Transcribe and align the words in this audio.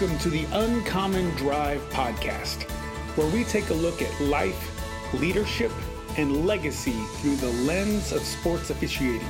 Welcome 0.00 0.18
to 0.20 0.30
the 0.30 0.46
Uncommon 0.52 1.28
Drive 1.32 1.82
podcast, 1.90 2.62
where 3.18 3.30
we 3.32 3.44
take 3.44 3.68
a 3.68 3.74
look 3.74 4.00
at 4.00 4.18
life, 4.18 5.12
leadership, 5.12 5.70
and 6.16 6.46
legacy 6.46 6.98
through 7.18 7.36
the 7.36 7.50
lens 7.64 8.10
of 8.10 8.22
sports 8.22 8.70
officiating. 8.70 9.28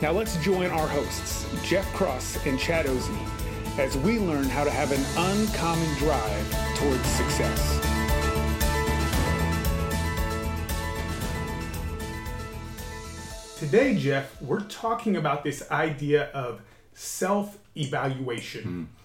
Now 0.00 0.10
let's 0.10 0.36
join 0.38 0.72
our 0.72 0.88
hosts, 0.88 1.46
Jeff 1.62 1.86
Cross 1.94 2.44
and 2.46 2.58
Chad 2.58 2.86
Ozy, 2.86 3.78
as 3.78 3.96
we 3.98 4.18
learn 4.18 4.46
how 4.46 4.64
to 4.64 4.72
have 4.72 4.90
an 4.90 5.04
uncommon 5.16 5.94
drive 5.98 6.50
towards 6.74 7.06
success. 7.06 7.78
Today, 13.56 13.94
Jeff, 13.94 14.42
we're 14.42 14.62
talking 14.62 15.14
about 15.14 15.44
this 15.44 15.70
idea 15.70 16.24
of 16.32 16.60
self 16.94 17.56
evaluation. 17.76 18.88
Mm. 18.90 19.01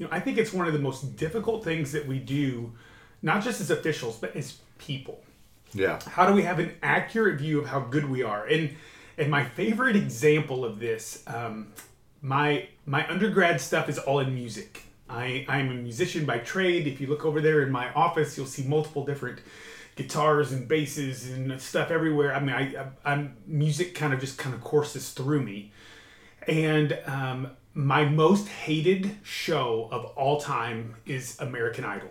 You 0.00 0.06
know, 0.06 0.12
I 0.12 0.18
think 0.18 0.38
it's 0.38 0.52
one 0.52 0.66
of 0.66 0.72
the 0.72 0.78
most 0.78 1.16
difficult 1.16 1.62
things 1.62 1.92
that 1.92 2.06
we 2.06 2.18
do, 2.18 2.72
not 3.20 3.44
just 3.44 3.60
as 3.60 3.70
officials, 3.70 4.16
but 4.16 4.34
as 4.34 4.56
people. 4.78 5.22
Yeah. 5.74 6.00
How 6.06 6.26
do 6.26 6.32
we 6.32 6.42
have 6.42 6.58
an 6.58 6.72
accurate 6.82 7.38
view 7.38 7.60
of 7.60 7.66
how 7.66 7.80
good 7.80 8.08
we 8.08 8.22
are? 8.22 8.46
And 8.46 8.74
and 9.18 9.30
my 9.30 9.44
favorite 9.44 9.96
example 9.96 10.64
of 10.64 10.78
this, 10.78 11.22
um, 11.26 11.74
my 12.22 12.66
my 12.86 13.06
undergrad 13.10 13.60
stuff 13.60 13.90
is 13.90 13.98
all 13.98 14.20
in 14.20 14.34
music. 14.34 14.84
I 15.10 15.44
I'm 15.46 15.70
a 15.70 15.74
musician 15.74 16.24
by 16.24 16.38
trade. 16.38 16.86
If 16.86 16.98
you 16.98 17.06
look 17.06 17.26
over 17.26 17.42
there 17.42 17.60
in 17.60 17.70
my 17.70 17.92
office, 17.92 18.38
you'll 18.38 18.46
see 18.46 18.62
multiple 18.62 19.04
different 19.04 19.40
guitars 19.96 20.50
and 20.50 20.66
basses 20.66 21.30
and 21.30 21.60
stuff 21.60 21.90
everywhere. 21.90 22.34
I 22.34 22.40
mean, 22.40 22.54
I, 22.56 22.86
I 23.04 23.12
am 23.12 23.36
music 23.46 23.94
kind 23.94 24.14
of 24.14 24.20
just 24.20 24.38
kind 24.38 24.54
of 24.54 24.62
courses 24.62 25.10
through 25.10 25.42
me, 25.42 25.72
and 26.48 26.98
um, 27.04 27.50
my 27.74 28.04
most 28.04 28.48
hated 28.48 29.16
show 29.22 29.88
of 29.92 30.04
all 30.16 30.40
time 30.40 30.96
is 31.06 31.38
American 31.40 31.84
Idol. 31.84 32.10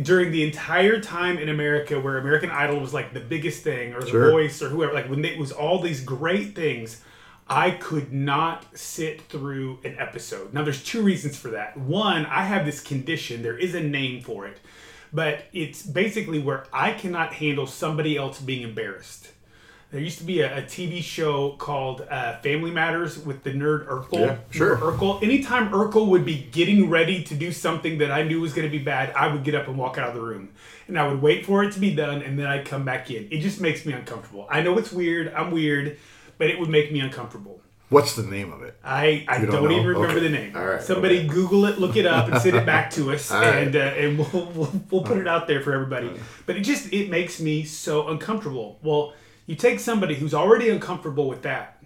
During 0.00 0.32
the 0.32 0.44
entire 0.44 1.00
time 1.00 1.36
in 1.36 1.50
America 1.50 2.00
where 2.00 2.16
American 2.16 2.50
Idol 2.50 2.80
was 2.80 2.94
like 2.94 3.12
the 3.12 3.20
biggest 3.20 3.62
thing, 3.62 3.92
or 3.92 4.00
The 4.00 4.08
sure. 4.08 4.30
Voice, 4.30 4.62
or 4.62 4.70
whoever, 4.70 4.94
like 4.94 5.10
when 5.10 5.24
it 5.24 5.38
was 5.38 5.52
all 5.52 5.80
these 5.80 6.02
great 6.02 6.54
things, 6.54 7.02
I 7.46 7.72
could 7.72 8.12
not 8.12 8.64
sit 8.76 9.22
through 9.22 9.80
an 9.84 9.96
episode. 9.98 10.54
Now, 10.54 10.64
there's 10.64 10.82
two 10.82 11.02
reasons 11.02 11.36
for 11.36 11.48
that. 11.48 11.76
One, 11.76 12.26
I 12.26 12.44
have 12.44 12.64
this 12.64 12.80
condition, 12.80 13.42
there 13.42 13.58
is 13.58 13.74
a 13.74 13.80
name 13.80 14.22
for 14.22 14.46
it, 14.46 14.58
but 15.12 15.44
it's 15.52 15.82
basically 15.82 16.38
where 16.38 16.66
I 16.72 16.92
cannot 16.92 17.34
handle 17.34 17.66
somebody 17.66 18.16
else 18.16 18.40
being 18.40 18.62
embarrassed. 18.62 19.32
There 19.90 20.00
used 20.00 20.18
to 20.18 20.24
be 20.24 20.40
a, 20.40 20.58
a 20.58 20.62
TV 20.62 21.02
show 21.02 21.52
called 21.52 22.02
uh, 22.10 22.38
Family 22.40 22.70
Matters 22.70 23.18
with 23.18 23.42
the 23.42 23.52
nerd 23.52 23.86
Urkel. 23.88 24.20
Yeah, 24.20 24.36
sure. 24.50 24.76
Urkel. 24.76 25.22
Anytime 25.22 25.70
Urkel 25.70 26.08
would 26.08 26.26
be 26.26 26.46
getting 26.52 26.90
ready 26.90 27.22
to 27.22 27.34
do 27.34 27.52
something 27.52 27.96
that 27.98 28.10
I 28.10 28.22
knew 28.22 28.42
was 28.42 28.52
going 28.52 28.70
to 28.70 28.76
be 28.76 28.84
bad, 28.84 29.14
I 29.14 29.32
would 29.32 29.44
get 29.44 29.54
up 29.54 29.66
and 29.66 29.78
walk 29.78 29.96
out 29.96 30.10
of 30.10 30.14
the 30.14 30.20
room. 30.20 30.50
And 30.88 30.98
I 30.98 31.08
would 31.08 31.22
wait 31.22 31.46
for 31.46 31.64
it 31.64 31.72
to 31.72 31.80
be 31.80 31.94
done, 31.94 32.20
and 32.20 32.38
then 32.38 32.46
I'd 32.46 32.66
come 32.66 32.84
back 32.84 33.10
in. 33.10 33.28
It 33.30 33.40
just 33.40 33.62
makes 33.62 33.86
me 33.86 33.94
uncomfortable. 33.94 34.46
I 34.50 34.60
know 34.60 34.76
it's 34.76 34.92
weird. 34.92 35.32
I'm 35.32 35.50
weird, 35.50 35.98
but 36.36 36.50
it 36.50 36.60
would 36.60 36.68
make 36.68 36.92
me 36.92 37.00
uncomfortable. 37.00 37.62
What's 37.88 38.14
the 38.14 38.24
name 38.24 38.52
of 38.52 38.60
it? 38.62 38.78
I, 38.84 39.24
I 39.26 39.38
don't, 39.38 39.50
don't 39.50 39.72
even 39.72 39.86
remember 39.86 40.08
okay. 40.10 40.20
the 40.20 40.28
name. 40.28 40.54
All 40.54 40.66
right. 40.66 40.82
Somebody 40.82 41.20
okay. 41.20 41.28
Google 41.28 41.64
it, 41.64 41.78
look 41.78 41.96
it 41.96 42.04
up, 42.04 42.28
and 42.28 42.38
send 42.42 42.56
it 42.56 42.66
back 42.66 42.90
to 42.90 43.10
us, 43.12 43.32
and 43.32 43.74
uh, 43.74 43.78
and 43.78 44.18
we'll, 44.18 44.52
we'll, 44.54 44.82
we'll 44.90 45.02
put 45.02 45.16
it 45.16 45.26
out 45.26 45.46
there 45.46 45.62
for 45.62 45.72
everybody. 45.72 46.10
But 46.44 46.56
it 46.56 46.60
just 46.60 46.92
it 46.92 47.08
makes 47.08 47.40
me 47.40 47.64
so 47.64 48.08
uncomfortable. 48.08 48.78
Well 48.82 49.14
you 49.48 49.56
take 49.56 49.80
somebody 49.80 50.14
who's 50.14 50.34
already 50.34 50.68
uncomfortable 50.68 51.26
with 51.26 51.40
that, 51.42 51.82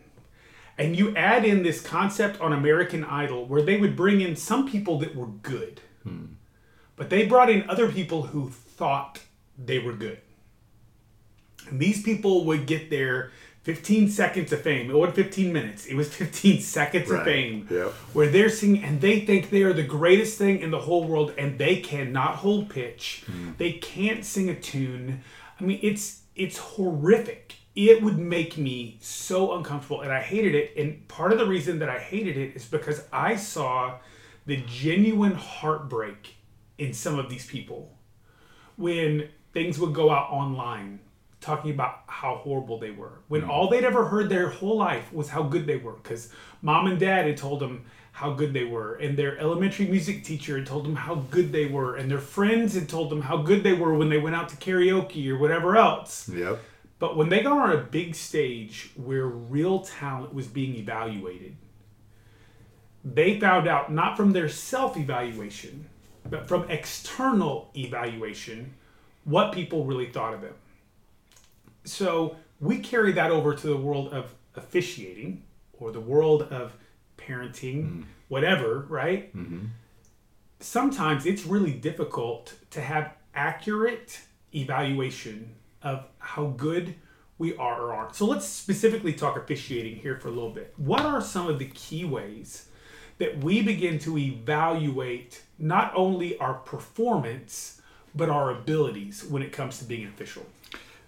and 0.76 0.96
you 0.96 1.16
add 1.16 1.44
in 1.44 1.62
this 1.62 1.80
concept 1.80 2.40
on 2.40 2.52
American 2.52 3.04
Idol 3.04 3.46
where 3.46 3.62
they 3.62 3.76
would 3.76 3.94
bring 3.94 4.20
in 4.20 4.34
some 4.34 4.68
people 4.68 4.98
that 4.98 5.14
were 5.14 5.28
good, 5.28 5.80
hmm. 6.02 6.24
but 6.96 7.08
they 7.08 7.24
brought 7.24 7.48
in 7.48 7.70
other 7.70 7.90
people 7.90 8.24
who 8.24 8.50
thought 8.50 9.20
they 9.56 9.78
were 9.78 9.92
good. 9.92 10.18
And 11.68 11.78
these 11.78 12.02
people 12.02 12.44
would 12.46 12.66
get 12.66 12.90
their 12.90 13.30
15 13.62 14.10
seconds 14.10 14.52
of 14.52 14.60
fame. 14.60 14.90
It 14.90 14.96
wasn't 14.96 15.14
15 15.14 15.52
minutes. 15.52 15.86
It 15.86 15.94
was 15.94 16.12
15 16.12 16.60
seconds 16.62 17.08
right. 17.08 17.20
of 17.20 17.24
fame. 17.24 17.68
Yep. 17.70 17.88
Where 18.12 18.28
they're 18.28 18.48
singing 18.48 18.82
and 18.82 19.00
they 19.00 19.20
think 19.20 19.50
they 19.50 19.62
are 19.62 19.72
the 19.72 19.84
greatest 19.84 20.36
thing 20.36 20.58
in 20.58 20.72
the 20.72 20.80
whole 20.80 21.04
world 21.04 21.32
and 21.38 21.60
they 21.60 21.76
cannot 21.76 22.36
hold 22.36 22.70
pitch. 22.70 23.22
Hmm. 23.26 23.52
They 23.56 23.74
can't 23.74 24.24
sing 24.24 24.50
a 24.50 24.56
tune. 24.56 25.22
I 25.60 25.62
mean, 25.62 25.78
it's 25.80 26.21
it's 26.34 26.58
horrific. 26.58 27.56
It 27.74 28.02
would 28.02 28.18
make 28.18 28.58
me 28.58 28.98
so 29.00 29.56
uncomfortable 29.56 30.02
and 30.02 30.12
I 30.12 30.20
hated 30.20 30.54
it. 30.54 30.74
And 30.76 31.06
part 31.08 31.32
of 31.32 31.38
the 31.38 31.46
reason 31.46 31.78
that 31.78 31.88
I 31.88 31.98
hated 31.98 32.36
it 32.36 32.54
is 32.54 32.66
because 32.66 33.04
I 33.12 33.36
saw 33.36 33.98
the 34.46 34.62
genuine 34.66 35.34
heartbreak 35.34 36.36
in 36.78 36.92
some 36.92 37.18
of 37.18 37.30
these 37.30 37.46
people 37.46 37.96
when 38.76 39.28
things 39.52 39.78
would 39.78 39.94
go 39.94 40.10
out 40.10 40.30
online 40.30 40.98
talking 41.40 41.70
about 41.72 42.02
how 42.06 42.36
horrible 42.36 42.78
they 42.78 42.90
were 42.90 43.20
when 43.28 43.42
mm. 43.42 43.48
all 43.48 43.68
they'd 43.68 43.84
ever 43.84 44.04
heard 44.04 44.28
their 44.28 44.48
whole 44.48 44.76
life 44.76 45.12
was 45.12 45.28
how 45.28 45.42
good 45.42 45.66
they 45.66 45.76
were 45.76 45.92
because 45.94 46.32
mom 46.62 46.86
and 46.86 46.98
dad 46.98 47.26
had 47.26 47.36
told 47.36 47.60
them 47.60 47.84
how 48.12 48.32
good 48.32 48.52
they 48.52 48.64
were. 48.64 48.94
And 48.94 49.16
their 49.18 49.38
elementary 49.38 49.86
music 49.86 50.24
teacher 50.24 50.58
had 50.58 50.66
told 50.66 50.84
them 50.84 50.96
how 50.96 51.16
good 51.30 51.50
they 51.52 51.66
were. 51.66 51.96
And 51.96 52.10
their 52.10 52.18
friends 52.18 52.74
had 52.74 52.88
told 52.88 53.10
them 53.10 53.22
how 53.22 53.38
good 53.38 53.62
they 53.62 53.72
were 53.72 53.94
when 53.94 54.08
they 54.08 54.18
went 54.18 54.36
out 54.36 54.48
to 54.50 54.56
karaoke 54.56 55.28
or 55.28 55.38
whatever 55.38 55.76
else. 55.76 56.28
Yep. 56.28 56.60
But 56.98 57.16
when 57.16 57.30
they 57.30 57.42
got 57.42 57.52
on 57.52 57.72
a 57.72 57.82
big 57.82 58.14
stage 58.14 58.92
where 58.96 59.26
real 59.26 59.80
talent 59.80 60.32
was 60.32 60.46
being 60.46 60.76
evaluated 60.76 61.56
they 63.04 63.38
found 63.40 63.66
out 63.66 63.92
not 63.92 64.16
from 64.16 64.32
their 64.32 64.48
self-evaluation 64.48 65.88
but 66.28 66.46
from 66.46 66.70
external 66.70 67.70
evaluation 67.76 68.72
what 69.24 69.52
people 69.52 69.84
really 69.84 70.06
thought 70.06 70.34
of 70.34 70.40
them. 70.40 70.54
So 71.84 72.36
we 72.60 72.78
carry 72.78 73.12
that 73.12 73.30
over 73.30 73.54
to 73.54 73.66
the 73.66 73.76
world 73.76 74.12
of 74.12 74.34
officiating 74.54 75.42
or 75.72 75.90
the 75.90 76.00
world 76.00 76.42
of 76.42 76.76
parenting, 77.26 77.90
mm. 77.90 78.04
whatever, 78.28 78.86
right? 78.88 79.34
Mm-hmm. 79.36 79.66
Sometimes 80.60 81.26
it's 81.26 81.44
really 81.44 81.72
difficult 81.72 82.54
to 82.70 82.80
have 82.80 83.14
accurate 83.34 84.20
evaluation 84.54 85.54
of 85.82 86.04
how 86.18 86.46
good 86.46 86.94
we 87.38 87.56
are 87.56 87.82
or 87.82 87.92
aren't. 87.92 88.14
So 88.14 88.26
let's 88.26 88.46
specifically 88.46 89.12
talk 89.12 89.36
officiating 89.36 89.96
here 89.96 90.16
for 90.16 90.28
a 90.28 90.30
little 90.30 90.50
bit. 90.50 90.72
What 90.76 91.00
are 91.00 91.20
some 91.20 91.48
of 91.48 91.58
the 91.58 91.66
key 91.66 92.04
ways 92.04 92.68
that 93.18 93.42
we 93.42 93.62
begin 93.62 93.98
to 94.00 94.16
evaluate 94.18 95.42
not 95.58 95.92
only 95.94 96.38
our 96.38 96.54
performance, 96.54 97.80
but 98.14 98.28
our 98.28 98.50
abilities 98.50 99.24
when 99.24 99.42
it 99.42 99.52
comes 99.52 99.78
to 99.78 99.84
being 99.84 100.04
an 100.04 100.08
official? 100.08 100.46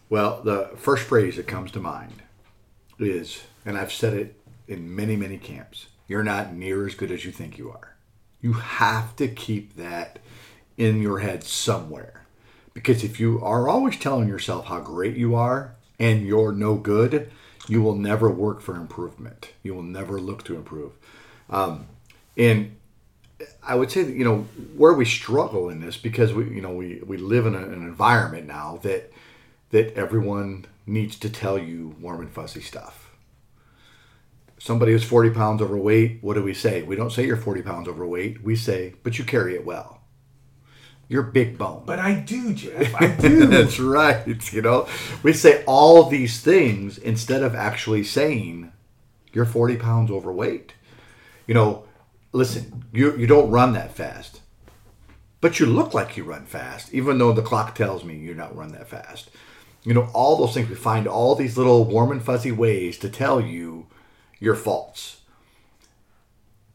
Well, 0.08 0.42
the 0.42 0.70
first 0.76 1.04
phrase 1.04 1.36
that 1.36 1.46
comes 1.46 1.70
to 1.72 1.80
mind 1.80 2.22
is, 2.98 3.42
and 3.64 3.76
I've 3.76 3.92
said 3.92 4.14
it 4.14 4.40
in 4.68 4.94
many, 4.94 5.16
many 5.16 5.38
camps. 5.38 5.86
You're 6.06 6.24
not 6.24 6.54
near 6.54 6.86
as 6.86 6.94
good 6.94 7.10
as 7.10 7.24
you 7.24 7.32
think 7.32 7.58
you 7.58 7.70
are. 7.70 7.94
You 8.40 8.54
have 8.54 9.16
to 9.16 9.28
keep 9.28 9.76
that 9.76 10.18
in 10.76 11.00
your 11.00 11.20
head 11.20 11.44
somewhere. 11.44 12.24
Because 12.74 13.04
if 13.04 13.20
you 13.20 13.40
are 13.42 13.68
always 13.68 13.98
telling 13.98 14.28
yourself 14.28 14.66
how 14.66 14.80
great 14.80 15.16
you 15.16 15.34
are 15.34 15.74
and 15.98 16.26
you're 16.26 16.52
no 16.52 16.74
good, 16.74 17.30
you 17.68 17.80
will 17.80 17.94
never 17.94 18.28
work 18.28 18.60
for 18.60 18.76
improvement. 18.76 19.50
You 19.62 19.74
will 19.74 19.82
never 19.82 20.20
look 20.20 20.44
to 20.44 20.56
improve. 20.56 20.92
Um, 21.48 21.86
and 22.36 22.76
I 23.62 23.76
would 23.76 23.90
say 23.90 24.02
that, 24.02 24.14
you 24.14 24.24
know, 24.24 24.42
where 24.76 24.92
we 24.92 25.04
struggle 25.04 25.68
in 25.68 25.80
this 25.80 25.96
because 25.96 26.32
we, 26.32 26.44
you 26.50 26.60
know, 26.60 26.74
we, 26.74 27.00
we 27.06 27.16
live 27.16 27.46
in 27.46 27.54
a, 27.54 27.58
an 27.58 27.74
environment 27.74 28.46
now 28.46 28.80
that, 28.82 29.12
that 29.70 29.94
everyone 29.94 30.66
needs 30.86 31.18
to 31.20 31.30
tell 31.30 31.58
you 31.58 31.94
warm 32.00 32.20
and 32.20 32.30
fuzzy 32.30 32.60
stuff. 32.60 33.03
Somebody 34.64 34.92
who's 34.92 35.04
40 35.04 35.28
pounds 35.28 35.60
overweight, 35.60 36.20
what 36.22 36.36
do 36.36 36.42
we 36.42 36.54
say? 36.54 36.80
We 36.80 36.96
don't 36.96 37.12
say 37.12 37.26
you're 37.26 37.36
40 37.36 37.60
pounds 37.60 37.86
overweight. 37.86 38.42
We 38.42 38.56
say, 38.56 38.94
but 39.02 39.18
you 39.18 39.24
carry 39.26 39.54
it 39.54 39.66
well. 39.66 40.00
You're 41.06 41.22
big 41.22 41.58
bone. 41.58 41.82
But 41.84 41.98
I 41.98 42.14
do, 42.14 42.54
Jeff. 42.54 42.94
I 42.94 43.08
do. 43.20 43.46
That's 43.46 43.78
right. 43.78 44.26
You 44.54 44.62
know, 44.62 44.88
we 45.22 45.34
say 45.34 45.62
all 45.66 46.04
these 46.04 46.40
things 46.40 46.96
instead 46.96 47.42
of 47.42 47.54
actually 47.54 48.04
saying 48.04 48.72
you're 49.34 49.44
40 49.44 49.76
pounds 49.76 50.10
overweight. 50.10 50.72
You 51.46 51.52
know, 51.52 51.84
listen, 52.32 52.86
you, 52.90 53.14
you 53.18 53.26
don't 53.26 53.50
run 53.50 53.74
that 53.74 53.94
fast, 53.94 54.40
but 55.42 55.60
you 55.60 55.66
look 55.66 55.92
like 55.92 56.16
you 56.16 56.24
run 56.24 56.46
fast, 56.46 56.94
even 56.94 57.18
though 57.18 57.34
the 57.34 57.42
clock 57.42 57.74
tells 57.74 58.02
me 58.02 58.16
you're 58.16 58.34
not 58.34 58.56
run 58.56 58.72
that 58.72 58.88
fast. 58.88 59.28
You 59.82 59.92
know, 59.92 60.08
all 60.14 60.38
those 60.38 60.54
things. 60.54 60.70
We 60.70 60.74
find 60.74 61.06
all 61.06 61.34
these 61.34 61.58
little 61.58 61.84
warm 61.84 62.12
and 62.12 62.22
fuzzy 62.22 62.50
ways 62.50 62.96
to 63.00 63.10
tell 63.10 63.42
you 63.42 63.88
your 64.40 64.54
faults. 64.54 65.20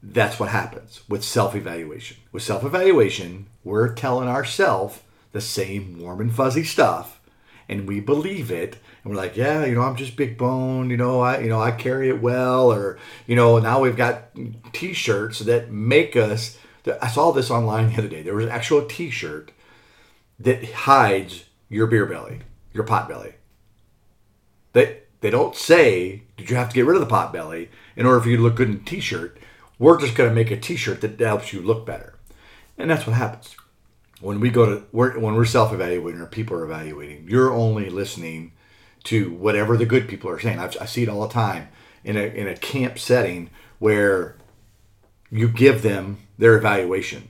That's 0.02 0.40
what 0.40 0.50
happens 0.50 1.02
with 1.10 1.24
self 1.24 1.56
evaluation. 1.56 2.18
With 2.32 2.44
self 2.44 2.64
evaluation, 2.64 3.48
we're 3.64 3.94
telling 3.94 4.30
ourselves 4.30 5.02
the 5.32 5.42
same 5.42 6.00
warm 6.00 6.22
and 6.22 6.34
fuzzy 6.34 6.64
stuff, 6.64 7.20
and 7.68 7.88
we 7.88 8.00
believe 8.00 8.50
it. 8.50 8.78
And 9.04 9.12
we're 9.12 9.22
like, 9.22 9.36
yeah, 9.36 9.66
you 9.66 9.76
know, 9.76 9.82
I'm 9.82 9.96
just 9.96 10.16
big 10.16 10.38
bone. 10.38 10.90
You 10.90 10.98
know, 10.98 11.20
I, 11.20 11.40
you 11.40 11.50
know, 11.50 11.62
I 11.62 11.72
carry 11.72 12.10
it 12.10 12.22
well. 12.22 12.72
Or, 12.72 12.98
you 13.28 13.36
know, 13.36 13.60
now 13.60 13.82
we've 13.82 13.96
got 13.96 14.30
T-shirts 14.74 15.40
that 15.40 15.72
make 15.72 16.16
us. 16.16 16.58
I 17.02 17.08
saw 17.08 17.32
this 17.32 17.52
online 17.52 17.90
the 17.90 18.00
other 18.00 18.08
day. 18.08 18.22
There 18.22 18.36
was 18.36 18.46
an 18.46 18.52
actual 18.52 18.86
T-shirt 18.86 19.52
that 20.40 20.64
hides 20.72 21.46
your 21.68 21.88
beer 21.88 22.06
belly, 22.06 22.40
your 22.74 22.84
pot 22.84 23.08
belly. 23.08 23.36
They 24.74 25.02
they 25.22 25.30
don't 25.30 25.56
say 25.56 26.24
did 26.38 26.50
you 26.50 26.56
have 26.56 26.70
to 26.70 26.76
get 26.76 26.86
rid 26.86 26.96
of 26.96 27.02
the 27.02 27.08
pot 27.08 27.34
belly 27.34 27.70
in 27.96 28.06
order 28.06 28.22
for 28.22 28.30
you 28.30 28.38
to 28.38 28.44
look 28.44 28.56
good 28.56 28.70
in 28.70 28.76
a 28.76 28.80
T-shirt. 28.80 29.38
We're 29.78 30.00
just 30.00 30.16
going 30.16 30.30
to 30.30 30.36
make 30.36 30.52
a 30.52 30.58
T-shirt 30.58 31.02
that 31.02 31.20
helps 31.20 31.54
you 31.54 31.62
look 31.62 31.86
better, 31.86 32.16
and 32.78 32.90
that's 32.90 33.08
what 33.08 33.16
happens 33.16 33.56
when 34.22 34.40
we 34.40 34.50
go 34.50 34.66
to 34.66 34.84
we're, 34.92 35.18
when 35.18 35.36
we're 35.36 35.46
self-evaluating 35.46 36.20
or 36.20 36.26
people 36.26 36.58
are 36.58 36.66
evaluating. 36.66 37.28
You're 37.28 37.54
only 37.54 37.90
listening 37.90 38.52
to 39.06 39.32
whatever 39.32 39.78
the 39.78 39.86
good 39.86 40.08
people 40.08 40.30
are 40.30 40.40
saying. 40.40 40.60
I've, 40.60 40.76
I 40.80 40.86
see 40.86 41.04
it 41.04 41.10
all 41.10 41.28
the 41.28 41.34
time 41.34 41.70
in 42.04 42.18
a 42.18 42.24
in 42.24 42.48
a 42.48 42.56
camp 42.56 43.00
setting 43.00 43.50
where 43.80 44.36
you 45.32 45.48
give 45.48 45.82
them 45.82 46.18
their 46.38 46.58
evaluation, 46.58 47.30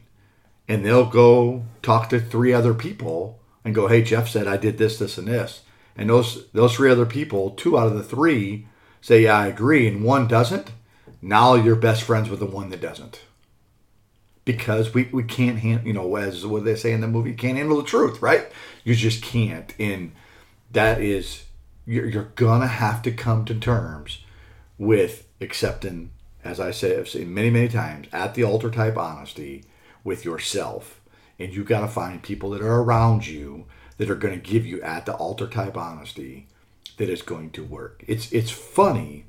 and 0.68 0.86
they'll 0.86 1.10
go 1.10 1.66
talk 1.82 2.10
to 2.10 2.20
three 2.20 2.54
other 2.54 2.74
people 2.74 3.40
and 3.64 3.76
go, 3.76 3.88
"Hey, 3.88 4.02
Jeff 4.02 4.28
said 4.28 4.48
I 4.48 4.58
did 4.58 4.78
this, 4.78 4.98
this, 4.98 5.18
and 5.18 5.28
this," 5.28 5.62
and 6.00 6.10
those 6.10 6.48
those 6.54 6.76
three 6.76 6.90
other 6.90 7.06
people, 7.06 7.52
two 7.52 7.78
out 7.78 7.88
of 7.88 7.94
the 7.94 8.04
three 8.04 8.66
say, 9.02 9.24
"Yeah, 9.24 9.38
I 9.38 9.48
agree," 9.48 9.86
and 9.86 10.04
one 10.04 10.28
doesn't. 10.28 10.72
Now 11.22 11.56
you're 11.56 11.76
best 11.76 12.04
friends 12.04 12.30
with 12.30 12.40
the 12.40 12.46
one 12.46 12.70
that 12.70 12.80
doesn't 12.80 13.20
because 14.46 14.94
we, 14.94 15.10
we 15.12 15.24
can't 15.24 15.60
handle, 15.60 15.86
you 15.86 15.94
know, 15.94 16.16
as 16.16 16.46
what 16.46 16.64
they 16.64 16.76
say 16.76 16.94
in 16.94 17.02
the 17.02 17.08
movie, 17.08 17.34
can't 17.34 17.58
handle 17.58 17.78
the 17.78 17.84
truth, 17.84 18.22
right? 18.22 18.48
You 18.84 18.96
just 18.96 19.22
can't. 19.22 19.74
And 19.78 20.14
that 20.72 21.02
is, 21.02 21.44
you're, 21.86 22.08
you're 22.08 22.32
going 22.36 22.62
to 22.62 22.68
have 22.68 23.02
to 23.04 23.12
come 23.12 23.46
to 23.46 23.54
terms 23.54 24.24
with 24.78 25.28
accepting, 25.42 26.12
as 26.44 26.60
I 26.60 26.72
say, 26.72 26.98
I've 26.98 27.10
said 27.10 27.28
many, 27.28 27.50
many 27.50 27.68
times, 27.68 28.08
at 28.14 28.34
the 28.34 28.44
altar 28.44 28.72
type 28.72 28.98
honesty 28.98 29.66
with 30.04 30.26
yourself. 30.26 31.00
And 31.38 31.54
you 31.54 31.64
got 31.64 31.82
to 31.82 31.88
find 31.88 32.24
people 32.24 32.50
that 32.52 32.62
are 32.62 32.82
around 32.82 33.28
you 33.28 33.66
that 34.00 34.10
are 34.10 34.16
going 34.16 34.34
to 34.34 34.50
give 34.52 34.66
you 34.66 34.82
at 34.82 35.06
the 35.06 35.14
altar 35.14 35.46
type 35.46 35.78
honesty 35.78 36.48
that 36.98 37.10
is 37.10 37.22
going 37.22 37.52
to 37.52 37.64
work. 37.64 38.04
It's, 38.08 38.32
it's 38.32 38.50
funny, 38.50 39.26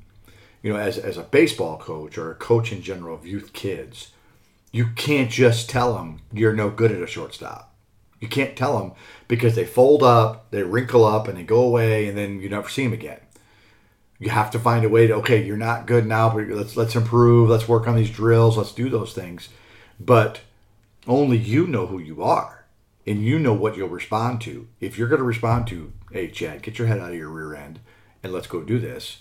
you 0.63 0.71
know, 0.71 0.79
as, 0.79 0.97
as 0.97 1.17
a 1.17 1.23
baseball 1.23 1.77
coach 1.77 2.17
or 2.17 2.31
a 2.31 2.35
coach 2.35 2.71
in 2.71 2.81
general 2.81 3.13
of 3.13 3.27
youth 3.27 3.51
kids, 3.51 4.11
you 4.71 4.87
can't 4.95 5.29
just 5.29 5.69
tell 5.69 5.93
them 5.93 6.21
you're 6.31 6.55
no 6.55 6.69
good 6.69 6.91
at 6.91 7.03
a 7.03 7.07
shortstop. 7.07 7.75
You 8.21 8.29
can't 8.29 8.55
tell 8.55 8.79
them 8.79 8.93
because 9.27 9.55
they 9.55 9.65
fold 9.65 10.03
up, 10.03 10.49
they 10.51 10.63
wrinkle 10.63 11.03
up, 11.03 11.27
and 11.27 11.37
they 11.37 11.43
go 11.43 11.61
away, 11.61 12.07
and 12.07 12.17
then 12.17 12.39
you 12.39 12.47
never 12.47 12.69
see 12.69 12.85
them 12.85 12.93
again. 12.93 13.19
You 14.19 14.29
have 14.29 14.51
to 14.51 14.59
find 14.59 14.85
a 14.85 14.89
way 14.89 15.07
to 15.07 15.15
okay, 15.15 15.43
you're 15.43 15.57
not 15.57 15.87
good 15.87 16.05
now, 16.05 16.29
but 16.29 16.47
let's 16.47 16.77
let's 16.77 16.95
improve. 16.95 17.49
Let's 17.49 17.67
work 17.67 17.87
on 17.87 17.95
these 17.95 18.11
drills. 18.11 18.55
Let's 18.55 18.71
do 18.71 18.87
those 18.87 19.13
things. 19.13 19.49
But 19.99 20.41
only 21.07 21.37
you 21.37 21.65
know 21.65 21.87
who 21.87 21.97
you 21.97 22.21
are, 22.21 22.60
and 23.05 23.23
you 23.23 23.39
know 23.39 23.53
what 23.53 23.75
you'll 23.75 23.89
respond 23.89 24.41
to. 24.41 24.67
If 24.79 24.97
you're 24.97 25.07
going 25.07 25.19
to 25.19 25.25
respond 25.25 25.67
to, 25.67 25.91
hey, 26.11 26.29
Chad, 26.29 26.61
get 26.61 26.77
your 26.77 26.87
head 26.87 26.99
out 26.99 27.11
of 27.11 27.17
your 27.17 27.29
rear 27.29 27.55
end, 27.55 27.79
and 28.23 28.31
let's 28.31 28.47
go 28.47 28.61
do 28.61 28.79
this 28.79 29.19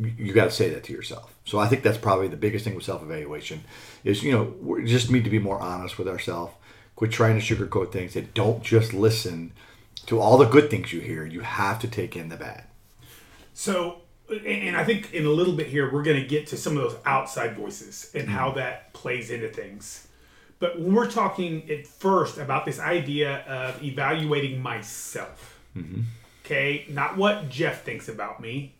you 0.00 0.32
got 0.32 0.44
to 0.44 0.50
say 0.50 0.70
that 0.70 0.84
to 0.84 0.92
yourself. 0.92 1.34
So 1.44 1.58
I 1.58 1.68
think 1.68 1.82
that's 1.82 1.98
probably 1.98 2.28
the 2.28 2.36
biggest 2.36 2.64
thing 2.64 2.74
with 2.74 2.84
self-evaluation 2.84 3.62
is 4.04 4.22
you 4.22 4.32
know 4.32 4.54
we 4.60 4.84
just 4.86 5.10
need 5.10 5.24
to 5.24 5.30
be 5.30 5.38
more 5.38 5.60
honest 5.60 5.98
with 5.98 6.08
ourselves. 6.08 6.54
Quit 6.96 7.12
trying 7.12 7.38
to 7.38 7.54
sugarcoat 7.54 7.92
things 7.92 8.16
and 8.16 8.32
don't 8.34 8.62
just 8.62 8.92
listen 8.92 9.52
to 10.06 10.20
all 10.20 10.38
the 10.38 10.46
good 10.46 10.70
things 10.70 10.92
you 10.92 11.00
hear. 11.00 11.24
You 11.24 11.40
have 11.40 11.78
to 11.80 11.88
take 11.88 12.16
in 12.16 12.28
the 12.28 12.36
bad. 12.36 12.64
So, 13.54 14.02
and 14.28 14.76
I 14.76 14.84
think 14.84 15.12
in 15.12 15.26
a 15.26 15.30
little 15.30 15.54
bit 15.54 15.68
here 15.68 15.90
we're 15.92 16.02
going 16.02 16.20
to 16.20 16.26
get 16.26 16.46
to 16.48 16.56
some 16.56 16.76
of 16.76 16.82
those 16.82 16.98
outside 17.04 17.56
voices 17.56 18.10
and 18.14 18.28
how 18.28 18.52
that 18.52 18.92
plays 18.92 19.30
into 19.30 19.48
things. 19.48 20.08
But 20.60 20.78
when 20.78 20.94
we're 20.94 21.10
talking 21.10 21.68
at 21.70 21.86
first 21.86 22.38
about 22.38 22.66
this 22.66 22.78
idea 22.78 23.38
of 23.46 23.82
evaluating 23.82 24.62
myself, 24.62 25.58
mm-hmm. 25.74 26.02
okay, 26.44 26.84
not 26.88 27.16
what 27.16 27.48
Jeff 27.48 27.82
thinks 27.82 28.08
about 28.08 28.40
me, 28.40 28.74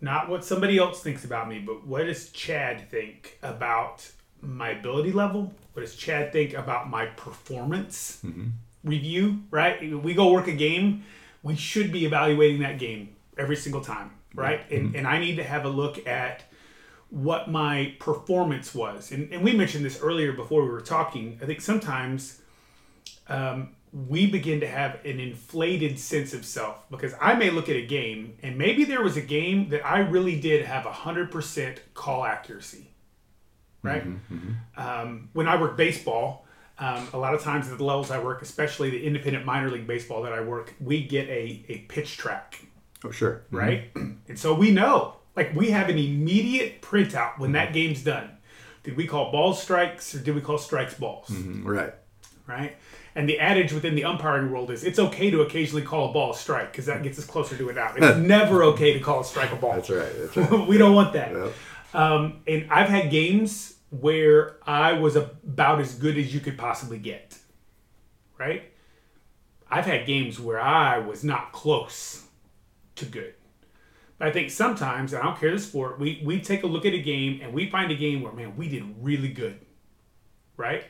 not 0.00 0.28
what 0.28 0.44
somebody 0.44 0.78
else 0.78 1.00
thinks 1.00 1.24
about 1.24 1.48
me, 1.48 1.60
but 1.60 1.86
what 1.86 2.04
does 2.04 2.30
Chad 2.30 2.90
think 2.90 3.38
about 3.40 4.10
my 4.40 4.70
ability 4.70 5.12
level? 5.12 5.54
What 5.74 5.82
does 5.82 5.94
Chad 5.94 6.32
think 6.32 6.54
about 6.54 6.90
my 6.90 7.06
performance 7.06 8.20
mm-hmm. 8.26 8.48
review? 8.82 9.44
Right? 9.52 9.80
We 10.02 10.14
go 10.14 10.32
work 10.32 10.48
a 10.48 10.52
game, 10.52 11.04
we 11.44 11.54
should 11.54 11.92
be 11.92 12.04
evaluating 12.04 12.62
that 12.62 12.80
game 12.80 13.14
every 13.38 13.56
single 13.56 13.80
time, 13.80 14.10
right? 14.34 14.68
Mm-hmm. 14.68 14.74
And, 14.74 14.96
and 14.96 15.06
I 15.06 15.20
need 15.20 15.36
to 15.36 15.44
have 15.44 15.64
a 15.64 15.68
look 15.68 16.04
at 16.08 16.42
what 17.12 17.50
my 17.50 17.94
performance 17.98 18.74
was. 18.74 19.12
And, 19.12 19.30
and 19.34 19.44
we 19.44 19.52
mentioned 19.52 19.84
this 19.84 20.00
earlier 20.00 20.32
before 20.32 20.62
we 20.62 20.70
were 20.70 20.80
talking. 20.80 21.38
I 21.42 21.44
think 21.44 21.60
sometimes 21.60 22.40
um, 23.28 23.76
we 23.92 24.26
begin 24.26 24.60
to 24.60 24.66
have 24.66 24.98
an 25.04 25.20
inflated 25.20 25.98
sense 25.98 26.32
of 26.32 26.46
self 26.46 26.88
because 26.90 27.12
I 27.20 27.34
may 27.34 27.50
look 27.50 27.68
at 27.68 27.76
a 27.76 27.84
game 27.84 28.38
and 28.42 28.56
maybe 28.56 28.84
there 28.84 29.02
was 29.02 29.18
a 29.18 29.20
game 29.20 29.68
that 29.68 29.86
I 29.86 29.98
really 29.98 30.40
did 30.40 30.64
have 30.64 30.84
100% 30.84 31.78
call 31.92 32.24
accuracy, 32.24 32.88
right? 33.82 34.02
Um, 34.78 35.28
when 35.34 35.46
I 35.46 35.60
work 35.60 35.76
baseball, 35.76 36.46
um, 36.78 37.06
a 37.12 37.18
lot 37.18 37.34
of 37.34 37.42
times 37.42 37.70
at 37.70 37.76
the 37.76 37.84
levels 37.84 38.10
I 38.10 38.18
work, 38.20 38.40
especially 38.40 38.88
the 38.88 39.04
independent 39.04 39.44
minor 39.44 39.70
league 39.70 39.86
baseball 39.86 40.22
that 40.22 40.32
I 40.32 40.40
work, 40.40 40.72
we 40.80 41.06
get 41.06 41.28
a, 41.28 41.62
a 41.68 41.78
pitch 41.88 42.16
track, 42.16 42.64
Oh 43.04 43.10
sure, 43.10 43.42
right? 43.50 43.90
And 44.28 44.38
so 44.38 44.54
we 44.54 44.70
know, 44.70 45.16
like 45.36 45.54
we 45.54 45.70
have 45.70 45.88
an 45.88 45.98
immediate 45.98 46.82
printout 46.82 47.38
when 47.38 47.52
that 47.52 47.72
game's 47.72 48.02
done. 48.02 48.30
Did 48.82 48.96
we 48.96 49.06
call 49.06 49.30
balls 49.30 49.62
strikes 49.62 50.14
or 50.14 50.18
did 50.18 50.34
we 50.34 50.40
call 50.40 50.58
strikes 50.58 50.94
balls? 50.94 51.28
Mhm, 51.28 51.64
right? 51.64 51.94
right? 52.46 52.76
And 53.14 53.28
the 53.28 53.38
adage 53.38 53.72
within 53.72 53.94
the 53.94 54.04
umpiring 54.04 54.50
world 54.50 54.70
is 54.70 54.84
it's 54.84 54.98
okay 54.98 55.30
to 55.30 55.42
occasionally 55.42 55.82
call 55.82 56.10
a 56.10 56.12
ball 56.12 56.32
a 56.32 56.36
strike 56.36 56.72
because 56.72 56.86
that 56.86 57.02
gets 57.02 57.18
us 57.18 57.24
closer 57.24 57.56
to 57.56 57.68
it 57.68 57.78
out. 57.78 57.96
It's 57.96 58.16
never 58.18 58.62
okay 58.64 58.92
to 58.94 59.00
call 59.00 59.20
a 59.20 59.24
strike 59.24 59.52
a 59.52 59.56
ball. 59.56 59.74
That's 59.74 59.90
right. 59.90 60.12
That's 60.18 60.36
right. 60.36 60.68
we 60.68 60.78
don't 60.78 60.94
want 60.94 61.12
that. 61.12 61.32
Yep. 61.32 61.52
Um, 61.94 62.40
and 62.46 62.66
I've 62.70 62.88
had 62.88 63.10
games 63.10 63.74
where 63.90 64.56
I 64.66 64.94
was 64.94 65.16
about 65.16 65.80
as 65.80 65.94
good 65.94 66.16
as 66.16 66.32
you 66.32 66.40
could 66.40 66.56
possibly 66.56 66.98
get, 66.98 67.36
right? 68.38 68.72
I've 69.70 69.84
had 69.84 70.06
games 70.06 70.40
where 70.40 70.60
I 70.60 70.98
was 70.98 71.22
not 71.22 71.52
close 71.52 72.24
to 72.96 73.04
good. 73.04 73.34
But 74.18 74.28
I 74.28 74.30
think 74.32 74.50
sometimes, 74.50 75.12
and 75.12 75.22
I 75.22 75.26
don't 75.26 75.38
care 75.38 75.50
the 75.50 75.58
sport, 75.58 75.98
we, 75.98 76.22
we 76.24 76.40
take 76.40 76.62
a 76.62 76.66
look 76.66 76.86
at 76.86 76.94
a 76.94 77.00
game 77.00 77.40
and 77.42 77.52
we 77.52 77.68
find 77.68 77.90
a 77.90 77.96
game 77.96 78.22
where, 78.22 78.32
man, 78.32 78.56
we 78.56 78.68
did 78.68 78.84
really 79.00 79.28
good, 79.28 79.58
right? 80.56 80.84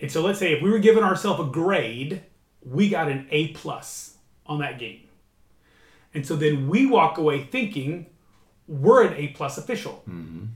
And 0.00 0.10
so 0.10 0.22
let's 0.22 0.38
say 0.38 0.52
if 0.52 0.62
we 0.62 0.70
were 0.70 0.78
giving 0.78 1.02
ourselves 1.02 1.40
a 1.40 1.50
grade, 1.50 2.22
we 2.62 2.88
got 2.88 3.08
an 3.08 3.26
A 3.30 3.48
plus 3.48 4.16
on 4.46 4.60
that 4.60 4.78
game. 4.78 5.02
And 6.14 6.26
so 6.26 6.36
then 6.36 6.68
we 6.68 6.86
walk 6.86 7.18
away 7.18 7.44
thinking 7.44 8.06
we're 8.66 9.06
an 9.06 9.14
A 9.14 9.28
plus 9.28 9.58
official. 9.58 10.02
Mm-hmm. 10.08 10.46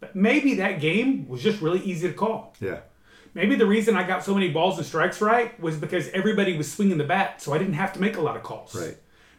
But 0.00 0.14
maybe 0.14 0.54
that 0.54 0.80
game 0.80 1.28
was 1.28 1.42
just 1.42 1.60
really 1.60 1.80
easy 1.80 2.08
to 2.08 2.14
call. 2.14 2.54
Yeah. 2.60 2.80
Maybe 3.34 3.56
the 3.56 3.66
reason 3.66 3.96
I 3.96 4.06
got 4.06 4.24
so 4.24 4.34
many 4.34 4.50
balls 4.50 4.78
and 4.78 4.86
strikes 4.86 5.20
right 5.20 5.58
was 5.60 5.76
because 5.76 6.08
everybody 6.10 6.56
was 6.56 6.70
swinging 6.70 6.98
the 6.98 7.04
bat, 7.04 7.42
so 7.42 7.52
I 7.52 7.58
didn't 7.58 7.74
have 7.74 7.92
to 7.94 8.00
make 8.00 8.16
a 8.16 8.20
lot 8.20 8.36
of 8.36 8.42
calls. 8.42 8.74
Right. 8.74 8.96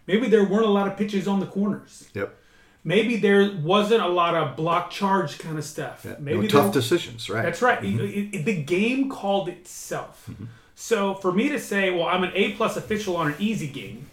Maybe 0.08 0.28
there 0.28 0.44
weren't 0.44 0.66
a 0.66 0.70
lot 0.70 0.88
of 0.88 0.98
pitches 0.98 1.28
on 1.28 1.40
the 1.40 1.46
corners. 1.46 2.10
Yep. 2.14 2.36
Maybe 2.84 3.18
there 3.18 3.52
wasn't 3.62 4.02
a 4.02 4.08
lot 4.08 4.36
of 4.36 4.56
block 4.56 4.90
charge 4.90 5.38
kind 5.38 5.58
of 5.58 5.66
stuff. 5.66 6.06
Maybe 6.20 6.42
no 6.42 6.48
tough 6.48 6.64
there- 6.66 6.82
decisions, 6.82 7.30
right? 7.30 7.44
That's 7.44 7.62
right. 7.62 7.82
Mm-hmm. 7.82 8.00
It- 8.00 8.36
it- 8.40 8.46
the 8.46 8.62
game 8.64 9.10
called 9.10 9.50
itself. 9.50 10.26
Mm-hmm. 10.32 10.46
So 10.76 11.14
for 11.16 11.32
me 11.32 11.50
to 11.50 11.60
say, 11.60 11.92
well, 11.92 12.06
I'm 12.08 12.24
an 12.24 12.32
A 12.36 12.54
plus 12.54 12.78
official 12.78 13.18
on 13.18 13.28
an 13.28 13.36
easy 13.38 13.68
game, 13.68 14.10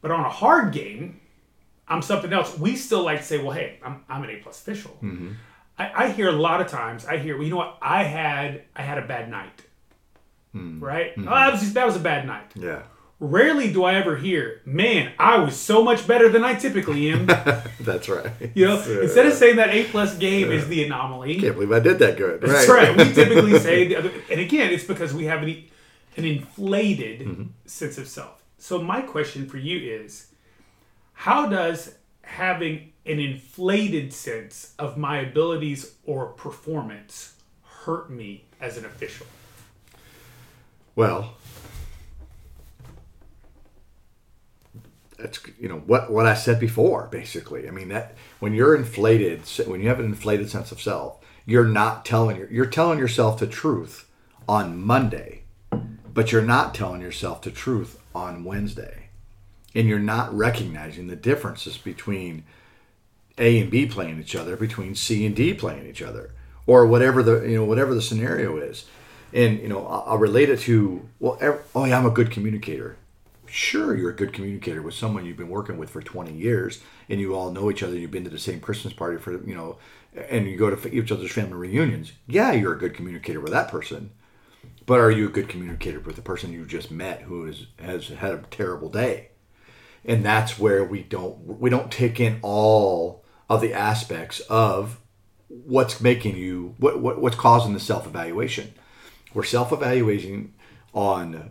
but 0.00 0.10
on 0.12 0.20
a 0.24 0.28
hard 0.30 0.72
game, 0.72 1.20
I'm 1.88 2.00
something 2.02 2.32
else. 2.32 2.56
We 2.58 2.76
still 2.76 3.02
like 3.02 3.18
to 3.18 3.24
say, 3.24 3.38
well, 3.38 3.50
hey, 3.52 3.78
I'm, 3.82 4.04
I'm 4.08 4.22
an 4.22 4.30
A 4.30 4.36
plus 4.36 4.60
official. 4.60 4.92
Mm-hmm. 5.02 5.32
I, 5.78 6.04
I 6.04 6.08
hear 6.12 6.28
a 6.28 6.32
lot 6.32 6.60
of 6.60 6.68
times. 6.68 7.04
I 7.06 7.18
hear, 7.18 7.34
well, 7.36 7.44
you 7.44 7.50
know 7.50 7.56
what? 7.56 7.76
I 7.82 8.04
had 8.04 8.62
I 8.74 8.82
had 8.82 8.98
a 8.98 9.06
bad 9.06 9.28
night. 9.30 9.62
Mm. 10.54 10.80
Right? 10.80 11.12
Oh, 11.18 11.22
that 11.22 11.52
was 11.52 11.72
that 11.74 11.84
was 11.86 11.96
a 11.96 12.00
bad 12.00 12.26
night. 12.26 12.50
Yeah. 12.54 12.82
Rarely 13.18 13.72
do 13.72 13.82
I 13.84 13.94
ever 13.94 14.16
hear, 14.16 14.60
man, 14.66 15.12
I 15.18 15.38
was 15.38 15.56
so 15.56 15.82
much 15.82 16.06
better 16.06 16.28
than 16.28 16.44
I 16.44 16.54
typically 16.54 17.10
am. 17.10 17.26
That's 17.80 18.10
right. 18.10 18.30
You 18.54 18.66
know, 18.66 18.76
instead 18.76 19.24
of 19.24 19.32
uh, 19.32 19.36
saying 19.36 19.56
that 19.56 19.70
A 19.70 19.84
plus 19.84 20.18
game 20.18 20.52
is 20.52 20.68
the 20.68 20.84
anomaly, 20.84 21.40
can't 21.40 21.54
believe 21.54 21.72
I 21.72 21.80
did 21.80 21.98
that 22.00 22.18
good. 22.18 22.42
that's 22.42 22.68
right. 22.68 22.94
We 22.94 23.04
typically 23.14 23.58
say, 23.58 23.88
the 23.88 23.96
other, 23.96 24.12
and 24.30 24.38
again, 24.38 24.70
it's 24.70 24.84
because 24.84 25.14
we 25.14 25.24
have 25.24 25.42
an, 25.42 25.64
an 26.18 26.24
inflated 26.26 27.20
mm-hmm. 27.20 27.44
sense 27.64 27.96
of 27.96 28.06
self. 28.06 28.42
So 28.58 28.82
my 28.82 29.00
question 29.00 29.48
for 29.48 29.56
you 29.56 29.78
is, 29.78 30.26
how 31.14 31.46
does 31.46 31.94
having 32.20 32.92
an 33.06 33.18
inflated 33.18 34.12
sense 34.12 34.74
of 34.78 34.98
my 34.98 35.20
abilities 35.20 35.94
or 36.04 36.26
performance 36.26 37.34
hurt 37.62 38.10
me 38.10 38.44
as 38.60 38.76
an 38.76 38.84
official? 38.84 39.26
Well, 40.94 41.35
that's 45.18 45.40
you 45.58 45.68
know 45.68 45.78
what 45.78 46.10
what 46.10 46.26
I 46.26 46.34
said 46.34 46.60
before. 46.60 47.08
Basically, 47.10 47.68
I 47.68 47.70
mean 47.70 47.88
that 47.88 48.14
when 48.38 48.54
you're 48.54 48.74
inflated, 48.74 49.42
when 49.66 49.80
you 49.80 49.88
have 49.88 50.00
an 50.00 50.06
inflated 50.06 50.50
sense 50.50 50.72
of 50.72 50.80
self, 50.80 51.18
you're 51.44 51.66
not 51.66 52.04
telling 52.04 52.46
you're 52.50 52.66
telling 52.66 52.98
yourself 52.98 53.38
the 53.38 53.46
truth 53.46 54.08
on 54.48 54.80
Monday, 54.80 55.42
but 56.12 56.32
you're 56.32 56.42
not 56.42 56.74
telling 56.74 57.00
yourself 57.00 57.42
the 57.42 57.50
truth 57.50 58.00
on 58.14 58.44
Wednesday, 58.44 59.08
and 59.74 59.88
you're 59.88 59.98
not 59.98 60.34
recognizing 60.34 61.06
the 61.06 61.16
differences 61.16 61.78
between 61.78 62.44
A 63.38 63.60
and 63.60 63.70
B 63.70 63.86
playing 63.86 64.20
each 64.20 64.36
other, 64.36 64.56
between 64.56 64.94
C 64.94 65.24
and 65.26 65.34
D 65.34 65.54
playing 65.54 65.86
each 65.86 66.02
other, 66.02 66.32
or 66.66 66.86
whatever 66.86 67.22
the 67.22 67.42
you 67.48 67.56
know 67.56 67.64
whatever 67.64 67.94
the 67.94 68.02
scenario 68.02 68.56
is. 68.56 68.86
And 69.32 69.60
you 69.60 69.68
know, 69.68 69.86
I'll, 69.86 70.18
relate 70.18 70.48
it 70.50 70.60
to 70.60 71.08
well, 71.20 71.36
ev- 71.40 71.60
oh 71.74 71.84
yeah, 71.84 71.98
I'm 71.98 72.06
a 72.06 72.10
good 72.10 72.30
communicator. 72.30 72.96
Sure, 73.48 73.96
you're 73.96 74.10
a 74.10 74.16
good 74.16 74.32
communicator 74.32 74.82
with 74.82 74.94
someone 74.94 75.24
you've 75.24 75.36
been 75.36 75.48
working 75.48 75.78
with 75.78 75.90
for 75.90 76.02
20 76.02 76.32
years, 76.32 76.80
and 77.08 77.20
you 77.20 77.34
all 77.34 77.50
know 77.50 77.70
each 77.70 77.82
other. 77.82 77.96
You've 77.96 78.10
been 78.10 78.24
to 78.24 78.30
the 78.30 78.38
same 78.38 78.60
Christmas 78.60 78.92
party 78.92 79.18
for 79.18 79.32
you 79.46 79.54
know, 79.54 79.78
and 80.28 80.46
you 80.46 80.56
go 80.56 80.74
to 80.74 80.94
each 80.94 81.12
other's 81.12 81.32
family 81.32 81.56
reunions. 81.56 82.12
Yeah, 82.26 82.52
you're 82.52 82.74
a 82.74 82.78
good 82.78 82.94
communicator 82.94 83.40
with 83.40 83.52
that 83.52 83.68
person. 83.68 84.10
But 84.84 85.00
are 85.00 85.10
you 85.10 85.26
a 85.26 85.32
good 85.32 85.48
communicator 85.48 86.00
with 86.00 86.16
the 86.16 86.22
person 86.22 86.52
you 86.52 86.64
just 86.64 86.90
met 86.90 87.22
who 87.22 87.46
is, 87.46 87.66
has 87.78 88.08
had 88.08 88.32
a 88.32 88.44
terrible 88.50 88.88
day? 88.88 89.30
and 90.06 90.24
that's 90.24 90.58
where 90.58 90.84
we 90.84 91.02
don't 91.02 91.60
we 91.60 91.68
don't 91.68 91.90
take 91.90 92.20
in 92.20 92.38
all 92.40 93.24
of 93.50 93.60
the 93.60 93.74
aspects 93.74 94.40
of 94.40 95.00
what's 95.48 96.00
making 96.00 96.36
you 96.36 96.74
what, 96.78 97.00
what 97.00 97.20
what's 97.20 97.36
causing 97.36 97.74
the 97.74 97.80
self-evaluation 97.80 98.72
we're 99.34 99.42
self-evaluating 99.42 100.54
on 100.94 101.50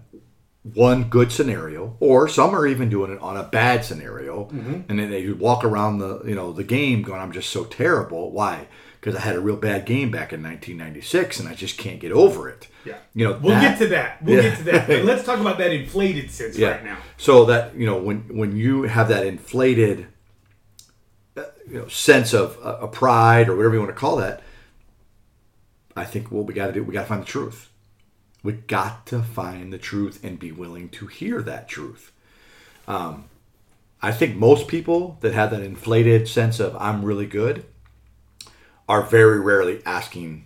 one 0.74 1.04
good 1.10 1.32
scenario 1.32 1.96
or 2.00 2.28
some 2.28 2.56
are 2.56 2.66
even 2.66 2.90
doing 2.90 3.12
it 3.12 3.20
on 3.22 3.38
a 3.38 3.44
bad 3.44 3.86
scenario 3.86 4.48
and 4.50 4.98
then 5.00 5.12
they 5.12 5.30
walk 5.32 5.64
around 5.64 6.00
the 6.00 6.24
you 6.26 6.34
know 6.34 6.52
the 6.52 6.64
game 6.64 7.04
going 7.04 7.22
i'm 7.22 7.32
just 7.32 7.52
so 7.52 7.64
terrible 7.66 8.32
why 8.32 8.68
because 9.00 9.16
i 9.16 9.20
had 9.20 9.36
a 9.36 9.40
real 9.40 9.56
bad 9.58 9.86
game 9.86 10.10
back 10.10 10.34
in 10.34 10.42
1996 10.42 11.40
and 11.40 11.48
i 11.48 11.54
just 11.54 11.78
can't 11.78 12.00
get 12.00 12.12
over 12.12 12.50
it 12.50 12.68
Yeah. 12.84 12.98
you 13.14 13.26
know 13.28 13.34
We'll 13.40 13.54
that- 13.54 13.62
get 13.62 13.78
to 13.78 13.88
that. 13.90 14.24
We'll 14.24 14.36
Yeah. 14.44 14.50
get 14.50 14.58
to 14.58 14.64
that. 14.64 14.88
But 14.88 15.04
let's 15.06 15.24
talk 15.24 15.40
about 15.40 15.60
that 15.60 15.72
inflated 15.72 16.32
sense 16.32 16.58
right 16.60 16.84
now. 16.84 16.98
so 17.18 17.46
that 17.46 17.76
you 17.76 17.86
know 17.86 17.98
when 17.98 18.36
when 18.36 18.56
you 18.58 18.84
have 18.84 19.08
that 19.10 19.24
inflated 19.28 20.08
uh, 21.38 21.44
you 21.70 21.78
know 21.80 21.88
sense 21.90 22.34
of 22.34 22.58
uh, 22.66 22.78
a 22.82 22.88
pride 22.88 23.50
or 23.50 23.56
whatever 23.56 23.76
you 23.76 23.82
want 23.82 23.92
to 23.94 24.00
call 24.00 24.16
that, 24.16 24.42
I 25.96 26.06
think 26.06 26.32
what 26.32 26.46
we 26.48 26.54
got 26.56 26.68
to 26.68 26.74
do 26.74 26.84
we 26.84 26.94
got 26.94 27.02
to 27.02 27.08
find 27.08 27.22
the 27.22 27.26
truth. 27.28 27.70
We 28.46 28.54
got 28.54 29.06
to 29.08 29.22
find 29.22 29.74
the 29.74 29.78
truth 29.78 30.24
and 30.24 30.40
be 30.40 30.52
willing 30.52 30.90
to 30.90 31.08
hear 31.08 31.42
that 31.42 31.68
truth. 31.68 32.12
Um, 32.88 33.26
I 34.02 34.12
think 34.12 34.36
most 34.36 34.68
people 34.68 35.18
that 35.22 35.34
have 35.34 35.52
that 35.52 35.62
inflated 35.62 36.28
sense 36.28 36.60
of 36.60 36.76
I'm 36.78 37.04
really 37.04 37.26
good 37.26 37.66
are 38.88 39.02
very 39.02 39.40
rarely 39.40 39.82
asking, 39.86 40.46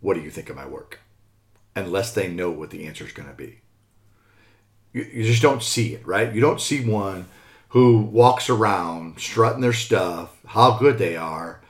"What 0.00 0.14
do 0.14 0.20
you 0.20 0.30
think 0.30 0.50
of 0.50 0.56
my 0.56 0.66
work?" 0.66 1.00
unless 1.76 2.12
they 2.12 2.28
know 2.28 2.50
what 2.50 2.70
the 2.70 2.84
answer 2.84 3.04
is 3.04 3.12
going 3.12 3.28
to 3.28 3.34
be 3.34 3.60
you, 4.92 5.02
you 5.12 5.24
just 5.24 5.42
don't 5.42 5.62
see 5.62 5.94
it, 5.94 6.06
right? 6.06 6.32
You 6.32 6.40
don't 6.40 6.60
see 6.60 6.84
one 6.84 7.26
who 7.68 7.98
walks 7.98 8.50
around 8.50 9.20
strutting 9.20 9.60
their 9.60 9.72
stuff, 9.72 10.36
how 10.46 10.78
good 10.78 10.98
they 10.98 11.16
are, 11.16 11.60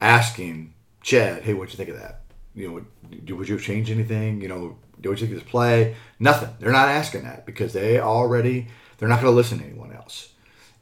asking 0.00 0.74
Chad, 1.02 1.42
"Hey, 1.42 1.54
what'd 1.54 1.72
you 1.72 1.78
think 1.78 1.88
of 1.88 2.00
that? 2.00 2.22
You 2.54 2.68
know, 2.68 2.74
would- 2.74 3.30
would 3.30 3.48
you 3.48 3.58
change 3.58 3.90
anything? 3.90 4.40
You 4.40 4.48
know, 4.48 4.78
do 5.00 5.10
you 5.10 5.16
think 5.16 5.32
this 5.32 5.42
play? 5.42 5.96
Nothing. 6.18 6.50
They're 6.58 6.72
not 6.72 6.88
asking 6.88 7.24
that 7.24 7.46
because 7.46 7.72
they 7.72 8.00
already 8.00 8.68
they're 8.98 9.08
not 9.08 9.20
going 9.20 9.32
to 9.32 9.36
listen 9.36 9.58
to 9.58 9.64
anyone 9.64 9.92
else. 9.92 10.32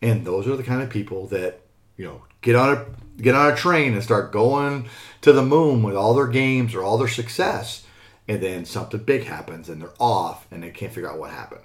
And 0.00 0.24
those 0.24 0.46
are 0.46 0.56
the 0.56 0.62
kind 0.62 0.82
of 0.82 0.90
people 0.90 1.26
that 1.28 1.60
you 1.96 2.04
know 2.04 2.22
get 2.40 2.56
on 2.56 2.76
a 2.76 2.86
get 3.20 3.34
on 3.34 3.52
a 3.52 3.56
train 3.56 3.94
and 3.94 4.02
start 4.02 4.32
going 4.32 4.88
to 5.22 5.32
the 5.32 5.42
moon 5.42 5.82
with 5.82 5.96
all 5.96 6.14
their 6.14 6.26
games 6.26 6.74
or 6.74 6.82
all 6.82 6.98
their 6.98 7.08
success, 7.08 7.86
and 8.28 8.42
then 8.42 8.64
something 8.64 9.02
big 9.02 9.24
happens 9.24 9.68
and 9.68 9.80
they're 9.80 9.90
off 9.98 10.46
and 10.50 10.62
they 10.62 10.70
can't 10.70 10.92
figure 10.92 11.10
out 11.10 11.18
what 11.18 11.30
happened. 11.30 11.62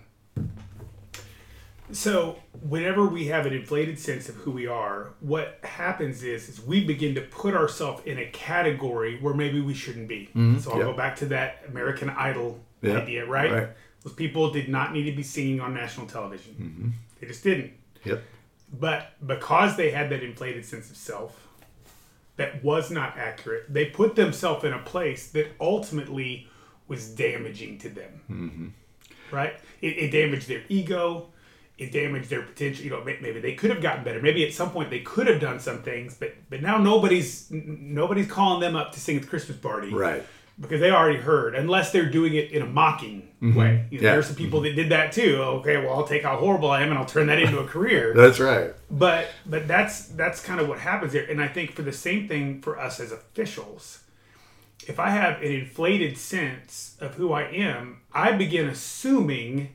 So 1.91 2.37
whenever 2.61 3.07
we 3.07 3.25
have 3.27 3.45
an 3.45 3.53
inflated 3.53 3.97
sense 3.99 4.29
of 4.29 4.35
who 4.35 4.51
we 4.51 4.67
are, 4.67 5.13
what 5.21 5.59
happens 5.63 6.23
is, 6.23 6.47
is 6.47 6.61
we 6.61 6.83
begin 6.85 7.15
to 7.15 7.21
put 7.21 7.55
ourselves 7.55 8.03
in 8.05 8.19
a 8.19 8.25
category 8.27 9.19
where 9.19 9.33
maybe 9.33 9.59
we 9.59 9.73
shouldn't 9.73 10.07
be. 10.07 10.29
So 10.33 10.39
I'll 10.39 10.53
Mm-hmm. 10.59 10.79
go 10.81 10.93
back 10.93 11.15
to 11.17 11.25
that 11.27 11.63
American 11.67 12.09
Idol 12.11 12.59
Yeah, 12.81 12.97
idea, 12.99 13.25
right? 13.25 13.51
right. 13.51 13.67
Those 14.03 14.13
people 14.13 14.51
did 14.51 14.69
not 14.69 14.93
need 14.93 15.05
to 15.09 15.11
be 15.15 15.23
singing 15.23 15.59
on 15.61 15.73
national 15.73 16.05
television. 16.07 16.53
Mm-hmm. 16.53 16.89
They 17.19 17.27
just 17.27 17.43
didn't. 17.43 17.73
Yep. 18.05 18.23
But 18.79 19.13
because 19.25 19.75
they 19.75 19.89
had 19.89 20.09
that 20.11 20.21
inflated 20.23 20.63
sense 20.65 20.89
of 20.91 20.95
self 20.95 21.47
that 22.35 22.63
was 22.63 22.91
not 22.91 23.17
accurate, 23.17 23.65
they 23.73 23.85
put 23.85 24.15
themselves 24.15 24.63
in 24.63 24.73
a 24.73 24.79
place 24.79 25.29
that 25.31 25.47
ultimately 25.59 26.47
was 26.87 27.09
damaging 27.09 27.79
to 27.79 27.89
them. 27.89 28.73
Right? 29.31 29.55
It, 29.81 29.97
it 29.97 30.11
damaged 30.11 30.47
their 30.47 30.61
ego. 30.69 31.29
It 31.79 31.91
damaged 31.91 32.29
their 32.29 32.41
potential. 32.41 32.83
You 32.83 32.91
know, 32.91 33.03
maybe 33.03 33.39
they 33.39 33.53
could 33.53 33.69
have 33.69 33.81
gotten 33.81 34.03
better. 34.03 34.21
Maybe 34.21 34.45
at 34.45 34.53
some 34.53 34.69
point 34.71 34.89
they 34.89 34.99
could 34.99 35.27
have 35.27 35.39
done 35.39 35.59
some 35.59 35.81
things, 35.81 36.15
but 36.19 36.33
but 36.49 36.61
now 36.61 36.77
nobody's 36.77 37.47
nobody's 37.49 38.27
calling 38.27 38.59
them 38.59 38.75
up 38.75 38.91
to 38.93 38.99
sing 38.99 39.15
at 39.15 39.21
the 39.23 39.27
Christmas 39.29 39.57
party, 39.57 39.93
Right. 39.93 40.23
Because 40.61 40.81
they 40.81 40.91
already 40.91 41.19
heard, 41.19 41.55
unless 41.55 41.93
they're 41.93 42.09
doing 42.09 42.33
it 42.33 42.51
in 42.51 42.61
a 42.61 42.65
mocking 42.65 43.29
way. 43.41 43.47
You 43.47 43.51
know, 43.53 43.55
Mm-hmm. 43.61 43.95
Yeah. 43.95 44.01
There's 44.01 44.27
some 44.27 44.35
people 44.35 44.59
that 44.61 44.75
did 44.75 44.89
that 44.89 45.13
too. 45.13 45.37
Okay, 45.37 45.77
well, 45.77 45.93
I'll 45.95 46.03
take 46.07 46.23
how 46.23 46.35
horrible 46.35 46.69
I 46.69 46.81
am 46.81 46.89
and 46.89 46.97
I'll 46.99 47.05
turn 47.05 47.27
that 47.27 47.39
into 47.39 47.59
a 47.59 47.65
career 47.65 48.13
That's 48.21 48.41
right. 48.41 48.73
but 48.91 49.29
but 49.45 49.69
that's 49.69 50.07
that's 50.09 50.41
kind 50.43 50.59
of 50.59 50.67
what 50.67 50.79
happens 50.79 51.13
there. 51.13 51.25
and 51.31 51.41
i 51.41 51.47
think 51.47 51.71
for 51.71 51.81
the 51.83 51.93
same 51.93 52.27
thing 52.27 52.61
for 52.61 52.77
us 52.77 52.99
as 52.99 53.13
officials 53.13 54.03
if 54.87 54.99
i 54.99 55.09
have 55.11 55.37
an 55.41 55.51
inflated 55.61 56.17
sense 56.17 56.97
of 56.99 57.15
who 57.15 57.31
i 57.31 57.43
am 57.43 58.01
i 58.13 58.31
begin 58.33 58.67
assuming 58.67 59.69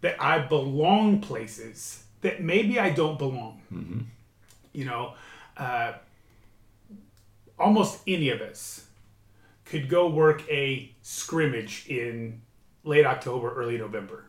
that 0.00 0.20
i 0.20 0.38
belong 0.38 1.20
places 1.20 2.04
that 2.22 2.42
maybe 2.42 2.78
i 2.78 2.90
don't 2.90 3.18
belong 3.18 3.60
you 4.72 4.84
know 4.84 5.14
uh, 5.56 5.92
almost 7.58 8.00
any 8.06 8.30
of 8.30 8.40
us 8.40 8.86
could 9.64 9.88
go 9.88 10.08
work 10.08 10.42
a 10.48 10.90
scrimmage 11.02 11.86
in 11.88 12.40
late 12.84 13.06
october 13.06 13.52
early 13.54 13.78
november 13.78 14.24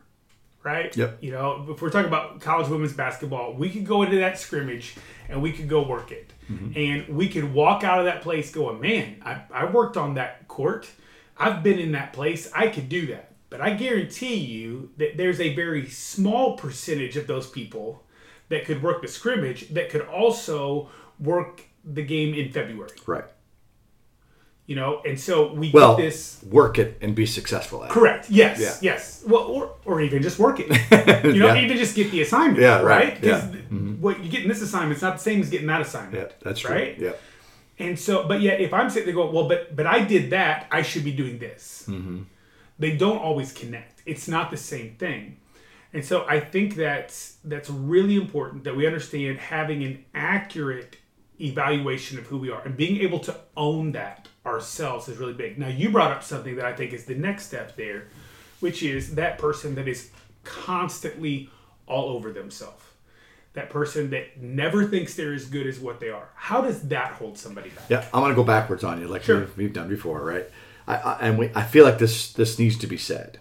right? 0.62 0.96
Yep. 0.96 1.18
You 1.20 1.32
know, 1.32 1.66
if 1.70 1.82
we're 1.82 1.90
talking 1.90 2.06
about 2.06 2.40
college 2.40 2.68
women's 2.68 2.92
basketball, 2.92 3.54
we 3.54 3.70
could 3.70 3.86
go 3.86 4.02
into 4.02 4.18
that 4.18 4.38
scrimmage 4.38 4.94
and 5.28 5.42
we 5.42 5.52
could 5.52 5.68
go 5.68 5.82
work 5.82 6.12
it. 6.12 6.32
And 6.76 7.16
we 7.16 7.28
could 7.28 7.52
walk 7.52 7.82
out 7.82 7.98
of 7.98 8.04
that 8.04 8.20
place 8.22 8.52
going, 8.52 8.80
man, 8.80 9.22
I, 9.24 9.42
I 9.50 9.64
worked 9.64 9.96
on 9.96 10.14
that 10.14 10.46
court. 10.48 10.88
I've 11.36 11.62
been 11.62 11.78
in 11.78 11.92
that 11.92 12.12
place. 12.12 12.50
I 12.54 12.68
could 12.68 12.88
do 12.88 13.06
that. 13.06 13.31
But 13.52 13.60
I 13.60 13.74
guarantee 13.74 14.36
you 14.36 14.90
that 14.96 15.18
there's 15.18 15.38
a 15.38 15.54
very 15.54 15.86
small 15.86 16.56
percentage 16.56 17.18
of 17.18 17.26
those 17.26 17.46
people 17.46 18.02
that 18.48 18.64
could 18.64 18.82
work 18.82 19.02
the 19.02 19.08
scrimmage 19.08 19.68
that 19.74 19.90
could 19.90 20.00
also 20.02 20.88
work 21.20 21.60
the 21.84 22.02
game 22.02 22.32
in 22.34 22.50
February. 22.50 22.96
Right. 23.06 23.24
You 24.66 24.76
know, 24.76 25.02
and 25.04 25.20
so 25.20 25.52
we 25.52 25.70
Well, 25.70 25.96
get 25.96 26.02
this 26.04 26.42
work 26.48 26.78
it 26.78 26.96
and 27.02 27.14
be 27.14 27.26
successful 27.26 27.84
at 27.84 27.90
it. 27.90 27.92
correct. 27.92 28.30
Yes, 28.30 28.58
Yeah. 28.58 28.92
yes. 28.94 29.22
Well, 29.26 29.42
or, 29.42 29.74
or 29.84 30.00
even 30.00 30.22
just 30.22 30.38
work 30.38 30.58
it. 30.60 30.70
You 31.34 31.40
know, 31.40 31.52
Yeah. 31.54 31.62
even 31.62 31.76
just 31.76 31.94
get 31.94 32.10
the 32.10 32.22
assignment. 32.22 32.60
Yeah, 32.60 32.76
right. 32.76 32.84
right, 32.84 33.20
Because 33.20 33.42
yeah. 33.44 33.60
Mm-hmm. 33.60 34.00
what 34.00 34.24
you 34.24 34.30
get 34.30 34.42
in 34.44 34.48
this 34.48 34.62
assignment 34.62 34.96
is 34.96 35.02
not 35.02 35.18
the 35.18 35.22
same 35.22 35.42
as 35.42 35.50
getting 35.50 35.66
that 35.66 35.82
assignment. 35.82 36.14
Yeah, 36.14 36.36
that's 36.42 36.60
true. 36.60 36.74
Right. 36.74 36.98
Yeah. 36.98 37.12
And 37.78 37.98
so, 37.98 38.26
but 38.26 38.40
yet, 38.40 38.60
if 38.62 38.72
I'm 38.72 38.88
sitting 38.88 39.06
there 39.06 39.14
going, 39.14 39.34
well, 39.34 39.46
but 39.48 39.74
but 39.76 39.86
I 39.86 40.04
did 40.04 40.30
that, 40.30 40.68
I 40.70 40.80
should 40.82 41.04
be 41.04 41.12
doing 41.12 41.38
this. 41.38 41.84
Mm-hmm. 41.88 42.22
They 42.78 42.96
don't 42.96 43.18
always 43.18 43.52
connect. 43.52 44.02
It's 44.06 44.28
not 44.28 44.50
the 44.50 44.56
same 44.56 44.94
thing. 44.96 45.38
And 45.92 46.04
so, 46.04 46.24
I 46.26 46.40
think 46.40 46.74
that's 46.74 47.36
that's 47.44 47.68
really 47.68 48.16
important 48.16 48.64
that 48.64 48.74
we 48.74 48.86
understand 48.86 49.38
having 49.38 49.84
an 49.84 50.04
accurate 50.14 50.96
evaluation 51.40 52.18
of 52.18 52.26
who 52.26 52.38
we 52.38 52.50
are 52.50 52.62
and 52.62 52.76
being 52.76 53.00
able 53.02 53.18
to 53.18 53.36
own 53.56 53.92
that 53.92 54.28
ourselves 54.46 55.08
is 55.08 55.18
really 55.18 55.34
big. 55.34 55.58
Now, 55.58 55.68
you 55.68 55.90
brought 55.90 56.12
up 56.12 56.22
something 56.22 56.56
that 56.56 56.64
I 56.64 56.72
think 56.72 56.92
is 56.92 57.04
the 57.04 57.14
next 57.14 57.46
step 57.46 57.76
there, 57.76 58.08
which 58.60 58.82
is 58.82 59.16
that 59.16 59.38
person 59.38 59.74
that 59.74 59.86
is 59.86 60.10
constantly 60.44 61.50
all 61.86 62.08
over 62.10 62.32
themselves 62.32 62.82
that 63.54 63.68
person 63.68 64.10
that 64.10 64.40
never 64.40 64.84
thinks 64.86 65.14
they're 65.14 65.34
as 65.34 65.44
good 65.46 65.66
as 65.66 65.78
what 65.78 66.00
they 66.00 66.08
are. 66.08 66.28
How 66.34 66.62
does 66.62 66.82
that 66.88 67.12
hold 67.12 67.36
somebody 67.36 67.68
back? 67.70 67.84
Yeah, 67.88 68.04
I'm 68.12 68.22
gonna 68.22 68.34
go 68.34 68.44
backwards 68.44 68.82
on 68.82 69.00
you, 69.00 69.08
like 69.08 69.22
Sure. 69.24 69.40
we've, 69.40 69.56
we've 69.56 69.72
done 69.72 69.88
before, 69.88 70.24
right? 70.24 70.48
I, 70.86 70.96
I, 70.96 71.18
and 71.20 71.38
we, 71.38 71.50
I 71.54 71.62
feel 71.62 71.84
like 71.84 71.98
this 71.98 72.32
this 72.32 72.58
needs 72.58 72.76
to 72.78 72.86
be 72.86 72.96
said. 72.96 73.38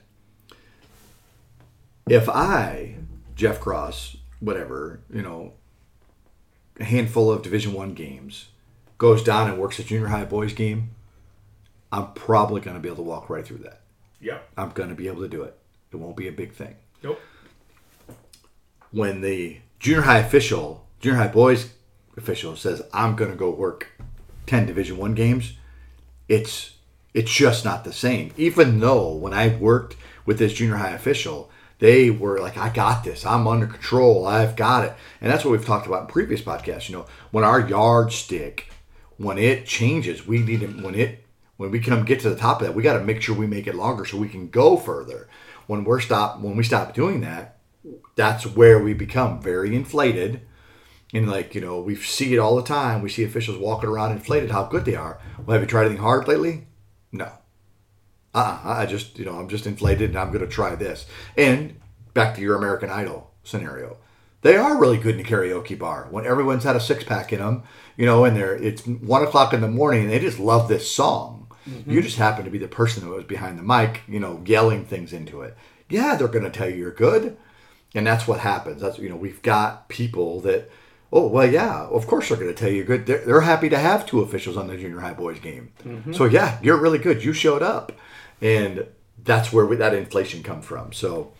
If 2.09 2.27
I, 2.29 2.95
Jeff 3.35 3.59
Cross, 3.59 4.17
whatever, 4.39 5.01
you 5.13 5.21
know, 5.21 5.53
a 6.79 6.83
handful 6.83 7.31
of 7.31 7.41
Division 7.41 7.73
One 7.73 7.93
games, 7.93 8.49
goes 8.97 9.23
down 9.23 9.49
and 9.49 9.57
works 9.59 9.79
a 9.79 9.83
junior 9.83 10.07
high 10.07 10.25
boys 10.25 10.53
game, 10.53 10.91
I'm 11.91 12.13
probably 12.13 12.61
gonna 12.61 12.79
be 12.79 12.89
able 12.89 12.97
to 12.97 13.03
walk 13.03 13.29
right 13.29 13.45
through 13.45 13.59
that. 13.59 13.81
Yep. 14.19 14.49
I'm 14.57 14.69
gonna 14.71 14.95
be 14.95 15.07
able 15.07 15.21
to 15.21 15.27
do 15.29 15.43
it. 15.43 15.57
It 15.91 15.97
won't 15.97 16.15
be 16.17 16.27
a 16.27 16.31
big 16.31 16.53
thing. 16.53 16.75
Nope. 17.03 17.19
when 18.91 19.21
the 19.21 19.57
junior 19.79 20.01
high 20.01 20.19
official, 20.19 20.85
junior 20.99 21.17
high 21.17 21.27
boys 21.27 21.73
official 22.17 22.55
says, 22.55 22.81
"I'm 22.93 23.15
going 23.15 23.31
to 23.31 23.37
go 23.37 23.49
work 23.49 23.87
10 24.45 24.65
Division 24.67 24.97
1 24.97 25.15
games," 25.15 25.53
it's 26.27 26.73
it's 27.13 27.31
just 27.31 27.65
not 27.65 27.83
the 27.83 27.93
same. 27.93 28.31
Even 28.37 28.79
though 28.79 29.13
when 29.13 29.33
I 29.33 29.55
worked 29.55 29.95
with 30.25 30.39
this 30.39 30.53
junior 30.53 30.75
high 30.75 30.91
official, 30.91 31.49
they 31.79 32.09
were 32.09 32.39
like, 32.39 32.57
"I 32.57 32.69
got 32.69 33.03
this. 33.03 33.25
I'm 33.25 33.47
under 33.47 33.67
control. 33.67 34.27
I've 34.27 34.55
got 34.55 34.85
it." 34.85 34.93
And 35.19 35.31
that's 35.31 35.43
what 35.43 35.51
we've 35.51 35.65
talked 35.65 35.87
about 35.87 36.01
in 36.01 36.07
previous 36.07 36.41
podcasts, 36.41 36.89
you 36.89 36.95
know, 36.95 37.05
when 37.31 37.43
our 37.43 37.59
yardstick 37.59 38.71
when 39.21 39.37
it 39.37 39.65
changes, 39.65 40.25
we 40.27 40.39
need 40.39 40.61
to 40.61 40.67
when 40.67 40.95
it 40.95 41.23
when 41.57 41.69
we 41.71 41.79
come 41.79 42.05
get 42.05 42.19
to 42.21 42.29
the 42.29 42.35
top 42.35 42.59
of 42.59 42.67
that, 42.67 42.73
we 42.73 42.81
got 42.81 42.97
to 42.97 43.03
make 43.03 43.21
sure 43.21 43.35
we 43.35 43.45
make 43.45 43.67
it 43.67 43.75
longer 43.75 44.03
so 44.03 44.17
we 44.17 44.27
can 44.27 44.49
go 44.49 44.77
further. 44.77 45.27
When 45.67 45.83
we're 45.83 45.99
stop 45.99 46.39
when 46.39 46.55
we 46.55 46.63
stop 46.63 46.93
doing 46.93 47.21
that, 47.21 47.57
that's 48.15 48.45
where 48.45 48.81
we 48.81 48.93
become 48.93 49.41
very 49.41 49.75
inflated. 49.75 50.41
And 51.13 51.29
like, 51.29 51.53
you 51.53 51.61
know, 51.61 51.79
we 51.79 51.95
see 51.95 52.33
it 52.33 52.39
all 52.39 52.55
the 52.55 52.63
time. 52.63 53.01
We 53.01 53.09
see 53.09 53.23
officials 53.23 53.57
walking 53.57 53.89
around 53.89 54.13
inflated 54.13 54.51
how 54.51 54.63
good 54.63 54.85
they 54.85 54.95
are. 54.95 55.19
Well, 55.45 55.53
have 55.53 55.61
you 55.61 55.67
tried 55.67 55.85
anything 55.85 56.01
hard 56.01 56.27
lately? 56.27 56.67
No. 57.11 57.31
Uh 58.33 58.59
uh 58.63 58.69
I 58.77 58.85
just, 58.85 59.19
you 59.19 59.25
know, 59.25 59.37
I'm 59.37 59.49
just 59.49 59.67
inflated 59.67 60.11
and 60.11 60.19
I'm 60.19 60.31
going 60.31 60.45
to 60.45 60.51
try 60.51 60.75
this. 60.75 61.05
And 61.37 61.79
back 62.13 62.35
to 62.35 62.41
your 62.41 62.57
American 62.57 62.89
Idol 62.89 63.31
scenario. 63.43 63.97
They 64.41 64.57
are 64.57 64.79
really 64.79 64.97
good 64.97 65.15
in 65.15 65.25
a 65.25 65.27
karaoke 65.27 65.77
bar 65.77 66.07
when 66.09 66.25
everyone's 66.25 66.63
had 66.63 66.75
a 66.75 66.79
six 66.79 67.03
pack 67.03 67.31
in 67.31 67.39
them, 67.39 67.63
you 67.95 68.07
know, 68.07 68.25
and 68.25 68.35
they're, 68.35 68.55
it's 68.55 68.87
one 68.87 69.21
o'clock 69.23 69.53
in 69.53 69.61
the 69.61 69.67
morning 69.67 70.03
and 70.03 70.11
they 70.11 70.17
just 70.19 70.39
love 70.39 70.67
this 70.67 70.91
song. 70.91 71.47
You 71.85 72.01
just 72.01 72.17
happen 72.17 72.43
to 72.45 72.49
be 72.49 72.57
the 72.57 72.67
person 72.67 73.03
that 73.03 73.15
was 73.15 73.25
behind 73.25 73.59
the 73.59 73.63
mic, 73.63 74.01
you 74.07 74.19
know, 74.19 74.41
yelling 74.43 74.83
things 74.85 75.13
into 75.13 75.41
it. 75.41 75.55
Yeah, 75.89 76.15
they're 76.15 76.27
going 76.27 76.43
to 76.43 76.49
tell 76.49 76.67
you 76.67 76.75
you're 76.75 76.91
good 76.91 77.37
and 77.93 78.07
that's 78.07 78.27
what 78.27 78.39
happens. 78.39 78.81
That's 78.81 78.97
you 78.99 79.09
know 79.09 79.15
we've 79.15 79.41
got 79.41 79.89
people 79.89 80.41
that 80.41 80.69
oh 81.11 81.27
well 81.27 81.49
yeah 81.49 81.87
of 81.87 82.07
course 82.07 82.29
they're 82.29 82.37
going 82.37 82.53
to 82.53 82.55
tell 82.55 82.71
you 82.71 82.83
good. 82.83 83.05
They're, 83.05 83.25
they're 83.25 83.41
happy 83.41 83.69
to 83.69 83.77
have 83.77 84.05
two 84.05 84.21
officials 84.21 84.57
on 84.57 84.67
the 84.67 84.77
junior 84.77 84.99
high 84.99 85.13
boys 85.13 85.39
game. 85.39 85.71
Mm-hmm. 85.83 86.13
So 86.13 86.25
yeah, 86.25 86.59
you're 86.61 86.77
really 86.77 86.99
good. 86.99 87.23
You 87.23 87.33
showed 87.33 87.61
up, 87.61 87.91
and 88.41 88.87
that's 89.23 89.51
where 89.53 89.65
we, 89.65 89.75
that 89.77 89.93
inflation 89.93 90.43
comes 90.43 90.65
from. 90.65 90.93
So 90.93 91.33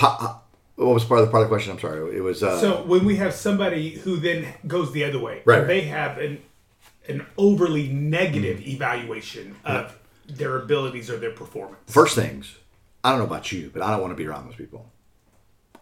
uh, 0.00 0.34
what 0.76 0.94
was 0.94 1.04
part 1.04 1.20
of 1.20 1.30
the 1.30 1.38
the 1.40 1.46
question? 1.46 1.72
I'm 1.72 1.78
sorry. 1.78 2.16
It 2.16 2.20
was 2.20 2.42
uh, 2.42 2.58
So 2.60 2.82
when 2.84 3.04
we 3.04 3.16
have 3.16 3.34
somebody 3.34 3.90
who 3.90 4.16
then 4.16 4.46
goes 4.66 4.92
the 4.92 5.04
other 5.04 5.18
way, 5.18 5.42
Right. 5.44 5.66
they 5.66 5.82
have 5.82 6.18
an 6.18 6.42
an 7.08 7.26
overly 7.36 7.88
negative 7.88 8.58
mm-hmm. 8.58 8.70
evaluation 8.70 9.56
of 9.64 9.98
their 10.26 10.56
abilities 10.56 11.10
or 11.10 11.18
their 11.18 11.32
performance. 11.32 11.80
first 11.86 12.14
things. 12.14 12.58
I 13.04 13.10
don't 13.10 13.18
know 13.18 13.24
about 13.26 13.50
you, 13.50 13.70
but 13.72 13.82
I 13.82 13.90
don't 13.90 14.00
want 14.00 14.12
to 14.12 14.16
be 14.16 14.26
around 14.26 14.46
those 14.46 14.54
people. 14.54 14.88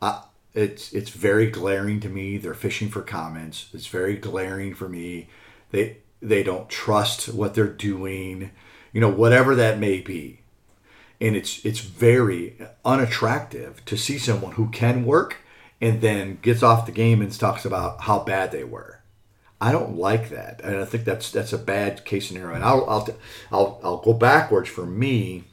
I, 0.01 0.23
it's 0.55 0.93
it's 0.93 1.11
very 1.11 1.51
glaring 1.51 2.01
to 2.01 2.09
me. 2.09 2.39
They're 2.39 2.55
fishing 2.55 2.89
for 2.89 3.03
comments. 3.03 3.69
It's 3.73 3.87
very 3.87 4.17
glaring 4.17 4.75
for 4.75 4.89
me. 4.89 5.29
They 5.71 5.99
they 6.21 6.43
don't 6.43 6.69
trust 6.69 7.33
what 7.33 7.55
they're 7.55 7.67
doing. 7.67 8.51
You 8.93 9.01
know, 9.01 9.11
whatever 9.11 9.55
that 9.55 9.79
may 9.79 10.01
be. 10.01 10.41
And 11.21 11.37
it's 11.37 11.65
it's 11.65 11.81
very 11.81 12.57
unattractive 12.85 13.85
to 13.85 13.97
see 13.97 14.19
someone 14.19 14.53
who 14.53 14.69
can 14.71 15.05
work 15.05 15.39
and 15.81 16.01
then 16.01 16.39
gets 16.43 16.63
off 16.63 16.87
the 16.87 16.93
game 16.93 17.23
and 17.23 17.33
talks 17.33 17.65
about 17.65 18.03
how 18.03 18.21
bad 18.21 18.53
they 18.53 18.65
were. 18.65 19.01
I 19.61 19.73
don't 19.73 19.97
like 19.97 20.31
that, 20.31 20.63
and 20.65 20.77
I 20.77 20.87
think 20.87 21.05
that's 21.05 21.31
that's 21.31 21.53
a 21.53 21.59
bad 21.59 22.05
case 22.07 22.29
scenario. 22.29 22.55
And 22.55 22.65
I'll 22.65 22.89
I'll 22.89 23.09
I'll, 23.53 23.81
I'll 23.85 23.97
go 23.99 24.15
backwards 24.15 24.71
for 24.71 24.87
me 24.87 25.45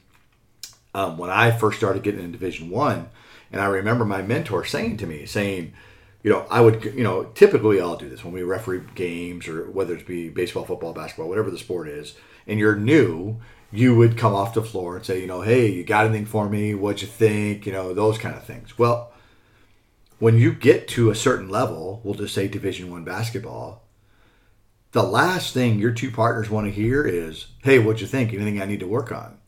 um, 0.94 1.18
when 1.18 1.30
I 1.30 1.50
first 1.50 1.76
started 1.76 2.02
getting 2.02 2.24
in 2.24 2.32
Division 2.32 2.70
One, 2.70 3.10
and 3.52 3.60
I 3.60 3.66
remember 3.66 4.04
my 4.04 4.22
mentor 4.22 4.64
saying 4.64 4.98
to 4.98 5.06
me, 5.06 5.26
saying, 5.26 5.72
you 6.22 6.30
know, 6.30 6.46
I 6.50 6.60
would, 6.60 6.84
you 6.84 7.04
know, 7.04 7.24
typically 7.34 7.80
all 7.80 7.96
do 7.96 8.08
this 8.08 8.24
when 8.24 8.34
we 8.34 8.42
referee 8.42 8.82
games 8.94 9.48
or 9.48 9.70
whether 9.70 9.94
it 9.94 10.06
be 10.06 10.28
baseball, 10.28 10.64
football, 10.64 10.92
basketball, 10.92 11.28
whatever 11.28 11.50
the 11.50 11.58
sport 11.58 11.88
is, 11.88 12.16
and 12.46 12.58
you're 12.58 12.76
new, 12.76 13.40
you 13.70 13.94
would 13.94 14.18
come 14.18 14.34
off 14.34 14.54
the 14.54 14.62
floor 14.62 14.96
and 14.96 15.06
say, 15.06 15.20
you 15.20 15.26
know, 15.26 15.42
hey, 15.42 15.70
you 15.70 15.84
got 15.84 16.06
anything 16.06 16.26
for 16.26 16.48
me? 16.48 16.74
What'd 16.74 17.02
you 17.02 17.08
think? 17.08 17.66
You 17.66 17.72
know, 17.72 17.94
those 17.94 18.18
kind 18.18 18.34
of 18.34 18.44
things. 18.44 18.78
Well, 18.78 19.12
when 20.18 20.36
you 20.36 20.52
get 20.52 20.88
to 20.88 21.10
a 21.10 21.14
certain 21.14 21.48
level, 21.48 22.00
we'll 22.02 22.14
just 22.14 22.34
say 22.34 22.48
Division 22.48 22.90
One 22.90 23.04
basketball, 23.04 23.84
the 24.92 25.02
last 25.02 25.54
thing 25.54 25.78
your 25.78 25.92
two 25.92 26.10
partners 26.10 26.50
want 26.50 26.66
to 26.66 26.72
hear 26.72 27.06
is, 27.06 27.48
"Hey, 27.62 27.78
what'd 27.78 28.00
you 28.00 28.06
think? 28.06 28.32
Anything 28.32 28.60
I 28.60 28.66
need 28.66 28.80
to 28.80 28.86
work 28.86 29.12
on?" 29.12 29.38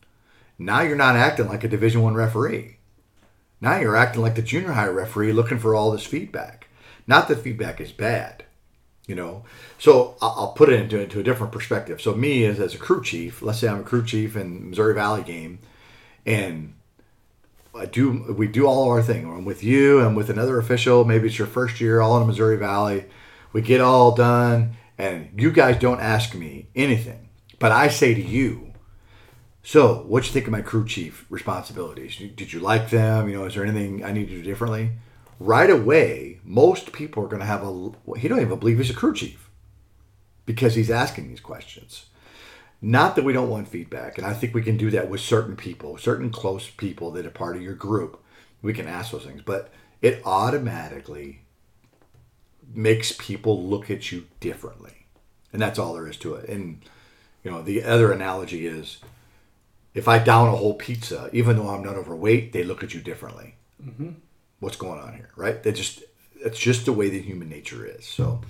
Now 0.57 0.81
you're 0.81 0.95
not 0.95 1.15
acting 1.15 1.47
like 1.47 1.63
a 1.63 1.67
Division 1.67 2.01
One 2.01 2.13
referee. 2.13 2.77
Now 3.61 3.77
you're 3.77 3.95
acting 3.95 4.23
like 4.23 4.35
the 4.35 4.41
junior 4.41 4.71
high 4.71 4.87
referee, 4.87 5.31
looking 5.31 5.59
for 5.59 5.75
all 5.75 5.91
this 5.91 6.05
feedback. 6.05 6.67
Not 7.05 7.27
that 7.27 7.43
feedback 7.43 7.79
is 7.79 7.91
bad, 7.91 8.43
you 9.07 9.13
know. 9.13 9.43
So 9.77 10.15
I'll 10.21 10.53
put 10.53 10.69
it 10.69 10.79
into, 10.79 10.99
into 10.99 11.19
a 11.19 11.23
different 11.23 11.53
perspective. 11.53 12.01
So 12.01 12.15
me 12.15 12.43
as, 12.45 12.59
as 12.59 12.73
a 12.73 12.79
crew 12.79 13.03
chief, 13.03 13.41
let's 13.41 13.59
say 13.59 13.67
I'm 13.67 13.81
a 13.81 13.83
crew 13.83 14.03
chief 14.03 14.35
in 14.35 14.69
Missouri 14.69 14.95
Valley 14.95 15.23
game, 15.23 15.59
and 16.25 16.73
I 17.75 17.85
do 17.85 18.33
we 18.35 18.47
do 18.47 18.65
all 18.65 18.89
our 18.89 19.03
thing. 19.03 19.25
I'm 19.25 19.45
with 19.45 19.63
you. 19.63 20.01
I'm 20.01 20.15
with 20.15 20.29
another 20.29 20.57
official. 20.57 21.05
Maybe 21.05 21.27
it's 21.27 21.37
your 21.37 21.47
first 21.47 21.79
year, 21.79 22.01
all 22.01 22.19
in 22.19 22.27
Missouri 22.27 22.57
Valley. 22.57 23.05
We 23.53 23.61
get 23.61 23.81
all 23.81 24.13
done, 24.15 24.77
and 24.97 25.29
you 25.37 25.51
guys 25.51 25.79
don't 25.79 25.99
ask 25.99 26.33
me 26.33 26.67
anything, 26.75 27.29
but 27.59 27.71
I 27.71 27.89
say 27.89 28.13
to 28.13 28.21
you, 28.21 28.70
"So, 29.63 30.03
what 30.07 30.25
you 30.25 30.31
think 30.31 30.45
of 30.45 30.51
my 30.51 30.61
crew 30.61 30.85
chief 30.85 31.25
responsibilities? 31.29 32.17
Did 32.17 32.53
you 32.53 32.59
like 32.59 32.89
them? 32.89 33.29
You 33.29 33.37
know, 33.37 33.45
is 33.45 33.55
there 33.55 33.65
anything 33.65 34.03
I 34.03 34.11
need 34.11 34.27
to 34.29 34.35
do 34.35 34.41
differently?" 34.41 34.91
Right 35.39 35.69
away, 35.69 36.39
most 36.43 36.91
people 36.91 37.23
are 37.23 37.27
going 37.27 37.39
to 37.39 37.45
have 37.45 37.63
a. 37.63 37.91
He 38.17 38.27
don't 38.27 38.41
even 38.41 38.59
believe 38.59 38.77
he's 38.77 38.89
a 38.89 38.93
crew 38.93 39.13
chief 39.13 39.49
because 40.45 40.75
he's 40.75 40.91
asking 40.91 41.29
these 41.29 41.39
questions. 41.39 42.05
Not 42.81 43.15
that 43.15 43.25
we 43.25 43.33
don't 43.33 43.49
want 43.49 43.67
feedback, 43.67 44.17
and 44.17 44.25
I 44.25 44.33
think 44.33 44.53
we 44.55 44.63
can 44.63 44.75
do 44.77 44.89
that 44.89 45.09
with 45.09 45.21
certain 45.21 45.55
people, 45.55 45.97
certain 45.97 46.31
close 46.31 46.69
people 46.69 47.11
that 47.11 47.25
are 47.25 47.31
part 47.31 47.55
of 47.55 47.61
your 47.61 47.75
group. 47.75 48.19
We 48.63 48.73
can 48.73 48.87
ask 48.87 49.11
those 49.11 49.23
things, 49.23 49.41
but 49.43 49.71
it 50.01 50.21
automatically 50.25 51.41
makes 52.73 53.11
people 53.11 53.67
look 53.67 53.91
at 53.91 54.11
you 54.11 54.25
differently, 54.39 55.05
and 55.53 55.61
that's 55.61 55.77
all 55.77 55.93
there 55.93 56.07
is 56.07 56.17
to 56.17 56.35
it. 56.35 56.49
And 56.49 56.81
you 57.43 57.51
know, 57.51 57.61
the 57.61 57.83
other 57.83 58.11
analogy 58.11 58.65
is, 58.65 58.97
if 59.93 60.07
I 60.07 60.19
down 60.19 60.47
a 60.47 60.55
whole 60.55 60.73
pizza, 60.73 61.29
even 61.33 61.57
though 61.57 61.69
I'm 61.69 61.83
not 61.83 61.95
overweight, 61.95 62.53
they 62.53 62.63
look 62.63 62.83
at 62.83 62.93
you 62.93 63.01
differently. 63.01 63.55
Mm-hmm. 63.83 64.11
What's 64.59 64.77
going 64.77 64.99
on 64.99 65.13
here, 65.13 65.29
right? 65.35 65.61
They 65.61 65.71
just 65.71 66.03
it's 66.43 66.59
just 66.59 66.85
the 66.85 66.93
way 66.93 67.09
that 67.09 67.23
human 67.23 67.49
nature 67.49 67.85
is. 67.85 68.05
So 68.05 68.41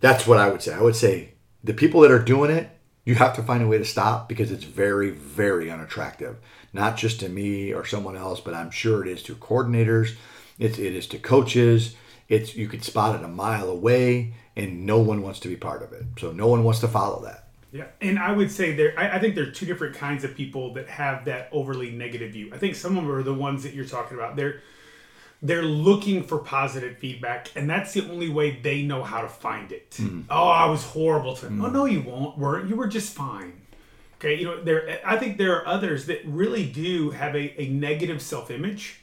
that's 0.00 0.26
what 0.26 0.38
I 0.38 0.48
would 0.48 0.62
say. 0.62 0.74
I 0.74 0.82
would 0.82 0.96
say 0.96 1.34
the 1.62 1.74
people 1.74 2.00
that 2.00 2.10
are 2.10 2.22
doing 2.22 2.50
it, 2.50 2.70
you 3.04 3.14
have 3.16 3.34
to 3.36 3.42
find 3.42 3.62
a 3.62 3.66
way 3.66 3.78
to 3.78 3.84
stop 3.84 4.28
because 4.28 4.52
it's 4.52 4.64
very, 4.64 5.10
very 5.10 5.70
unattractive. 5.70 6.36
Not 6.72 6.96
just 6.96 7.20
to 7.20 7.28
me 7.28 7.72
or 7.72 7.84
someone 7.84 8.16
else, 8.16 8.40
but 8.40 8.54
I'm 8.54 8.70
sure 8.70 9.02
it 9.02 9.08
is 9.10 9.22
to 9.24 9.34
coordinators, 9.34 10.16
It's 10.58 10.78
it 10.78 10.94
is 10.94 11.06
to 11.08 11.18
coaches, 11.18 11.96
it's 12.28 12.54
you 12.54 12.68
can 12.68 12.82
spot 12.82 13.18
it 13.18 13.24
a 13.24 13.28
mile 13.28 13.68
away, 13.68 14.34
and 14.54 14.86
no 14.86 15.00
one 15.00 15.22
wants 15.22 15.40
to 15.40 15.48
be 15.48 15.56
part 15.56 15.82
of 15.82 15.92
it. 15.92 16.04
So 16.18 16.32
no 16.32 16.46
one 16.46 16.62
wants 16.62 16.80
to 16.80 16.88
follow 16.88 17.22
that. 17.24 17.39
Yeah, 17.72 17.86
and 18.00 18.18
I 18.18 18.32
would 18.32 18.50
say 18.50 18.74
there. 18.74 18.92
I, 18.98 19.16
I 19.16 19.18
think 19.20 19.34
there 19.36 19.44
are 19.44 19.50
two 19.50 19.66
different 19.66 19.94
kinds 19.94 20.24
of 20.24 20.34
people 20.34 20.74
that 20.74 20.88
have 20.88 21.24
that 21.26 21.48
overly 21.52 21.90
negative 21.90 22.32
view. 22.32 22.50
I 22.52 22.58
think 22.58 22.74
some 22.74 22.96
of 22.96 23.04
them 23.04 23.12
are 23.12 23.22
the 23.22 23.34
ones 23.34 23.62
that 23.62 23.74
you're 23.74 23.84
talking 23.84 24.16
about. 24.16 24.34
They're 24.36 24.60
they're 25.42 25.62
looking 25.62 26.24
for 26.24 26.38
positive 26.38 26.98
feedback, 26.98 27.48
and 27.54 27.70
that's 27.70 27.92
the 27.92 28.08
only 28.10 28.28
way 28.28 28.58
they 28.60 28.82
know 28.82 29.02
how 29.02 29.22
to 29.22 29.28
find 29.28 29.72
it. 29.72 29.90
Mm-hmm. 29.92 30.22
Oh, 30.28 30.48
I 30.48 30.66
was 30.66 30.84
horrible 30.84 31.34
to. 31.36 31.46
Oh 31.46 31.50
mm-hmm. 31.50 31.72
no, 31.72 31.84
you 31.86 32.02
won't. 32.02 32.36
Weren't 32.36 32.68
you? 32.68 32.76
Were 32.76 32.88
just 32.88 33.14
fine. 33.14 33.60
Okay, 34.16 34.34
you 34.34 34.44
know 34.44 34.62
there. 34.62 35.00
I 35.04 35.16
think 35.16 35.38
there 35.38 35.56
are 35.56 35.66
others 35.66 36.06
that 36.06 36.20
really 36.26 36.66
do 36.66 37.10
have 37.10 37.34
a, 37.34 37.60
a 37.60 37.68
negative 37.68 38.20
self 38.20 38.50
image. 38.50 38.99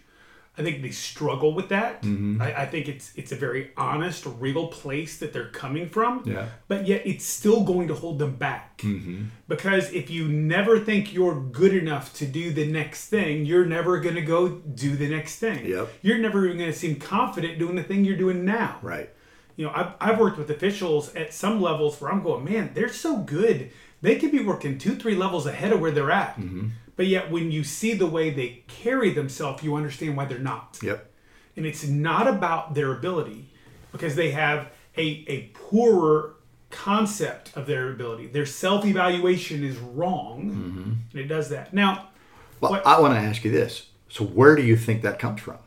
I 0.58 0.64
think 0.64 0.82
they 0.82 0.90
struggle 0.90 1.54
with 1.54 1.70
that. 1.70 2.02
Mm-hmm. 2.02 2.42
I, 2.42 2.64
I 2.64 2.66
think 2.66 2.88
it's 2.88 3.12
it's 3.16 3.32
a 3.32 3.36
very 3.36 3.72
honest, 3.78 4.26
real 4.26 4.68
place 4.68 5.20
that 5.20 5.32
they're 5.32 5.50
coming 5.50 5.88
from. 5.88 6.24
Yeah. 6.26 6.48
But 6.68 6.88
yet 6.88 7.04
it's 7.06 7.26
still 7.26 7.64
going 7.64 7.88
to 7.90 7.94
hold 7.94 8.18
them 8.18 8.36
back. 8.36 8.80
Mm-hmm. 8.80 9.26
Because 9.48 9.92
if 9.94 10.10
you 10.10 10.28
never 10.28 10.80
think 10.80 11.14
you're 11.14 11.40
good 11.40 11.74
enough 11.74 12.14
to 12.16 12.26
do 12.26 12.52
the 12.52 12.66
next 12.66 13.10
thing, 13.10 13.46
you're 13.46 13.66
never 13.66 14.00
going 14.00 14.16
to 14.16 14.22
go 14.22 14.50
do 14.50 14.96
the 14.96 15.08
next 15.08 15.38
thing. 15.38 15.66
Yep. 15.66 15.90
You're 16.02 16.18
never 16.18 16.46
even 16.46 16.58
going 16.58 16.72
to 16.72 16.78
seem 16.78 16.96
confident 16.96 17.60
doing 17.60 17.76
the 17.76 17.84
thing 17.84 18.04
you're 18.04 18.18
doing 18.18 18.44
now. 18.44 18.80
Right. 18.82 19.12
You 19.58 19.66
know, 19.66 19.72
I've, 19.76 19.94
I've 20.00 20.20
worked 20.20 20.38
with 20.38 20.50
officials 20.50 21.14
at 21.16 21.34
some 21.34 21.62
levels 21.62 22.00
where 22.00 22.12
I'm 22.12 22.24
going, 22.24 22.46
man, 22.46 22.72
they're 22.74 22.90
so 22.90 23.18
good. 23.18 23.72
They 24.02 24.16
could 24.18 24.32
be 24.32 24.44
working 24.44 24.78
two, 24.78 24.96
three 24.96 25.16
levels 25.16 25.48
ahead 25.48 25.74
of 25.74 25.80
where 25.80 25.92
they're 25.92 26.12
at. 26.12 26.38
Mm-hmm. 26.38 26.68
But 26.98 27.06
yet, 27.08 27.32
when 27.32 27.52
you 27.52 27.64
see 27.64 27.94
the 27.94 28.08
way 28.08 28.32
they 28.32 28.64
carry 28.68 29.12
themselves, 29.12 29.64
you 29.64 29.76
understand 29.76 30.18
why 30.18 30.26
they're 30.26 30.40
not. 30.40 30.80
Yep. 30.82 31.10
And 31.56 31.66
it's 31.66 31.88
not 31.88 32.28
about 32.28 32.74
their 32.74 32.92
ability 32.92 33.50
because 33.92 34.16
they 34.16 34.32
have 34.32 34.72
a, 34.98 35.24
a 35.28 35.50
poorer 35.54 36.36
concept 36.70 37.56
of 37.56 37.68
their 37.68 37.92
ability. 37.92 38.28
Their 38.28 38.46
self 38.46 38.84
evaluation 38.86 39.64
is 39.64 39.78
wrong, 39.78 40.52
mm-hmm. 40.52 40.92
and 41.12 41.22
it 41.22 41.28
does 41.28 41.50
that. 41.50 41.74
Now, 41.74 42.10
Well, 42.60 42.72
What- 42.72 42.86
I 42.86 43.00
want 43.00 43.14
to 43.14 43.20
ask 43.20 43.46
you 43.46 43.52
this. 43.52 43.88
So 44.10 44.24
where 44.26 44.56
do 44.56 44.64
you 44.64 44.76
think 44.76 45.02
that 45.04 45.20
comes 45.20 45.42
from? 45.42 45.58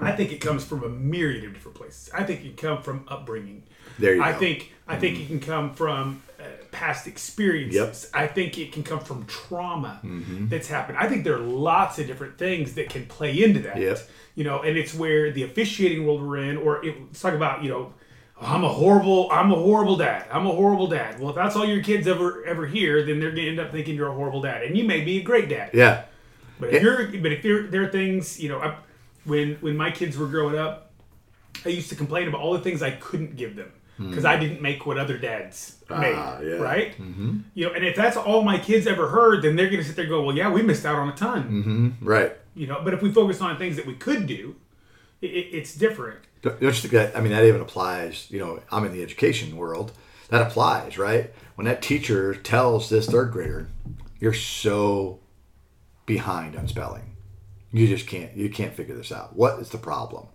I 0.00 0.10
think 0.12 0.32
it 0.32 0.40
comes 0.40 0.64
from 0.64 0.82
a 0.82 0.88
myriad 0.88 1.44
of 1.44 1.54
different 1.54 1.76
places. 1.76 2.10
I 2.12 2.24
think 2.24 2.40
it 2.40 2.56
can 2.56 2.56
come 2.56 2.82
from 2.82 3.04
upbringing. 3.06 3.62
There 3.98 4.16
you 4.16 4.22
I 4.22 4.32
go. 4.32 4.38
think 4.40 4.72
I 4.88 4.96
think 4.98 5.14
mm-hmm. 5.14 5.22
it 5.22 5.26
can 5.28 5.40
come 5.40 5.74
from 5.74 6.22
past 6.70 7.06
experiences. 7.06 7.76
Yep. 7.76 7.88
Mm-hmm. 7.92 8.16
I 8.16 8.26
think 8.26 8.58
it 8.58 8.72
can 8.72 8.82
come 8.82 9.00
from 9.00 9.24
trauma 9.26 10.00
that's 10.48 10.68
happened. 10.68 10.98
I 10.98 11.08
think 11.08 11.24
there 11.24 11.34
are 11.34 11.40
lots 11.40 11.98
of 11.98 12.06
different 12.06 12.38
things 12.38 12.74
that 12.74 12.90
can 12.90 13.06
play 13.06 13.42
into 13.42 13.60
that. 13.60 13.78
Yep. 13.78 13.98
You 14.34 14.44
know, 14.44 14.62
and 14.62 14.76
it's 14.76 14.94
where 14.94 15.30
the 15.30 15.44
officiating 15.44 16.06
world 16.06 16.22
we're 16.22 16.38
in, 16.38 16.56
or 16.56 16.84
it, 16.84 17.00
let's 17.00 17.20
talk 17.20 17.34
about 17.34 17.62
you 17.62 17.70
know. 17.70 17.94
I'm 18.40 18.64
a 18.64 18.68
horrible. 18.68 19.30
I'm 19.30 19.52
a 19.52 19.54
horrible 19.54 19.96
dad. 19.96 20.26
I'm 20.30 20.44
a 20.46 20.52
horrible 20.52 20.88
dad. 20.88 21.20
Well, 21.20 21.30
if 21.30 21.36
that's 21.36 21.54
all 21.54 21.64
your 21.64 21.84
kids 21.84 22.08
ever 22.08 22.44
ever 22.44 22.66
hear, 22.66 23.04
then 23.04 23.20
they're 23.20 23.30
gonna 23.30 23.42
end 23.42 23.60
up 23.60 23.70
thinking 23.70 23.94
you're 23.94 24.08
a 24.08 24.14
horrible 24.14 24.42
dad, 24.42 24.64
and 24.64 24.76
you 24.76 24.82
may 24.82 25.04
be 25.04 25.18
a 25.18 25.22
great 25.22 25.48
dad. 25.48 25.70
Yeah. 25.72 26.04
But 26.58 26.74
if 26.74 26.82
you're, 26.82 27.06
but 27.06 27.32
if 27.32 27.42
there, 27.42 27.62
there 27.64 27.82
are 27.82 27.88
things, 27.88 28.40
you 28.40 28.48
know, 28.48 28.58
I, 28.58 28.76
when 29.24 29.54
when 29.56 29.76
my 29.76 29.92
kids 29.92 30.16
were 30.16 30.26
growing 30.26 30.58
up, 30.58 30.90
I 31.64 31.68
used 31.68 31.88
to 31.90 31.94
complain 31.94 32.26
about 32.26 32.40
all 32.40 32.52
the 32.52 32.60
things 32.60 32.82
I 32.82 32.90
couldn't 32.90 33.36
give 33.36 33.54
them 33.54 33.72
because 33.98 34.24
I 34.24 34.36
didn't 34.38 34.60
make 34.60 34.86
what 34.86 34.98
other 34.98 35.16
dads 35.18 35.76
made, 35.88 36.14
Ah, 36.16 36.40
yeah. 36.40 36.54
right? 36.56 36.92
Mm-hmm. 37.00 37.38
You 37.54 37.66
know, 37.66 37.72
and 37.74 37.84
if 37.84 37.94
that's 37.94 38.16
all 38.16 38.42
my 38.42 38.58
kids 38.58 38.86
ever 38.86 39.08
heard, 39.08 39.42
then 39.42 39.54
they're 39.56 39.68
going 39.70 39.80
to 39.82 39.84
sit 39.86 39.94
there 39.96 40.04
and 40.04 40.10
go, 40.10 40.22
"Well, 40.22 40.36
yeah, 40.36 40.50
we 40.50 40.62
missed 40.62 40.84
out 40.84 40.96
on 40.96 41.08
a 41.08 41.14
ton," 41.14 41.96
Right. 42.00 42.36
you 42.54 42.66
know. 42.66 42.80
But 42.82 42.94
if 42.94 43.02
we 43.02 43.12
focus 43.12 43.40
on 43.40 43.56
things 43.56 43.76
that 43.76 43.86
we 43.86 43.94
could 43.94 44.26
do, 44.26 44.56
it, 45.20 45.30
it, 45.30 45.46
it's 45.56 45.74
different. 45.74 46.20
Don't 46.42 46.60
you 46.60 46.72
think 46.72 46.92
that? 46.92 47.16
I 47.16 47.20
mean, 47.20 47.32
that 47.32 47.44
even 47.44 47.60
applies. 47.60 48.26
You 48.30 48.38
know, 48.40 48.60
I'm 48.70 48.84
in 48.84 48.92
the 48.92 49.02
education 49.02 49.56
world. 49.56 49.92
That 50.30 50.42
applies, 50.42 50.98
right? 50.98 51.32
When 51.54 51.66
that 51.66 51.80
teacher 51.82 52.34
tells 52.34 52.88
this 52.88 53.06
third 53.06 53.30
grader, 53.32 53.68
"You're 54.18 54.32
so 54.34 55.20
behind 56.06 56.56
on 56.56 56.66
spelling. 56.68 57.16
You 57.72 57.86
just 57.86 58.06
can't. 58.06 58.36
You 58.36 58.50
can't 58.50 58.74
figure 58.74 58.94
this 58.96 59.12
out. 59.12 59.36
What 59.36 59.58
is 59.60 59.70
the 59.70 59.78
problem?" 59.78 60.26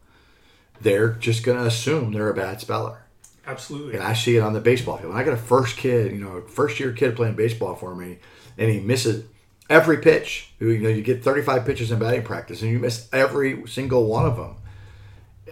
They're 0.82 1.10
just 1.10 1.44
going 1.44 1.58
to 1.58 1.66
assume 1.66 2.14
they're 2.14 2.30
a 2.30 2.34
bad 2.34 2.62
speller. 2.62 3.02
Absolutely. 3.50 3.96
And 3.96 4.04
I 4.04 4.14
see 4.14 4.38
it 4.38 4.42
on 4.42 4.54
the 4.54 4.62
baseball 4.62 4.98
field. 4.98 5.12
When 5.12 5.20
I 5.20 5.26
got 5.26 5.34
a 5.34 5.38
first 5.38 5.76
kid, 5.76 6.12
you 6.12 6.20
know, 6.20 6.42
first 6.42 6.80
year 6.80 6.92
kid 6.92 7.16
playing 7.16 7.36
baseball 7.36 7.76
for 7.76 7.96
me, 7.96 8.20
and 8.58 8.70
he 8.70 8.80
misses 8.80 9.26
every 9.70 9.98
pitch. 9.98 10.54
You 10.60 10.78
know, 10.78 10.90
you 10.90 11.02
get 11.02 11.24
35 11.24 11.66
pitches 11.66 11.90
in 11.90 11.98
batting 11.98 12.24
practice, 12.24 12.62
and 12.62 12.72
you 12.72 12.78
miss 12.78 13.10
every 13.12 13.68
single 13.68 14.06
one 14.06 14.26
of 14.26 14.38
them. 14.38 14.56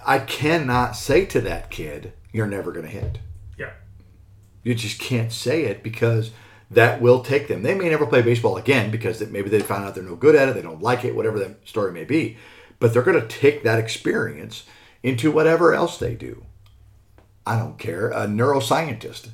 I 0.06 0.20
cannot 0.20 0.96
say 0.96 1.26
to 1.26 1.42
that 1.42 1.72
kid, 1.72 2.14
"You're 2.32 2.46
never 2.46 2.72
going 2.72 2.86
to 2.86 2.92
hit." 2.92 3.18
Yeah. 3.58 3.72
You 4.64 4.76
just 4.76 5.00
can't 5.00 5.32
say 5.32 5.64
it 5.64 5.82
because 5.82 6.32
that 6.70 7.02
will 7.02 7.22
take 7.22 7.48
them. 7.48 7.64
They 7.64 7.74
may 7.74 7.90
never 7.90 8.06
play 8.06 8.22
baseball 8.22 8.58
again 8.58 8.92
because 8.92 9.26
maybe 9.28 9.50
they 9.50 9.62
found 9.62 9.86
out 9.86 9.96
they're 9.96 10.04
no 10.04 10.16
good 10.16 10.36
at 10.36 10.50
it, 10.50 10.56
they 10.56 10.62
don't 10.62 10.84
like 10.84 11.04
it, 11.04 11.16
whatever 11.16 11.40
the 11.40 11.56
story 11.66 11.92
may 11.92 12.04
be. 12.04 12.38
But 12.80 12.94
they're 12.94 13.02
going 13.02 13.20
to 13.20 13.28
take 13.28 13.64
that 13.64 13.80
experience 13.80 14.66
into 15.02 15.32
whatever 15.32 15.74
else 15.74 15.98
they 15.98 16.14
do. 16.14 16.46
I 17.48 17.58
don't 17.58 17.80
care, 17.80 18.10
a 18.10 18.28
neuroscientist. 18.28 19.30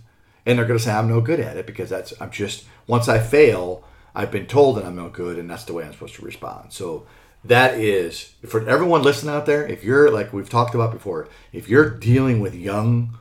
And 0.46 0.60
they're 0.60 0.66
going 0.66 0.78
to 0.78 0.84
say, 0.84 0.92
I'm 0.92 1.08
no 1.08 1.22
good 1.22 1.40
at 1.40 1.58
it 1.58 1.66
because 1.66 1.90
that's, 1.90 2.14
I'm 2.22 2.32
just, 2.32 2.66
once 2.86 3.08
I 3.08 3.20
fail, 3.20 3.84
I've 4.14 4.32
been 4.32 4.46
told 4.46 4.78
that 4.78 4.86
I'm 4.86 4.96
no 4.96 5.10
good 5.10 5.40
and 5.40 5.50
that's 5.50 5.64
the 5.64 5.74
way 5.74 5.84
I'm 5.84 5.94
supposed 5.94 6.16
to 6.16 6.26
respond. 6.26 6.74
So 6.74 7.08
that 7.44 7.76
is, 7.80 8.34
for 8.46 8.68
everyone 8.68 9.02
listening 9.02 9.34
out 9.34 9.46
there, 9.46 9.66
if 9.68 9.84
you're, 9.84 10.12
like 10.12 10.32
we've 10.32 10.50
talked 10.50 10.76
about 10.76 10.92
before, 10.92 11.28
if 11.52 11.68
you're 11.70 11.90
dealing 11.90 12.40
with 12.40 12.54
young 12.54 13.18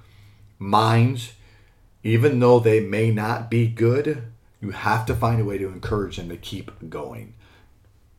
minds, 0.59 1.33
even 2.03 2.41
though 2.41 2.59
they 2.59 2.81
may 2.81 3.11
not 3.11 3.51
be 3.51 3.67
good, 3.69 4.25
you 4.61 4.71
have 4.71 5.07
to 5.07 5.15
find 5.15 5.41
a 5.41 5.45
way 5.45 5.59
to 5.59 5.69
encourage 5.69 6.17
them 6.17 6.29
to 6.29 6.37
keep 6.37 6.71
going. 6.91 7.35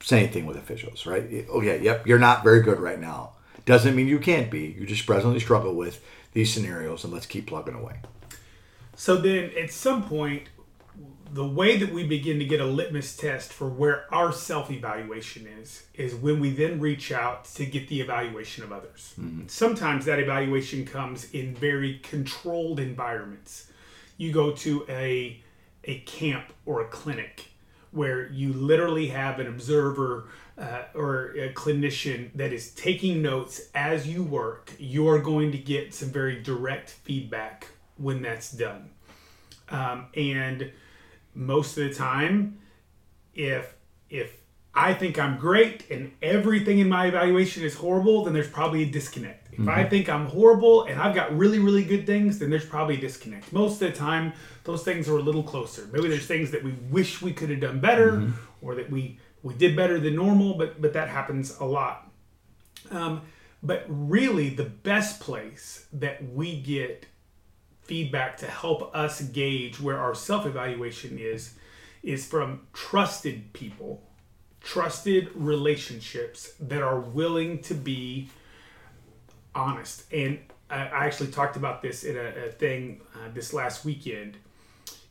Same 0.01 0.29
thing 0.29 0.45
with 0.45 0.57
officials, 0.57 1.05
right? 1.05 1.45
Oh, 1.49 1.59
okay, 1.59 1.81
yep, 1.81 2.07
you're 2.07 2.19
not 2.19 2.43
very 2.43 2.61
good 2.61 2.79
right 2.79 2.99
now. 2.99 3.31
Doesn't 3.65 3.95
mean 3.95 4.07
you 4.07 4.19
can't 4.19 4.51
be. 4.51 4.75
You 4.77 4.85
just 4.85 5.05
presently 5.05 5.39
struggle 5.39 5.73
with 5.73 6.03
these 6.33 6.53
scenarios, 6.53 7.03
and 7.03 7.13
let's 7.13 7.25
keep 7.25 7.47
plugging 7.47 7.75
away. 7.75 7.99
So 8.95 9.17
then 9.17 9.51
at 9.59 9.71
some 9.71 10.03
point, 10.03 10.49
the 11.31 11.45
way 11.45 11.77
that 11.77 11.91
we 11.91 12.05
begin 12.05 12.37
to 12.37 12.45
get 12.45 12.61
a 12.61 12.65
litmus 12.65 13.17
test 13.17 13.51
for 13.51 13.67
where 13.67 14.13
our 14.13 14.31
self 14.31 14.69
evaluation 14.69 15.47
is, 15.47 15.83
is 15.95 16.13
when 16.13 16.39
we 16.39 16.51
then 16.51 16.79
reach 16.79 17.11
out 17.11 17.45
to 17.45 17.65
get 17.65 17.87
the 17.87 18.01
evaluation 18.01 18.63
of 18.63 18.71
others. 18.71 19.13
Mm-hmm. 19.19 19.47
Sometimes 19.47 20.05
that 20.05 20.19
evaluation 20.19 20.85
comes 20.85 21.31
in 21.31 21.55
very 21.55 21.99
controlled 22.03 22.79
environments. 22.79 23.71
You 24.17 24.31
go 24.31 24.51
to 24.51 24.85
a, 24.87 25.41
a 25.85 25.99
camp 26.01 26.53
or 26.67 26.81
a 26.81 26.85
clinic 26.85 27.47
where 27.89 28.27
you 28.29 28.53
literally 28.53 29.07
have 29.07 29.39
an 29.39 29.47
observer 29.47 30.25
uh, 30.57 30.83
or 30.93 31.31
a 31.31 31.53
clinician 31.53 32.31
that 32.35 32.53
is 32.53 32.71
taking 32.71 33.21
notes 33.21 33.69
as 33.73 34.07
you 34.07 34.23
work. 34.23 34.73
You 34.77 35.07
are 35.09 35.19
going 35.19 35.51
to 35.51 35.57
get 35.57 35.93
some 35.93 36.09
very 36.09 36.41
direct 36.41 36.89
feedback 36.89 37.67
when 37.97 38.21
that's 38.21 38.51
done. 38.51 38.89
Um, 39.69 40.07
and 40.15 40.71
most 41.33 41.77
of 41.77 41.87
the 41.87 41.93
time, 41.93 42.59
if 43.33 43.73
if 44.09 44.37
I 44.75 44.93
think 44.93 45.19
I'm 45.19 45.37
great 45.37 45.89
and 45.89 46.11
everything 46.21 46.79
in 46.79 46.89
my 46.89 47.07
evaluation 47.07 47.63
is 47.63 47.75
horrible, 47.75 48.23
then 48.23 48.33
there's 48.33 48.49
probably 48.49 48.83
a 48.83 48.85
disconnect. 48.85 49.53
If 49.53 49.67
I 49.67 49.83
think 49.83 50.09
I'm 50.09 50.25
horrible 50.25 50.85
and 50.85 50.99
I've 50.99 51.13
got 51.13 51.35
really, 51.37 51.59
really 51.59 51.83
good 51.83 52.07
things, 52.07 52.39
then 52.39 52.49
there's 52.49 52.65
probably 52.65 52.97
a 52.97 53.01
disconnect. 53.01 53.53
Most 53.53 53.81
of 53.81 53.91
the 53.91 53.97
time, 53.97 54.33
those 54.63 54.83
things 54.83 55.07
are 55.07 55.17
a 55.17 55.21
little 55.21 55.43
closer. 55.43 55.87
Maybe 55.91 56.09
there's 56.09 56.25
things 56.25 56.49
that 56.51 56.63
we 56.63 56.71
wish 56.89 57.21
we 57.21 57.33
could 57.33 57.51
have 57.51 57.59
done 57.59 57.79
better 57.79 58.33
or 58.63 58.73
that 58.73 58.89
we, 58.89 59.19
we 59.43 59.53
did 59.53 59.75
better 59.75 59.99
than 59.99 60.15
normal, 60.15 60.55
but, 60.55 60.81
but 60.81 60.93
that 60.93 61.09
happens 61.09 61.57
a 61.59 61.65
lot. 61.65 62.09
Um, 62.89 63.21
but 63.61 63.85
really, 63.87 64.49
the 64.49 64.65
best 64.65 65.19
place 65.19 65.87
that 65.93 66.33
we 66.33 66.59
get 66.59 67.05
feedback 67.81 68.37
to 68.37 68.47
help 68.47 68.93
us 68.95 69.21
gauge 69.21 69.79
where 69.79 69.99
our 69.99 70.15
self 70.15 70.45
evaluation 70.45 71.17
is 71.19 71.55
is 72.01 72.25
from 72.25 72.61
trusted 72.73 73.53
people, 73.53 74.01
trusted 74.61 75.29
relationships 75.33 76.53
that 76.59 76.81
are 76.81 76.99
willing 76.99 77.61
to 77.61 77.73
be 77.73 78.29
honest. 79.55 80.03
And 80.11 80.39
I 80.69 81.05
actually 81.05 81.31
talked 81.31 81.55
about 81.55 81.81
this 81.81 82.03
in 82.03 82.17
a, 82.17 82.47
a 82.47 82.51
thing 82.51 83.01
uh, 83.15 83.29
this 83.33 83.53
last 83.53 83.85
weekend. 83.85 84.37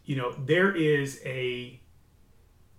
You 0.05 0.17
know, 0.17 0.35
there 0.45 0.75
is 0.75 1.21
a 1.25 1.81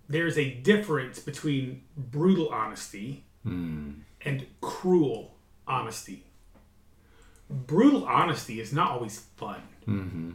there's 0.08 0.38
a 0.38 0.50
difference 0.54 1.18
between 1.18 1.82
brutal 1.96 2.48
honesty 2.48 3.24
hmm. 3.42 3.92
and 4.22 4.46
cruel 4.60 5.34
honesty. 5.66 6.24
Brutal 7.48 8.04
honesty 8.06 8.60
is 8.60 8.72
not 8.72 8.90
always 8.90 9.20
fun. 9.36 9.62
Mm-hmm. 9.86 10.30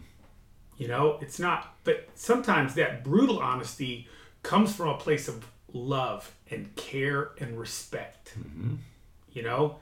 You 0.78 0.88
know, 0.88 1.18
it's 1.22 1.40
not, 1.40 1.76
but 1.84 2.08
sometimes 2.16 2.76
that 2.76 3.04
brutal 3.04 3.40
honesty 3.40 4.08
comes 4.44 4.76
from 4.76 4.90
a 4.90 4.98
place 4.98 5.28
of 5.28 5.46
love 5.74 6.34
and 6.50 6.74
care 6.76 7.32
and 7.40 7.60
respect. 7.60 8.34
Mm-hmm. 8.40 8.76
You 9.32 9.44
know, 9.44 9.78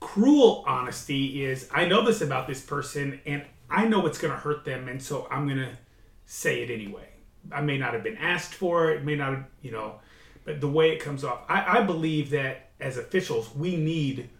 cruel 0.00 0.64
honesty 0.66 1.44
is 1.44 1.68
I 1.72 1.86
know 1.86 2.04
this 2.04 2.20
about 2.20 2.46
this 2.46 2.60
person 2.60 3.20
and 3.26 3.44
I 3.70 3.86
know 3.86 4.06
it's 4.06 4.18
going 4.18 4.32
to 4.32 4.38
hurt 4.38 4.64
them, 4.64 4.88
and 4.88 5.02
so 5.02 5.28
I'm 5.30 5.46
going 5.46 5.58
to 5.58 5.76
say 6.24 6.62
it 6.62 6.70
anyway. 6.70 7.08
I 7.52 7.60
may 7.60 7.78
not 7.78 7.94
have 7.94 8.02
been 8.02 8.18
asked 8.18 8.54
for 8.54 8.90
it, 8.90 9.04
may 9.04 9.16
not 9.16 9.30
have, 9.30 9.44
you 9.62 9.70
know, 9.70 10.00
but 10.44 10.60
the 10.60 10.68
way 10.68 10.90
it 10.90 10.98
comes 10.98 11.24
off, 11.24 11.40
I, 11.48 11.78
I 11.78 11.82
believe 11.82 12.30
that 12.30 12.70
as 12.80 12.96
officials, 12.96 13.54
we 13.54 13.76
need 13.76 14.30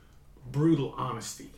brutal 0.51 0.95
honesty. 0.97 1.51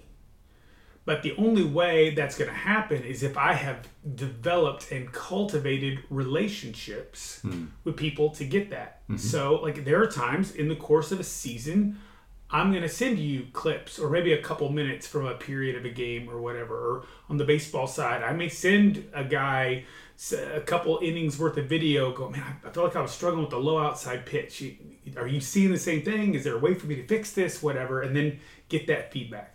But 1.05 1.23
the 1.23 1.35
only 1.37 1.65
way 1.65 2.11
that's 2.11 2.37
going 2.37 2.51
to 2.51 2.57
happen 2.57 3.03
is 3.03 3.23
if 3.23 3.37
I 3.37 3.55
have 3.55 3.89
developed 4.15 4.93
and 4.93 5.11
cultivated 5.13 6.05
relationships 6.11 7.41
hmm. 7.41 7.67
with 7.85 7.97
people 7.97 8.31
to 8.31 8.45
get 8.45 8.71
that. 8.71 9.03
Mm-hmm. 9.05 9.17
So, 9.17 9.57
like, 9.57 9.85
there 9.85 10.01
are 10.03 10.07
times 10.07 10.53
in 10.53 10.69
the 10.69 10.77
course 10.77 11.11
of 11.11 11.19
a 11.19 11.25
season, 11.25 11.99
I'm 12.53 12.71
going 12.71 12.83
to 12.83 12.89
send 12.89 13.19
you 13.19 13.47
clips 13.53 13.99
or 13.99 14.11
maybe 14.11 14.33
a 14.33 14.43
couple 14.43 14.69
minutes 14.71 15.07
from 15.07 15.27
a 15.27 15.35
period 15.35 15.77
of 15.77 15.85
a 15.85 15.91
game 15.91 16.29
or 16.29 16.41
whatever. 16.41 16.75
Or 16.75 17.05
on 17.29 17.37
the 17.37 17.45
baseball 17.45 17.87
side, 17.87 18.23
I 18.23 18.33
may 18.33 18.49
send 18.49 19.09
a 19.15 19.23
guy 19.23 19.85
a 20.33 20.61
couple 20.61 20.99
innings 21.01 21.39
worth 21.39 21.57
of 21.57 21.67
video. 21.67 22.13
Go, 22.13 22.29
man, 22.29 22.43
I- 22.65 22.71
felt 22.71 22.89
like 22.89 22.97
I 22.97 23.03
was 23.03 23.13
struggling 23.13 23.43
with 23.43 23.51
the 23.51 23.61
low 23.61 23.79
outside 23.79 24.27
pitch. 24.27 24.63
Are 25.17 25.29
you 25.29 25.41
seeing 25.41 25.71
the 25.71 25.79
same 25.79 26.03
thing? 26.03 26.35
Is 26.35 26.45
there 26.45 26.57
a 26.57 26.59
way 26.59 26.75
for 26.75 26.87
me 26.87 26.97
to 26.97 27.07
fix 27.07 27.33
this? 27.33 27.63
Whatever, 27.63 28.03
and 28.03 28.17
then 28.17 28.41
get 28.69 28.87
that 28.89 29.13
feedback. 29.13 29.55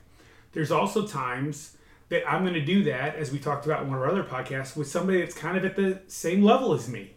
There's 0.53 0.71
also 0.71 1.05
times 1.05 1.77
that 2.09 2.27
I'm 2.29 2.43
going 2.43 2.53
to 2.53 2.63
do 2.63 2.83
that, 2.85 3.15
as 3.15 3.31
we 3.31 3.39
talked 3.39 3.65
about 3.65 3.83
in 3.83 3.89
one 3.89 3.97
of 3.97 4.03
our 4.03 4.09
other 4.09 4.23
podcasts, 4.23 4.75
with 4.75 4.87
somebody 4.87 5.19
that's 5.19 5.35
kind 5.35 5.57
of 5.57 5.65
at 5.65 5.75
the 5.75 5.99
same 6.07 6.43
level 6.43 6.73
as 6.73 6.87
me 6.87 7.15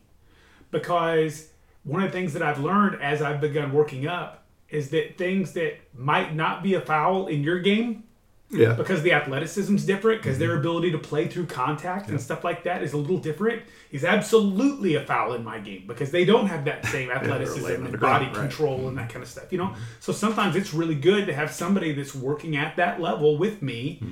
because 0.70 1.50
one 1.84 2.02
of 2.02 2.10
the 2.10 2.18
things 2.18 2.32
that 2.32 2.42
I've 2.42 2.58
learned 2.58 3.00
as 3.00 3.22
I've 3.22 3.40
begun 3.40 3.72
working 3.72 4.06
up 4.06 4.37
is 4.70 4.90
that 4.90 5.16
things 5.16 5.52
that 5.54 5.74
might 5.94 6.34
not 6.34 6.62
be 6.62 6.74
a 6.74 6.80
foul 6.80 7.26
in 7.26 7.42
your 7.42 7.58
game 7.58 8.04
Yeah. 8.50 8.74
because 8.74 9.02
the 9.02 9.12
athleticism's 9.12 9.84
different 9.84 10.22
because 10.22 10.38
their 10.38 10.56
ability 10.58 10.90
to 10.92 10.98
play 10.98 11.26
through 11.28 11.46
contact 11.46 12.08
and 12.10 12.20
stuff 12.20 12.44
like 12.44 12.64
that 12.64 12.82
is 12.82 12.92
a 12.92 12.96
little 12.96 13.18
different 13.18 13.62
is 13.90 14.04
absolutely 14.04 14.94
a 14.94 15.04
foul 15.04 15.32
in 15.34 15.44
my 15.44 15.58
game 15.58 15.84
because 15.86 16.10
they 16.10 16.24
don't 16.24 16.46
have 16.46 16.64
that 16.66 16.84
same 16.86 17.10
athleticism 17.18 17.84
and 17.86 18.00
body 18.00 18.26
right. 18.26 18.34
control 18.34 18.88
and 18.88 18.96
that 18.98 19.08
kind 19.10 19.22
of 19.22 19.28
stuff 19.28 19.50
you 19.52 19.58
know? 19.58 19.74
So 20.00 20.12
sometimes 20.12 20.56
it's 20.56 20.72
really 20.74 20.94
good 20.94 21.26
to 21.26 21.34
have 21.34 21.50
somebody 21.50 21.92
that's 21.92 22.14
working 22.14 22.56
at 22.56 22.76
that 22.76 23.00
level 23.00 23.38
with 23.38 23.62
me 23.62 24.02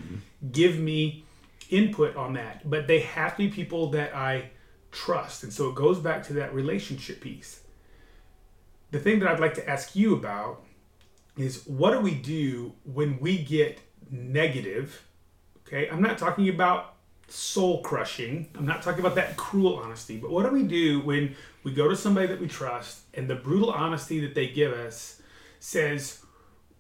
give 0.53 0.79
me 0.79 1.25
input 1.71 2.15
on 2.17 2.35
that 2.35 2.69
but 2.69 2.87
they 2.87 3.01
have 3.01 3.33
to 3.33 3.39
be 3.39 3.49
people 3.49 3.91
that 3.91 4.15
i 4.15 4.49
trust 4.93 5.43
and 5.43 5.53
so 5.53 5.69
it 5.69 5.75
goes 5.75 5.99
back 5.99 6.23
to 6.23 6.33
that 6.35 6.55
relationship 6.55 7.21
piece 7.21 7.61
the 8.97 9.03
thing 9.03 9.19
that 9.19 9.29
i'd 9.29 9.41
like 9.41 9.55
to 9.55 9.69
ask 9.69 9.95
you 9.95 10.15
about 10.15 10.63
is 11.37 11.67
what 11.67 11.91
do 11.91 12.01
we 12.01 12.15
do 12.15 12.73
when 12.85 13.19
we 13.21 13.37
get 13.37 13.79
negative 14.11 15.07
okay? 15.67 15.89
I'm 15.91 16.01
not 16.01 16.17
talking 16.17 16.49
about 16.49 16.95
soul 17.29 17.83
crushing. 17.83 18.49
I'm 18.55 18.65
not 18.65 18.83
talking 18.83 19.01
about 19.01 19.17
that 19.17 19.37
cruel 19.37 19.77
honesty 19.77 20.17
but 20.17 20.31
what 20.31 20.45
do 20.45 20.51
we 20.51 20.63
do 20.63 21.01
when 21.01 21.35
we 21.63 21.73
go 21.73 21.89
to 21.89 21.97
somebody 21.97 22.27
that 22.29 22.41
we 22.41 22.47
trust 22.47 23.01
and 23.15 23.29
the 23.29 23.35
brutal 23.35 23.71
honesty 23.71 24.21
that 24.21 24.35
they 24.35 24.49
give 24.49 24.73
us 24.73 25.21
says 25.61 26.23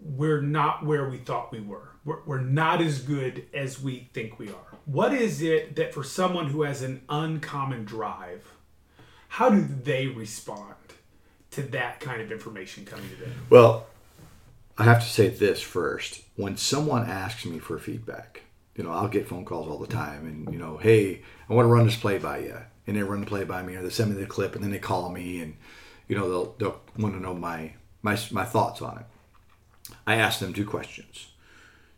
we're 0.01 0.41
not 0.41 0.87
where 0.87 1.09
we 1.09 1.17
thought 1.19 1.51
we 1.51 1.61
were. 1.61 1.89
We're, 2.05 2.23
we're 2.27 2.41
not 2.41 2.81
as 2.81 3.01
good 3.01 3.47
as 3.53 3.81
we 3.81 4.09
think 4.13 4.39
we 4.39 4.51
are. 4.51 4.79
What 4.85 5.13
is 5.13 5.43
it 5.43 5.75
that 5.77 5.93
for 5.93 6.05
someone 6.05 6.49
who 6.49 6.63
has 6.63 6.83
an 6.83 7.03
uncommon 7.09 7.85
drive 7.85 8.53
how 9.29 9.51
do 9.51 9.67
they 9.83 10.07
respond 10.07 10.75
to 11.57 11.63
that 11.63 12.01
kind 12.01 12.23
of 12.23 12.31
information 12.31 12.85
coming 12.85 13.09
to 13.09 13.17
them 13.17 13.33
Well, 13.51 13.87
I 14.79 14.85
have 14.85 15.03
to 15.03 15.09
say 15.09 15.29
this 15.29 15.61
first. 15.61 16.23
When 16.37 16.57
someone 16.57 17.09
asks 17.09 17.47
me 17.47 17.59
for 17.59 17.79
feedback, 17.79 18.43
you 18.75 18.85
know, 18.85 18.91
I'll 18.91 19.09
get 19.09 19.27
phone 19.27 19.45
calls 19.45 19.69
all 19.69 19.79
the 19.79 19.87
time, 19.87 20.27
and 20.27 20.53
you 20.53 20.59
know, 20.59 20.77
hey, 20.77 21.23
I 21.49 21.55
want 21.55 21.67
to 21.67 21.71
run 21.71 21.87
this 21.87 21.97
play 21.97 22.19
by 22.19 22.39
you, 22.41 22.59
and 22.87 22.97
they 22.97 23.03
run 23.03 23.21
the 23.21 23.27
play 23.27 23.45
by 23.45 23.63
me, 23.63 23.75
or 23.75 23.83
they 23.83 23.89
send 23.89 24.15
me 24.15 24.21
the 24.21 24.27
clip, 24.27 24.55
and 24.55 24.63
then 24.63 24.71
they 24.71 24.79
call 24.79 25.11
me, 25.11 25.41
and 25.41 25.57
you 26.09 26.17
know, 26.17 26.29
they'll 26.29 26.55
they'll 26.59 26.81
want 26.99 27.15
to 27.15 27.21
know 27.21 27.35
my 27.35 27.73
my 28.03 28.19
my 28.31 28.45
thoughts 28.45 28.83
on 28.83 28.99
it. 28.99 29.95
I 30.07 30.17
ask 30.17 30.41
them 30.41 30.53
two 30.53 30.67
questions: 30.67 31.29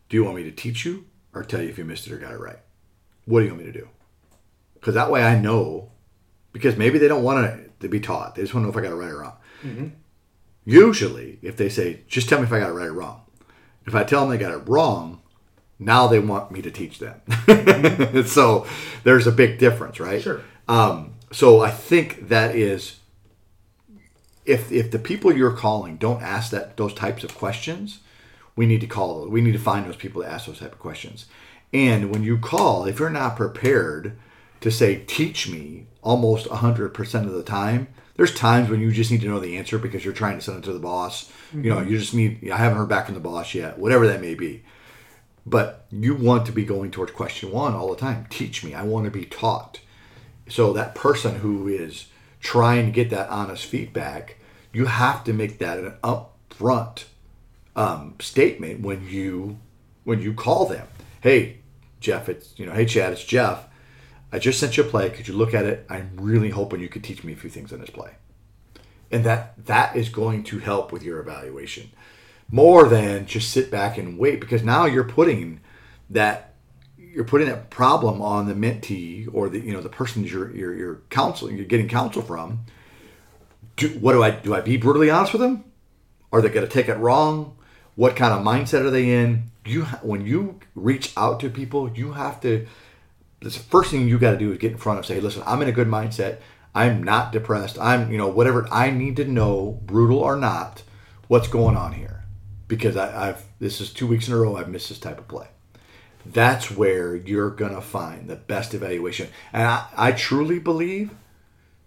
Do 0.07 0.15
you 0.15 0.23
want 0.23 0.37
me 0.37 0.43
to 0.43 0.51
teach 0.51 0.85
you, 0.85 1.05
or 1.33 1.43
tell 1.43 1.61
you 1.61 1.67
if 1.67 1.77
you 1.77 1.83
missed 1.83 2.07
it 2.07 2.13
or 2.13 2.17
got 2.17 2.31
it 2.31 2.39
right? 2.39 2.59
What 3.25 3.41
do 3.41 3.45
you 3.45 3.51
want 3.51 3.65
me 3.65 3.71
to 3.73 3.79
do? 3.79 3.89
Because 4.75 4.95
that 4.95 5.11
way 5.11 5.23
I 5.23 5.37
know. 5.37 5.91
Because 6.51 6.77
maybe 6.77 6.97
they 6.97 7.07
don't 7.07 7.23
want 7.23 7.45
to, 7.45 7.69
to 7.81 7.89
be 7.89 7.99
taught; 7.99 8.35
they 8.35 8.41
just 8.41 8.53
want 8.53 8.63
to 8.63 8.67
know 8.67 8.71
if 8.71 8.77
I 8.77 8.87
got 8.87 8.95
it 8.95 8.99
right 8.99 9.11
or 9.11 9.19
wrong. 9.19 9.35
Usually, 10.65 11.39
if 11.41 11.57
they 11.57 11.69
say, 11.69 12.01
just 12.07 12.29
tell 12.29 12.39
me 12.39 12.45
if 12.45 12.53
I 12.53 12.59
got 12.59 12.69
it 12.69 12.73
right 12.73 12.87
or 12.87 12.93
wrong. 12.93 13.21
If 13.85 13.95
I 13.95 14.03
tell 14.03 14.21
them 14.21 14.29
they 14.29 14.37
got 14.37 14.53
it 14.53 14.69
wrong, 14.69 15.21
now 15.79 16.07
they 16.07 16.19
want 16.19 16.51
me 16.51 16.61
to 16.61 16.69
teach 16.69 16.99
them. 16.99 17.21
so 18.25 18.67
there's 19.03 19.25
a 19.25 19.31
big 19.31 19.57
difference, 19.57 19.99
right? 19.99 20.21
Sure. 20.21 20.41
Um, 20.67 21.15
so 21.31 21.61
I 21.61 21.71
think 21.71 22.27
that 22.27 22.55
is, 22.55 22.97
if 24.45 24.71
if 24.71 24.91
the 24.91 24.99
people 24.99 25.35
you're 25.35 25.55
calling 25.55 25.97
don't 25.97 26.21
ask 26.21 26.51
that 26.51 26.77
those 26.77 26.93
types 26.93 27.23
of 27.23 27.35
questions, 27.35 27.99
we 28.55 28.65
need 28.65 28.81
to 28.81 28.87
call 28.87 29.21
those. 29.21 29.29
We 29.29 29.41
need 29.41 29.53
to 29.53 29.59
find 29.59 29.85
those 29.85 29.95
people 29.95 30.21
to 30.21 30.29
ask 30.29 30.45
those 30.45 30.59
type 30.59 30.73
of 30.73 30.79
questions. 30.79 31.25
And 31.71 32.11
when 32.11 32.23
you 32.23 32.37
call, 32.37 32.85
if 32.85 32.99
you're 32.99 33.09
not 33.09 33.37
prepared 33.37 34.17
to 34.61 34.71
say, 34.71 35.03
teach 35.07 35.47
me 35.49 35.87
almost 36.01 36.47
100% 36.47 37.25
of 37.25 37.31
the 37.31 37.43
time, 37.43 37.87
there's 38.19 38.33
times 38.33 38.69
when 38.69 38.81
you 38.81 38.91
just 38.91 39.11
need 39.11 39.21
to 39.21 39.29
know 39.29 39.39
the 39.39 39.55
answer 39.55 39.79
because 39.79 40.03
you're 40.03 40.13
trying 40.13 40.37
to 40.37 40.43
send 40.43 40.57
it 40.57 40.65
to 40.65 40.73
the 40.73 40.79
boss. 40.79 41.31
You 41.53 41.69
know, 41.69 41.79
you 41.79 41.97
just 41.97 42.13
need, 42.13 42.51
I 42.51 42.57
haven't 42.57 42.77
heard 42.77 42.89
back 42.89 43.05
from 43.05 43.13
the 43.13 43.21
boss 43.21 43.53
yet, 43.53 43.79
whatever 43.79 44.07
that 44.07 44.19
may 44.19 44.35
be. 44.35 44.61
But 45.45 45.85
you 45.89 46.15
want 46.15 46.45
to 46.47 46.51
be 46.51 46.65
going 46.65 46.91
towards 46.91 47.13
question 47.13 47.49
one 47.49 47.73
all 47.73 47.89
the 47.89 47.95
time. 47.95 48.27
Teach 48.29 48.61
me. 48.61 48.73
I 48.73 48.83
want 48.83 49.05
to 49.05 49.09
be 49.09 49.23
taught. 49.23 49.79
So 50.49 50.73
that 50.73 50.95
person 50.95 51.39
who 51.39 51.69
is 51.69 52.07
trying 52.41 52.87
to 52.87 52.91
get 52.91 53.09
that 53.11 53.29
honest 53.29 53.65
feedback, 53.65 54.35
you 54.73 54.87
have 54.87 55.23
to 55.23 55.31
make 55.31 55.59
that 55.59 55.79
an 55.79 55.93
upfront 56.03 57.05
um, 57.77 58.15
statement 58.19 58.81
when 58.81 59.07
you 59.07 59.59
when 60.03 60.21
you 60.21 60.33
call 60.33 60.65
them. 60.65 60.85
Hey, 61.21 61.59
Jeff, 62.01 62.27
it's 62.27 62.53
you 62.59 62.65
know, 62.65 62.73
hey 62.73 62.85
Chad, 62.85 63.13
it's 63.13 63.23
Jeff. 63.23 63.68
I 64.31 64.39
just 64.39 64.59
sent 64.59 64.77
you 64.77 64.83
a 64.83 64.87
play. 64.87 65.09
Could 65.09 65.27
you 65.27 65.33
look 65.33 65.53
at 65.53 65.65
it? 65.65 65.85
I'm 65.89 66.11
really 66.15 66.49
hoping 66.49 66.79
you 66.79 66.89
could 66.89 67.03
teach 67.03 67.23
me 67.23 67.33
a 67.33 67.35
few 67.35 67.49
things 67.49 67.73
on 67.73 67.79
this 67.79 67.89
play. 67.89 68.11
And 69.11 69.23
that 69.23 69.65
that 69.65 69.95
is 69.95 70.09
going 70.09 70.43
to 70.45 70.59
help 70.59 70.91
with 70.91 71.03
your 71.03 71.19
evaluation 71.19 71.89
more 72.51 72.87
than 72.87 73.25
just 73.25 73.51
sit 73.51 73.69
back 73.69 73.97
and 73.97 74.17
wait 74.17 74.39
because 74.39 74.63
now 74.63 74.85
you're 74.85 75.03
putting 75.03 75.61
that 76.09 76.53
you're 76.97 77.23
putting 77.23 77.47
that 77.47 77.69
problem 77.69 78.21
on 78.21 78.47
the 78.47 78.53
mentee 78.53 79.27
or 79.33 79.49
the 79.49 79.59
you 79.59 79.71
know 79.71 79.81
the 79.81 79.89
person 79.89 80.23
you're 80.23 80.55
you're, 80.55 80.73
you're 80.73 81.01
counseling 81.09 81.55
you're 81.55 81.65
getting 81.65 81.87
counsel 81.87 82.21
from 82.21 82.59
do, 83.77 83.89
what 83.99 84.13
do 84.13 84.23
I 84.23 84.31
do 84.31 84.55
I 84.55 84.61
be 84.61 84.77
brutally 84.77 85.09
honest 85.09 85.33
with 85.33 85.41
them 85.41 85.63
are 86.31 86.41
they 86.41 86.49
going 86.49 86.67
to 86.67 86.71
take 86.71 86.87
it 86.87 86.95
wrong 86.95 87.55
what 87.95 88.15
kind 88.15 88.33
of 88.33 88.45
mindset 88.45 88.81
are 88.85 88.91
they 88.91 89.11
in 89.11 89.51
you 89.65 89.83
when 90.01 90.25
you 90.25 90.59
reach 90.75 91.13
out 91.17 91.39
to 91.41 91.49
people 91.49 91.91
you 91.91 92.13
have 92.13 92.41
to 92.41 92.67
the 93.41 93.49
first 93.49 93.91
thing 93.91 94.07
you 94.07 94.19
got 94.19 94.31
to 94.31 94.37
do 94.37 94.51
is 94.51 94.57
get 94.57 94.71
in 94.71 94.77
front 94.77 94.99
of 94.99 95.05
say 95.05 95.19
listen 95.19 95.43
i'm 95.45 95.61
in 95.61 95.69
a 95.69 95.73
good 95.73 95.87
mindset. 95.87 96.39
I'm 96.75 97.01
not 97.01 97.31
depressed. 97.31 97.79
I'm 97.79 98.11
you 98.11 98.17
know 98.17 98.27
whatever 98.27 98.67
i 98.71 98.91
need 98.91 99.15
to 99.17 99.25
know 99.25 99.79
brutal 99.83 100.19
or 100.19 100.35
not 100.35 100.83
what's 101.27 101.47
going 101.47 101.75
on 101.75 101.93
here? 101.93 102.23
Because 102.67 102.95
I, 102.95 103.29
i've 103.29 103.43
this 103.59 103.81
is 103.81 103.91
two 103.91 104.07
weeks 104.07 104.27
in 104.27 104.33
a 104.33 104.37
row 104.37 104.55
i've 104.55 104.69
missed 104.69 104.89
this 104.89 104.99
type 104.99 105.19
of 105.19 105.27
play. 105.27 105.47
That's 106.25 106.69
where 106.69 107.15
you're 107.15 107.49
gonna 107.49 107.81
find 107.81 108.29
the 108.29 108.35
best 108.35 108.73
evaluation. 108.73 109.29
And 109.53 109.63
i, 109.63 109.87
I 109.95 110.11
truly 110.11 110.59
believe 110.59 111.11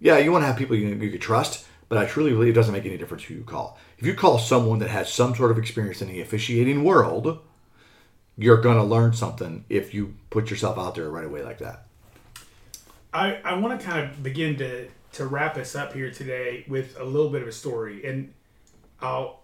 yeah 0.00 0.18
you 0.18 0.32
want 0.32 0.42
to 0.42 0.46
have 0.46 0.56
people 0.56 0.76
you, 0.76 0.88
you 0.88 1.10
can 1.10 1.20
trust 1.20 1.66
but 1.88 1.98
i 1.98 2.06
truly 2.06 2.32
believe 2.32 2.50
it 2.50 2.54
doesn't 2.54 2.72
make 2.72 2.86
any 2.86 2.98
difference 2.98 3.24
who 3.24 3.34
you 3.34 3.44
call. 3.44 3.78
If 3.98 4.06
you 4.06 4.14
call 4.14 4.38
someone 4.38 4.80
that 4.80 4.90
has 4.90 5.12
some 5.12 5.34
sort 5.34 5.52
of 5.52 5.58
experience 5.58 6.02
in 6.02 6.08
the 6.08 6.20
officiating 6.20 6.82
world 6.82 7.38
you're 8.36 8.60
going 8.60 8.76
to 8.76 8.84
learn 8.84 9.12
something 9.12 9.64
if 9.68 9.92
you 9.94 10.14
put 10.30 10.50
yourself 10.50 10.78
out 10.78 10.94
there 10.94 11.10
right 11.10 11.24
away 11.24 11.42
like 11.42 11.58
that. 11.58 11.86
I, 13.12 13.36
I 13.44 13.54
want 13.54 13.78
to 13.78 13.86
kind 13.86 14.10
of 14.10 14.22
begin 14.22 14.56
to 14.58 14.88
to 15.12 15.26
wrap 15.26 15.58
us 15.58 15.74
up 15.76 15.92
here 15.92 16.10
today 16.10 16.64
with 16.66 16.98
a 16.98 17.04
little 17.04 17.28
bit 17.28 17.42
of 17.42 17.48
a 17.48 17.52
story, 17.52 18.06
and 18.06 18.32
I'll 19.00 19.42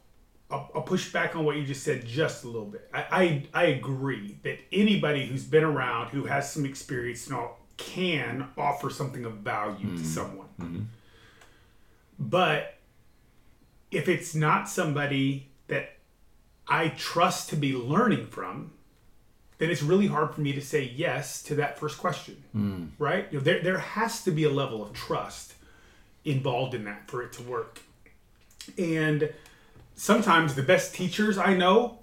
I'll, 0.51 0.71
I'll 0.75 0.83
push 0.83 1.13
back 1.13 1.37
on 1.37 1.45
what 1.45 1.57
you 1.57 1.65
just 1.65 1.83
said 1.83 2.07
just 2.07 2.45
a 2.45 2.47
little 2.47 2.67
bit. 2.67 2.89
I, 2.95 3.05
I 3.53 3.63
I 3.63 3.65
agree 3.67 4.39
that 4.43 4.59
anybody 4.73 5.27
who's 5.27 5.45
been 5.45 5.65
around 5.65 6.09
who 6.09 6.25
has 6.25 6.51
some 6.51 6.65
experience 6.65 7.27
and 7.27 7.37
all 7.37 7.59
can 7.77 8.49
offer 8.57 8.91
something 8.91 9.25
of 9.25 9.35
value 9.35 9.87
to 9.87 9.93
mm-hmm. 9.93 10.05
someone, 10.05 10.49
mm-hmm. 10.59 10.83
but 12.19 12.75
if 13.91 14.09
it's 14.09 14.35
not 14.35 14.69
somebody 14.69 15.49
that 15.69 15.97
I 16.67 16.89
trust 16.89 17.51
to 17.51 17.57
be 17.57 17.75
learning 17.75 18.27
from, 18.27 18.73
then 19.59 19.71
it's 19.71 19.83
really 19.83 20.07
hard 20.07 20.35
for 20.35 20.41
me 20.41 20.53
to 20.53 20.61
say 20.61 20.93
yes 20.95 21.43
to 21.45 21.57
that 21.57 21.79
first 21.79 21.99
question, 21.99 22.43
hmm. 22.53 22.87
right? 22.99 23.27
You 23.31 23.39
know, 23.39 23.45
there, 23.45 23.63
there 23.63 23.79
has 23.79 24.23
to 24.25 24.31
be 24.31 24.45
a 24.45 24.51
level 24.51 24.83
of 24.83 24.93
trust 24.93 25.55
involved 26.25 26.75
in 26.75 26.85
that 26.85 27.11
for 27.11 27.23
it 27.23 27.33
to 27.35 27.43
work. 27.43 27.81
And 28.77 29.33
sometimes 29.95 30.55
the 30.55 30.63
best 30.63 30.95
teachers 30.95 31.39
I 31.39 31.55
know 31.55 31.99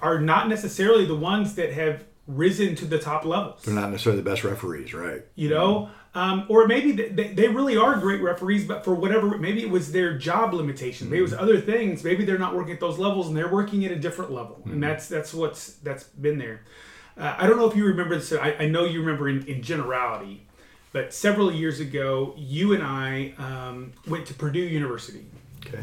are 0.00 0.20
not 0.20 0.48
necessarily 0.48 1.04
the 1.04 1.16
ones 1.16 1.54
that 1.56 1.72
have 1.72 2.04
risen 2.26 2.74
to 2.76 2.86
the 2.86 2.98
top 2.98 3.24
levels. 3.24 3.62
They're 3.62 3.74
not 3.74 3.90
necessarily 3.90 4.22
the 4.22 4.28
best 4.28 4.44
referees, 4.44 4.92
right? 4.92 5.22
you 5.34 5.48
know 5.48 5.90
um, 6.16 6.46
or 6.48 6.66
maybe 6.66 6.92
they, 6.92 7.28
they 7.28 7.46
really 7.48 7.76
are 7.76 7.94
great 7.96 8.22
referees 8.22 8.66
but 8.66 8.84
for 8.84 8.94
whatever 8.94 9.36
maybe 9.36 9.60
it 9.60 9.68
was 9.68 9.92
their 9.92 10.16
job 10.16 10.54
limitation. 10.54 11.10
Maybe 11.10 11.18
it 11.18 11.22
was 11.22 11.34
other 11.34 11.60
things. 11.60 12.02
Maybe 12.02 12.24
they're 12.24 12.38
not 12.38 12.54
working 12.56 12.72
at 12.72 12.80
those 12.80 12.98
levels 12.98 13.28
and 13.28 13.36
they're 13.36 13.52
working 13.52 13.84
at 13.84 13.92
a 13.92 13.96
different 13.96 14.32
level. 14.32 14.62
And 14.64 14.82
that's 14.82 15.08
that's 15.08 15.34
what's 15.34 15.74
that's 15.74 16.04
been 16.04 16.38
there. 16.38 16.62
Uh, 17.18 17.34
i 17.38 17.46
don't 17.46 17.56
know 17.56 17.68
if 17.70 17.74
you 17.74 17.84
remember 17.86 18.14
this 18.14 18.32
I, 18.32 18.56
I 18.60 18.66
know 18.66 18.84
you 18.84 19.00
remember 19.00 19.28
in, 19.28 19.46
in 19.46 19.62
generality 19.62 20.46
but 20.92 21.14
several 21.14 21.50
years 21.50 21.80
ago 21.80 22.34
you 22.36 22.74
and 22.74 22.82
i 22.82 23.32
um, 23.38 23.92
went 24.06 24.26
to 24.26 24.34
purdue 24.34 24.60
university. 24.60 25.24
Okay. 25.66 25.82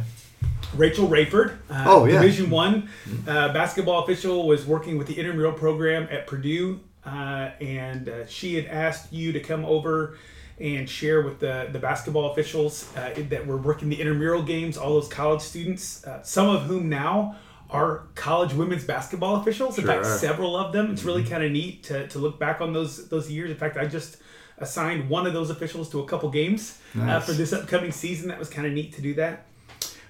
Rachel 0.76 1.08
Rayford, 1.08 1.58
uh, 1.70 1.84
Oh, 1.88 2.06
yeah. 2.06 2.22
Division 2.22 2.50
One 2.50 2.90
uh, 3.28 3.54
basketball 3.54 4.04
official, 4.04 4.48
was 4.48 4.66
working 4.66 4.98
with 4.98 5.08
the 5.08 5.14
intramural 5.14 5.54
program 5.54 6.08
at 6.10 6.26
Purdue, 6.26 6.80
uh, 7.06 7.52
and 7.62 8.10
uh, 8.10 8.26
she 8.28 8.56
had 8.56 8.66
asked 8.66 9.12
you 9.12 9.32
to 9.34 9.40
come 9.40 9.66
over 9.66 10.18
and 10.60 10.90
share 10.90 11.22
with 11.22 11.40
the, 11.40 11.68
the 11.72 11.80
basketball 11.80 12.32
officials 12.32 12.88
uh, 12.96 13.14
that 13.30 13.46
were 13.46 13.58
working 13.58 13.90
the 13.90 14.00
intramural 14.00 14.44
games, 14.44 14.78
all 14.78 14.94
those 14.94 15.08
college 15.08 15.42
students, 15.42 16.06
uh, 16.06 16.22
some 16.24 16.48
of 16.48 16.64
whom 16.64 16.90
now 16.90 17.36
are 17.70 18.04
college 18.14 18.54
women's 18.54 18.84
basketball 18.84 19.38
officials. 19.38 19.80
In 19.80 19.86
fact, 19.86 20.06
several 20.06 20.56
of 20.56 20.72
them. 20.72 20.92
It's 20.92 21.04
really 21.04 21.24
kind 21.24 21.44
of 21.44 21.52
neat 21.52 21.84
to, 21.86 22.08
to 22.10 22.20
look 22.20 22.40
back 22.40 22.62
on 22.62 22.72
those 22.72 23.10
those 23.10 23.32
years. 23.32 23.50
In 23.50 23.58
fact, 23.58 23.78
I 23.78 23.86
just 23.86 24.18
assigned 24.60 25.10
one 25.10 25.26
of 25.26 25.34
those 25.34 25.50
officials 25.50 25.90
to 25.90 26.00
a 26.00 26.06
couple 26.06 26.30
games 26.30 26.80
uh, 26.96 27.00
Nice. 27.00 27.26
for 27.26 27.34
this 27.34 27.52
upcoming 27.52 27.92
season. 27.92 28.28
That 28.30 28.38
was 28.38 28.50
kind 28.50 28.68
of 28.68 28.74
neat 28.74 28.94
to 28.94 29.02
do 29.02 29.16
that. 29.16 29.48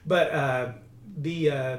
But 0.06 0.32
uh, 0.32 0.72
the 1.18 1.50
uh, 1.50 1.78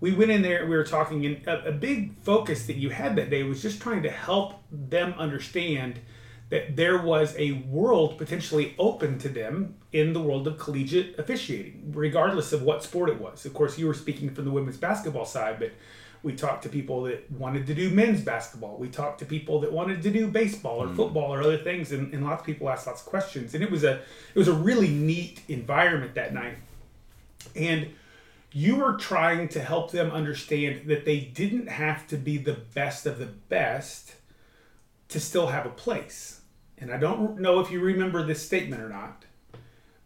we 0.00 0.12
went 0.12 0.30
in 0.30 0.42
there. 0.42 0.60
and 0.60 0.70
We 0.70 0.76
were 0.76 0.84
talking, 0.84 1.24
and 1.26 1.46
a, 1.46 1.68
a 1.68 1.72
big 1.72 2.16
focus 2.22 2.66
that 2.66 2.76
you 2.76 2.90
had 2.90 3.16
that 3.16 3.30
day 3.30 3.42
was 3.42 3.62
just 3.62 3.80
trying 3.80 4.02
to 4.02 4.10
help 4.10 4.62
them 4.70 5.14
understand 5.18 6.00
that 6.50 6.76
there 6.76 7.02
was 7.02 7.34
a 7.36 7.52
world 7.68 8.16
potentially 8.16 8.74
open 8.78 9.18
to 9.18 9.28
them 9.28 9.76
in 9.92 10.12
the 10.14 10.20
world 10.20 10.46
of 10.46 10.58
collegiate 10.58 11.18
officiating, 11.18 11.92
regardless 11.94 12.52
of 12.52 12.62
what 12.62 12.82
sport 12.82 13.10
it 13.10 13.20
was. 13.20 13.44
Of 13.44 13.52
course, 13.52 13.78
you 13.78 13.86
were 13.86 13.94
speaking 13.94 14.30
from 14.30 14.46
the 14.46 14.50
women's 14.50 14.78
basketball 14.78 15.26
side, 15.26 15.58
but 15.58 15.72
we 16.22 16.32
talked 16.32 16.62
to 16.62 16.68
people 16.68 17.02
that 17.02 17.30
wanted 17.30 17.66
to 17.66 17.74
do 17.74 17.90
men's 17.90 18.22
basketball. 18.22 18.76
We 18.78 18.88
talked 18.88 19.18
to 19.20 19.26
people 19.26 19.60
that 19.60 19.72
wanted 19.72 20.02
to 20.02 20.10
do 20.10 20.26
baseball 20.26 20.82
or 20.82 20.86
hmm. 20.86 20.96
football 20.96 21.32
or 21.34 21.42
other 21.42 21.58
things, 21.58 21.92
and, 21.92 22.12
and 22.14 22.24
lots 22.24 22.40
of 22.40 22.46
people 22.46 22.68
asked 22.70 22.86
lots 22.86 23.02
of 23.02 23.06
questions. 23.06 23.54
And 23.54 23.62
it 23.62 23.70
was 23.70 23.84
a 23.84 24.00
it 24.34 24.38
was 24.38 24.48
a 24.48 24.54
really 24.54 24.88
neat 24.88 25.42
environment 25.48 26.14
that 26.14 26.32
night 26.32 26.56
and 27.54 27.88
you 28.52 28.76
were 28.76 28.94
trying 28.94 29.48
to 29.48 29.62
help 29.62 29.90
them 29.90 30.10
understand 30.10 30.88
that 30.88 31.04
they 31.04 31.20
didn't 31.20 31.68
have 31.68 32.06
to 32.08 32.16
be 32.16 32.38
the 32.38 32.56
best 32.74 33.06
of 33.06 33.18
the 33.18 33.26
best 33.26 34.14
to 35.08 35.20
still 35.20 35.48
have 35.48 35.66
a 35.66 35.70
place. 35.70 36.40
And 36.78 36.92
I 36.92 36.96
don't 36.96 37.40
know 37.40 37.60
if 37.60 37.70
you 37.70 37.80
remember 37.80 38.22
this 38.22 38.44
statement 38.44 38.82
or 38.82 38.88
not, 38.88 39.24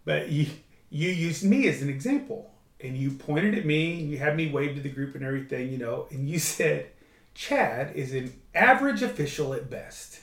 but 0.05 0.31
you 0.31 0.47
you 0.91 1.09
used 1.09 1.45
me 1.45 1.69
as 1.69 1.81
an 1.81 1.89
example, 1.89 2.53
and 2.81 2.97
you 2.97 3.13
pointed 3.13 3.57
at 3.57 3.65
me, 3.65 4.01
and 4.01 4.11
you 4.11 4.19
had 4.19 4.37
me 4.37 4.51
wave 4.51 4.75
to 4.75 4.83
the 4.83 4.91
group 4.91 5.15
and 5.15 5.25
everything, 5.25 5.71
you 5.71 5.79
know, 5.79 6.07
and 6.11 6.29
you 6.29 6.39
said, 6.39 6.91
"Chad 7.35 7.95
is 7.95 8.13
an 8.13 8.41
average 8.55 9.03
official 9.03 9.55
at 9.55 9.71
best." 9.71 10.22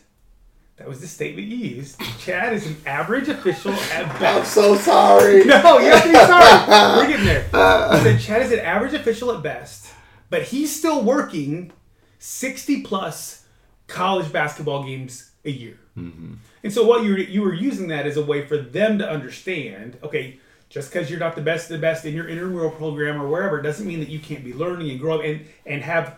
That 0.80 0.88
was 0.88 1.02
the 1.02 1.08
statement 1.08 1.50
you 1.50 1.58
used. 1.58 2.00
Chad 2.20 2.54
is 2.54 2.66
an 2.66 2.78
average 2.86 3.28
official 3.28 3.74
at 3.74 4.08
best. 4.20 4.24
I'm 4.24 4.46
so 4.46 4.76
sorry. 4.76 5.44
No, 5.50 5.78
you 5.78 5.92
have 5.92 6.04
to 6.04 6.10
be 6.10 6.16
sorry. 6.16 6.98
We're 6.98 7.08
getting 7.08 7.26
there. 7.26 7.46
Uh. 7.54 7.98
He 7.98 8.04
said 8.04 8.20
Chad 8.22 8.42
is 8.44 8.54
an 8.54 8.60
average 8.60 8.94
official 8.94 9.32
at 9.34 9.44
best, 9.44 9.94
but 10.30 10.44
he's 10.44 10.74
still 10.74 11.04
working 11.04 11.74
60 12.20 12.84
plus 12.84 13.46
college 13.88 14.32
basketball 14.32 14.86
games 14.86 15.32
a 15.44 15.52
year. 15.52 15.78
Mm-hmm. 15.98 16.36
And 16.64 16.74
so 16.74 16.86
what 16.86 17.04
you 17.04 17.12
were, 17.12 17.18
you 17.20 17.42
were 17.42 17.54
using 17.54 17.90
that 17.90 18.06
as 18.06 18.16
a 18.16 18.24
way 18.24 18.46
for 18.46 18.58
them 18.58 19.00
to 19.00 19.10
understand, 19.10 19.98
okay, 20.02 20.40
just 20.70 20.94
because 20.94 21.10
you're 21.10 21.20
not 21.20 21.36
the 21.36 21.42
best 21.42 21.70
of 21.70 21.78
the 21.78 21.82
best 21.82 22.06
in 22.06 22.14
your 22.14 22.30
intramural 22.30 22.72
program 22.72 23.22
or 23.22 23.28
wherever, 23.28 23.62
doesn't 23.62 23.86
mean 23.86 24.00
that 24.00 24.10
you 24.10 24.20
can't 24.20 24.46
be 24.46 24.54
learning 24.54 24.90
and 24.92 25.00
growing 25.00 25.30
and, 25.30 25.46
and 25.66 25.84
have 25.84 26.18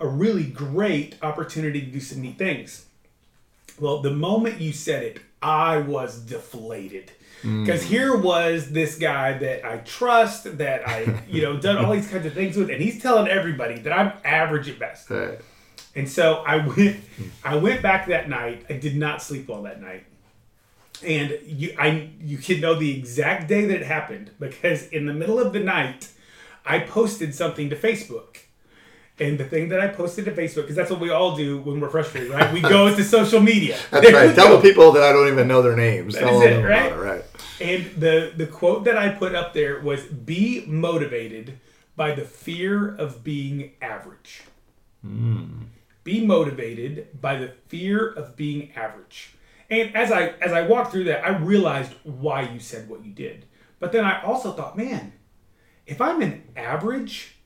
a 0.00 0.06
really 0.08 0.44
great 0.44 1.16
opportunity 1.22 1.80
to 1.80 1.86
do 1.86 2.00
some 2.00 2.22
neat 2.22 2.38
things. 2.38 2.86
Well, 3.80 4.00
the 4.02 4.12
moment 4.12 4.60
you 4.60 4.72
said 4.72 5.02
it, 5.02 5.20
I 5.42 5.78
was 5.78 6.20
deflated. 6.20 7.10
Because 7.42 7.82
here 7.82 8.14
was 8.14 8.70
this 8.70 8.98
guy 8.98 9.38
that 9.38 9.64
I 9.64 9.78
trust, 9.78 10.58
that 10.58 10.86
I, 10.86 11.22
you 11.26 11.40
know, 11.40 11.58
done 11.58 11.78
all 11.78 11.92
these 11.92 12.08
kinds 12.08 12.26
of 12.26 12.34
things 12.34 12.54
with, 12.54 12.68
and 12.68 12.82
he's 12.82 13.00
telling 13.00 13.28
everybody 13.28 13.78
that 13.80 13.98
I'm 13.98 14.12
average 14.24 14.68
at 14.68 14.78
best. 14.78 15.08
Right. 15.08 15.38
And 15.94 16.06
so 16.06 16.44
I 16.46 16.66
went, 16.66 17.00
I 17.42 17.56
went 17.56 17.80
back 17.80 18.08
that 18.08 18.28
night. 18.28 18.66
I 18.68 18.74
did 18.74 18.94
not 18.94 19.22
sleep 19.22 19.48
well 19.48 19.62
that 19.62 19.80
night, 19.80 20.04
and 21.02 21.38
you, 21.46 21.74
I, 21.78 22.10
you 22.20 22.36
can 22.36 22.60
know 22.60 22.74
the 22.74 22.96
exact 22.98 23.48
day 23.48 23.64
that 23.64 23.80
it 23.80 23.86
happened 23.86 24.32
because 24.38 24.88
in 24.88 25.06
the 25.06 25.14
middle 25.14 25.40
of 25.40 25.54
the 25.54 25.60
night, 25.60 26.08
I 26.66 26.80
posted 26.80 27.34
something 27.34 27.70
to 27.70 27.76
Facebook. 27.76 28.36
And 29.20 29.36
the 29.36 29.44
thing 29.44 29.68
that 29.68 29.80
I 29.80 29.88
posted 29.88 30.24
to 30.24 30.32
Facebook, 30.32 30.62
because 30.62 30.76
that's 30.76 30.90
what 30.90 30.98
we 30.98 31.10
all 31.10 31.36
do 31.36 31.60
when 31.60 31.78
we're 31.78 31.90
frustrated, 31.90 32.30
right? 32.30 32.50
We 32.52 32.62
go 32.62 32.94
to 32.94 33.04
social 33.18 33.40
media. 33.40 33.78
That's 33.90 34.06
There 34.06 34.14
right. 34.28 34.34
Tell 34.34 34.56
the 34.56 34.62
people 34.62 34.92
that 34.92 35.02
I 35.02 35.12
don't 35.12 35.28
even 35.28 35.46
know 35.46 35.60
their 35.60 35.76
names. 35.76 36.14
That 36.14 36.20
Tell 36.20 36.40
is 36.40 36.50
it, 36.50 36.62
right? 36.64 36.90
it, 36.90 36.96
right. 36.96 37.24
And 37.60 37.84
the 38.00 38.32
the 38.34 38.46
quote 38.46 38.84
that 38.84 38.96
I 38.96 39.10
put 39.10 39.34
up 39.34 39.52
there 39.52 39.80
was 39.80 40.04
be 40.04 40.64
motivated 40.66 41.58
by 41.96 42.14
the 42.14 42.22
fear 42.22 42.94
of 42.96 43.22
being 43.22 43.72
average. 43.82 44.42
Hmm. 45.02 45.64
Be 46.02 46.24
motivated 46.24 47.20
by 47.20 47.36
the 47.36 47.48
fear 47.68 48.08
of 48.10 48.36
being 48.36 48.72
average. 48.74 49.34
And 49.68 49.94
as 49.94 50.10
I 50.10 50.28
as 50.40 50.52
I 50.52 50.62
walked 50.62 50.92
through 50.92 51.04
that, 51.04 51.24
I 51.24 51.36
realized 51.36 51.92
why 52.04 52.42
you 52.48 52.58
said 52.58 52.88
what 52.88 53.04
you 53.04 53.12
did. 53.12 53.44
But 53.78 53.92
then 53.92 54.04
I 54.06 54.22
also 54.22 54.52
thought, 54.52 54.78
man, 54.78 55.12
if 55.86 56.00
I'm 56.00 56.22
an 56.22 56.42
average 56.56 57.36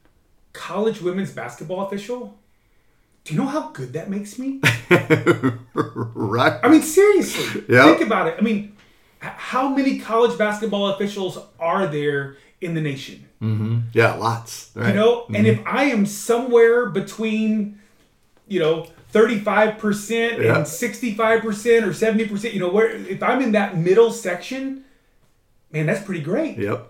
college 0.54 1.02
women's 1.02 1.32
basketball 1.32 1.86
official, 1.86 2.38
do 3.24 3.34
you 3.34 3.40
know 3.40 3.46
how 3.46 3.68
good 3.70 3.92
that 3.92 4.08
makes 4.08 4.38
me? 4.38 4.60
right. 5.74 6.58
I 6.62 6.68
mean, 6.68 6.82
seriously. 6.82 7.64
Yeah. 7.68 7.84
Think 7.84 8.06
about 8.06 8.28
it. 8.28 8.36
I 8.38 8.40
mean, 8.40 8.76
how 9.20 9.68
many 9.68 9.98
college 9.98 10.38
basketball 10.38 10.88
officials 10.88 11.38
are 11.58 11.86
there 11.86 12.36
in 12.60 12.74
the 12.74 12.80
nation? 12.80 13.26
Mm-hmm. 13.42 13.80
Yeah, 13.92 14.14
lots. 14.14 14.70
Right. 14.74 14.88
You 14.88 14.94
know, 14.94 15.26
and 15.26 15.46
mm-hmm. 15.46 15.60
if 15.60 15.66
I 15.66 15.84
am 15.84 16.06
somewhere 16.06 16.86
between, 16.90 17.80
you 18.46 18.60
know, 18.60 18.86
35% 19.12 20.42
Yeah. 20.42 20.56
and 20.56 20.66
65% 20.66 21.18
or 21.28 21.90
70%, 21.90 22.52
you 22.52 22.60
know, 22.60 22.70
where 22.70 22.90
if 22.90 23.22
I'm 23.22 23.40
in 23.40 23.52
that 23.52 23.76
middle 23.76 24.12
section, 24.12 24.84
man, 25.72 25.86
that's 25.86 26.04
pretty 26.04 26.22
great. 26.22 26.58
Yep. 26.58 26.86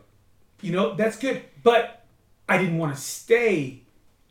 You 0.63 0.73
know, 0.73 0.95
that's 0.95 1.17
good. 1.19 1.43
But 1.63 2.04
I 2.49 2.59
didn't 2.59 2.79
want 2.79 2.95
to 2.95 3.01
stay 3.01 3.83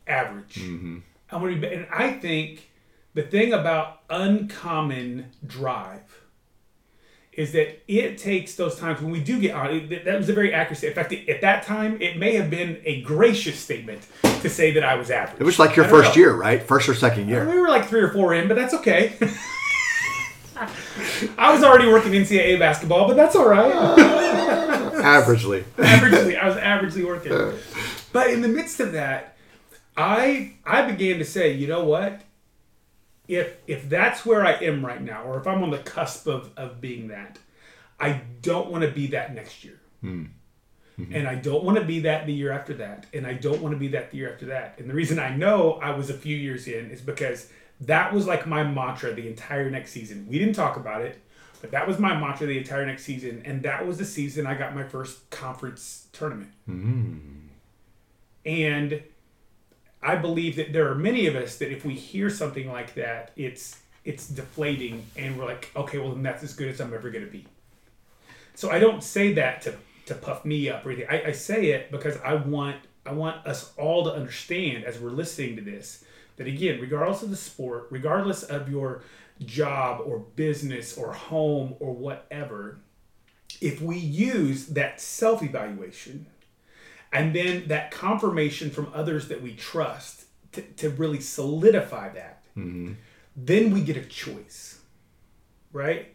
average. 0.08 0.56
Mm-hmm. 0.56 1.00
I 1.32 1.36
want 1.38 1.56
to 1.56 1.62
be, 1.62 1.68
and 1.74 1.88
I 1.92 2.12
think 2.12 2.70
the 3.14 3.24
thing 3.24 3.54
about 3.54 4.02
uncommon 4.10 5.32
drive 5.46 6.24
is 7.32 7.52
that 7.54 7.82
it 7.88 8.18
takes 8.20 8.56
those 8.56 8.78
times 8.78 9.02
when 9.02 9.12
we 9.12 9.20
do 9.20 9.40
get 9.40 9.56
on. 9.56 9.90
That 10.06 10.18
was 10.18 10.30
a 10.30 10.34
very 10.34 10.54
accurate. 10.54 10.78
statement. 10.78 11.12
In 11.12 11.18
fact, 11.18 11.30
at 11.30 11.42
that 11.42 11.64
time, 11.64 12.00
it 12.00 12.18
may 12.18 12.36
have 12.36 12.50
been 12.50 12.80
a 12.86 13.02
gracious 13.02 13.60
statement 13.60 14.06
to 14.42 14.50
say 14.50 14.72
that 14.72 14.84
I 14.84 14.96
was 14.96 15.10
average. 15.10 15.42
It 15.42 15.44
was 15.44 15.58
like 15.58 15.76
your 15.76 15.86
first 15.86 16.16
know. 16.16 16.22
year, 16.22 16.34
right? 16.36 16.62
First 16.62 16.88
or 16.88 16.94
second 16.94 17.30
year. 17.30 17.50
We 17.50 17.58
were 17.60 17.70
like 17.70 17.88
three 17.88 18.02
or 18.02 18.10
four 18.10 18.36
in, 18.36 18.48
but 18.48 18.56
that's 18.56 18.74
okay. 18.76 19.18
I 21.38 21.52
was 21.52 21.64
already 21.64 21.88
working 21.88 22.12
NCAA 22.12 22.60
basketball, 22.60 23.08
but 23.08 23.16
that's 23.16 23.36
all 23.36 23.50
right. 23.50 23.74
Averagely. 25.04 25.64
averagely, 25.78 26.40
I 26.40 26.48
was 26.48 26.56
averagely 26.56 27.06
working. 27.06 27.34
Uh. 27.34 27.54
But 28.14 28.30
in 28.30 28.42
the 28.42 28.48
midst 28.48 28.80
of 28.80 28.94
that, 28.94 29.36
I 29.98 30.54
I 30.66 30.84
began 30.90 31.20
to 31.20 31.26
say, 31.26 31.52
you 31.52 31.68
know 31.68 31.84
what? 31.84 32.22
If 33.28 33.58
if 33.68 33.90
that's 33.90 34.26
where 34.26 34.46
I 34.46 34.54
am 34.54 34.86
right 34.86 35.02
now, 35.02 35.24
or 35.24 35.38
if 35.40 35.48
I'm 35.48 35.64
on 35.64 35.72
the 35.72 35.80
cusp 35.80 36.28
of, 36.28 36.52
of 36.56 36.80
being 36.80 37.10
that, 37.10 37.40
I 38.00 38.22
don't 38.42 38.70
want 38.70 38.84
to 38.84 38.92
be 38.92 39.08
that 39.08 39.34
next 39.34 39.66
year. 39.66 39.80
Hmm. 40.02 40.26
Mm-hmm. 41.00 41.16
And 41.16 41.28
I 41.28 41.36
don't 41.36 41.64
want 41.64 41.80
to 41.80 41.84
be 41.84 42.02
that 42.02 42.28
the 42.28 42.34
year 42.34 42.52
after 42.52 42.76
that. 42.76 43.08
And 43.14 43.26
I 43.26 43.34
don't 43.34 43.62
want 43.62 43.74
to 43.74 43.80
be 43.80 43.88
that 43.90 44.12
the 44.12 44.18
year 44.18 44.32
after 44.32 44.46
that. 44.48 44.76
And 44.78 44.88
the 44.88 44.94
reason 44.94 45.18
I 45.18 45.36
know 45.36 45.74
I 45.82 45.92
was 45.96 46.12
a 46.12 46.14
few 46.14 46.38
years 46.38 46.68
in 46.68 46.92
is 46.92 47.02
because 47.02 47.50
that 47.82 48.14
was 48.14 48.28
like 48.28 48.46
my 48.46 48.64
mantra 48.64 49.14
the 49.14 49.28
entire 49.28 49.72
next 49.72 49.92
season. 49.92 50.28
We 50.30 50.38
didn't 50.38 50.54
talk 50.54 50.78
about 50.78 51.02
it, 51.02 51.20
but 51.62 51.72
that 51.72 51.88
was 51.88 51.98
my 51.98 52.16
mantra 52.16 52.46
the 52.46 52.60
entire 52.60 52.86
next 52.86 53.06
season. 53.06 53.42
And 53.44 53.64
that 53.64 53.88
was 53.88 53.98
the 53.98 54.06
season 54.06 54.46
I 54.46 54.54
got 54.54 54.76
my 54.76 54.84
first 54.84 55.30
conference 55.32 56.08
tournament. 56.14 56.52
Hmm. 56.68 57.43
And 58.46 59.02
I 60.02 60.16
believe 60.16 60.58
that 60.58 60.74
there 60.74 60.90
are 60.92 60.96
many 60.96 61.28
of 61.28 61.36
us 61.36 61.58
that 61.58 61.72
if 61.72 61.86
we 61.86 61.94
hear 61.94 62.30
something 62.30 62.70
like 62.70 62.94
that, 62.96 63.32
it's 63.36 63.80
it's 64.04 64.28
deflating 64.28 65.06
and 65.16 65.38
we're 65.38 65.46
like, 65.46 65.72
okay, 65.76 65.98
well 65.98 66.12
then 66.12 66.24
that's 66.24 66.44
as 66.44 66.54
good 66.54 66.68
as 66.68 66.82
I'm 66.82 66.94
ever 66.94 67.10
gonna 67.10 67.26
be. 67.26 67.46
So 68.56 68.70
I 68.70 68.80
don't 68.80 69.04
say 69.04 69.34
that 69.34 69.62
to 69.64 69.76
to 70.08 70.16
puff 70.16 70.44
me 70.44 70.70
up 70.70 70.86
or 70.86 70.92
anything. 70.92 71.10
I, 71.10 71.28
I 71.28 71.32
say 71.32 71.68
it 71.68 71.90
because 71.90 72.18
I 72.18 72.36
want 72.36 72.78
I 73.06 73.14
want 73.14 73.46
us 73.48 73.72
all 73.78 74.04
to 74.06 74.12
understand 74.12 74.84
as 74.84 75.00
we're 75.00 75.12
listening 75.12 75.56
to 75.56 75.62
this 75.62 76.04
that 76.38 76.48
again, 76.48 76.82
regardless 76.82 77.24
of 77.24 77.30
the 77.30 77.36
sport, 77.36 77.88
regardless 77.90 78.44
of 78.44 78.70
your 78.70 79.04
job 79.46 80.02
or 80.06 80.20
business 80.20 80.98
or 80.98 81.14
home 81.14 81.76
or 81.80 81.94
whatever, 81.94 82.80
if 83.62 83.82
we 83.82 83.98
use 83.98 84.68
that 84.68 85.00
self 85.00 85.42
evaluation 85.44 86.26
and 87.14 87.34
then 87.34 87.68
that 87.68 87.92
confirmation 87.92 88.72
from 88.72 88.92
others 88.94 89.28
that 89.28 89.42
we 89.42 89.54
trust 89.54 90.26
to, 90.54 90.62
to 90.62 90.90
really 90.90 91.20
solidify 91.20 92.10
that, 92.10 92.44
mm-hmm. 92.58 92.94
then 93.36 93.72
we 93.72 93.82
get 93.82 93.96
a 93.96 94.04
choice, 94.04 94.80
right? 95.72 96.14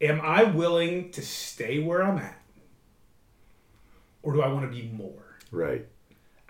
Am 0.00 0.20
I 0.20 0.42
willing 0.42 1.12
to 1.12 1.22
stay 1.22 1.78
where 1.78 2.02
I'm 2.02 2.18
at? 2.18 2.38
Or 4.22 4.32
do 4.32 4.42
I 4.42 4.48
want 4.48 4.70
to 4.70 4.76
be 4.76 4.88
more? 4.88 5.38
Right. 5.52 5.86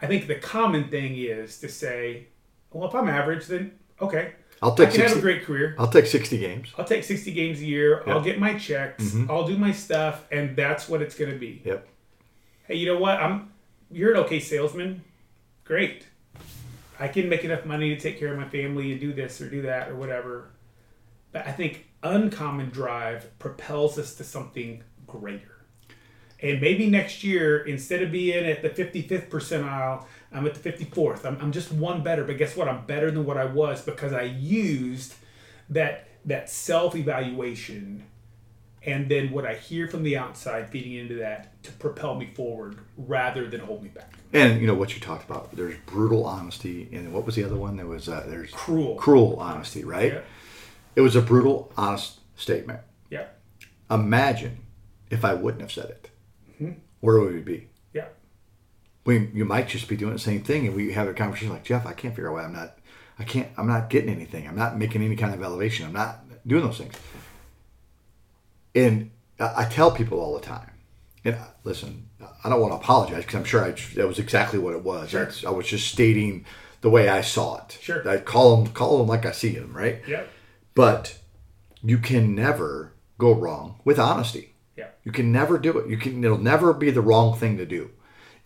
I 0.00 0.06
think 0.06 0.26
the 0.26 0.36
common 0.36 0.88
thing 0.88 1.16
is 1.16 1.58
to 1.60 1.68
say, 1.68 2.28
well, 2.72 2.88
if 2.88 2.94
I'm 2.94 3.08
average, 3.08 3.46
then 3.46 3.78
okay. 4.00 4.32
I'll 4.62 4.74
take 4.74 4.88
I 4.88 4.92
can 4.92 5.00
have 5.02 5.10
60, 5.10 5.18
a 5.18 5.22
great 5.22 5.44
career. 5.44 5.76
I'll 5.78 5.88
take 5.88 6.06
60 6.06 6.38
games. 6.38 6.72
I'll 6.78 6.84
take 6.84 7.04
60 7.04 7.30
games 7.32 7.60
a 7.60 7.66
year. 7.66 8.02
I'll 8.06 8.22
get 8.22 8.38
my 8.38 8.56
checks. 8.56 9.04
Mm-hmm. 9.04 9.30
I'll 9.30 9.46
do 9.46 9.58
my 9.58 9.72
stuff, 9.72 10.24
and 10.30 10.56
that's 10.56 10.88
what 10.88 11.02
it's 11.02 11.16
going 11.16 11.32
to 11.32 11.38
be. 11.38 11.62
Yep. 11.64 11.88
Hey, 12.68 12.76
you 12.76 12.86
know 12.86 12.98
what? 12.98 13.20
I'm 13.20 13.51
you're 13.92 14.12
an 14.12 14.18
okay 14.24 14.40
salesman. 14.40 15.02
Great. 15.64 16.06
I 16.98 17.08
can 17.08 17.28
make 17.28 17.44
enough 17.44 17.64
money 17.64 17.94
to 17.94 18.00
take 18.00 18.18
care 18.18 18.32
of 18.32 18.38
my 18.38 18.48
family 18.48 18.92
and 18.92 19.00
do 19.00 19.12
this 19.12 19.40
or 19.40 19.48
do 19.48 19.62
that 19.62 19.88
or 19.88 19.96
whatever. 19.96 20.50
But 21.32 21.46
I 21.46 21.52
think 21.52 21.86
uncommon 22.02 22.70
drive 22.70 23.38
propels 23.38 23.98
us 23.98 24.14
to 24.16 24.24
something 24.24 24.82
greater. 25.06 25.48
And 26.40 26.60
maybe 26.60 26.90
next 26.90 27.22
year, 27.22 27.60
instead 27.64 28.02
of 28.02 28.10
being 28.10 28.44
at 28.44 28.62
the 28.62 28.70
55th 28.70 29.28
percentile, 29.28 30.04
I'm 30.32 30.46
at 30.46 30.54
the 30.54 30.72
54th. 30.72 31.24
I'm, 31.24 31.38
I'm 31.40 31.52
just 31.52 31.70
one 31.70 32.02
better. 32.02 32.24
But 32.24 32.36
guess 32.36 32.56
what? 32.56 32.68
I'm 32.68 32.84
better 32.84 33.10
than 33.10 33.24
what 33.24 33.36
I 33.36 33.44
was 33.44 33.82
because 33.82 34.12
I 34.12 34.22
used 34.22 35.14
that 35.70 36.08
that 36.24 36.50
self 36.50 36.94
evaluation 36.94 38.04
and 38.84 39.08
then 39.08 39.30
what 39.30 39.46
I 39.46 39.54
hear 39.54 39.86
from 39.88 40.02
the 40.02 40.16
outside 40.16 40.70
feeding 40.70 40.94
into 40.94 41.14
that 41.16 41.62
to 41.64 41.72
propel 41.72 42.14
me 42.14 42.30
forward 42.34 42.78
rather 42.96 43.48
than 43.48 43.60
hold 43.60 43.82
me 43.82 43.88
back. 43.88 44.12
And 44.32 44.60
you 44.60 44.66
know 44.66 44.74
what 44.74 44.94
you 44.94 45.00
talked 45.00 45.28
about. 45.28 45.54
There's 45.54 45.76
brutal 45.86 46.24
honesty, 46.24 46.88
and 46.92 47.12
what 47.12 47.24
was 47.26 47.36
the 47.36 47.44
other 47.44 47.56
one? 47.56 47.76
There 47.76 47.86
was 47.86 48.08
uh, 48.08 48.24
there's 48.28 48.50
Cruel. 48.50 48.96
cruel 48.96 49.36
honesty, 49.38 49.84
right? 49.84 50.14
Yeah. 50.14 50.20
It 50.96 51.00
was 51.00 51.16
a 51.16 51.22
brutal, 51.22 51.72
honest 51.76 52.20
statement. 52.36 52.80
Yeah. 53.10 53.26
Imagine 53.90 54.58
if 55.10 55.24
I 55.24 55.34
wouldn't 55.34 55.60
have 55.62 55.72
said 55.72 55.90
it. 55.90 56.10
Mm-hmm. 56.54 56.72
Where 57.00 57.20
would 57.20 57.34
we 57.34 57.40
be? 57.40 57.68
Yeah. 57.92 58.06
We, 59.04 59.30
you 59.34 59.44
might 59.44 59.68
just 59.68 59.88
be 59.88 59.96
doing 59.96 60.12
the 60.12 60.18
same 60.18 60.42
thing, 60.42 60.66
and 60.66 60.74
we 60.74 60.92
have 60.92 61.08
a 61.08 61.14
conversation 61.14 61.50
like 61.50 61.64
Jeff. 61.64 61.86
I 61.86 61.92
can't 61.92 62.14
figure 62.14 62.30
out 62.30 62.34
why 62.34 62.44
I'm 62.44 62.52
not. 62.52 62.78
I 63.18 63.24
can't. 63.24 63.48
I'm 63.56 63.66
not 63.66 63.90
getting 63.90 64.10
anything. 64.10 64.48
I'm 64.48 64.56
not 64.56 64.78
making 64.78 65.02
any 65.02 65.16
kind 65.16 65.34
of 65.34 65.42
elevation. 65.42 65.86
I'm 65.86 65.92
not 65.92 66.24
doing 66.46 66.64
those 66.64 66.78
things. 66.78 66.94
And 68.74 69.10
I 69.38 69.64
tell 69.66 69.90
people 69.90 70.20
all 70.20 70.34
the 70.34 70.40
time. 70.44 70.70
And 71.24 71.36
listen, 71.64 72.08
I 72.42 72.48
don't 72.48 72.60
want 72.60 72.72
to 72.72 72.76
apologize 72.76 73.22
because 73.24 73.34
I'm 73.36 73.44
sure 73.44 73.64
I, 73.64 73.70
that 73.94 74.08
was 74.08 74.18
exactly 74.18 74.58
what 74.58 74.74
it 74.74 74.82
was. 74.82 75.10
Sure. 75.10 75.30
I 75.46 75.50
was 75.50 75.66
just 75.66 75.88
stating 75.88 76.44
the 76.80 76.90
way 76.90 77.08
I 77.08 77.20
saw 77.20 77.58
it. 77.64 77.78
Sure. 77.80 78.08
I 78.08 78.18
call 78.18 78.56
them 78.56 78.72
call 78.72 78.98
them 78.98 79.06
like 79.06 79.24
I 79.24 79.32
see 79.32 79.50
them, 79.50 79.72
right? 79.76 80.02
Yeah. 80.06 80.24
But 80.74 81.18
you 81.82 81.98
can 81.98 82.34
never 82.34 82.92
go 83.18 83.32
wrong 83.32 83.80
with 83.84 83.98
honesty. 83.98 84.54
Yeah. 84.76 84.88
You 85.04 85.12
can 85.12 85.30
never 85.30 85.58
do 85.58 85.78
it. 85.78 85.88
You 85.88 85.96
can. 85.96 86.24
It'll 86.24 86.38
never 86.38 86.72
be 86.72 86.90
the 86.90 87.00
wrong 87.00 87.36
thing 87.36 87.56
to 87.58 87.66
do. 87.66 87.90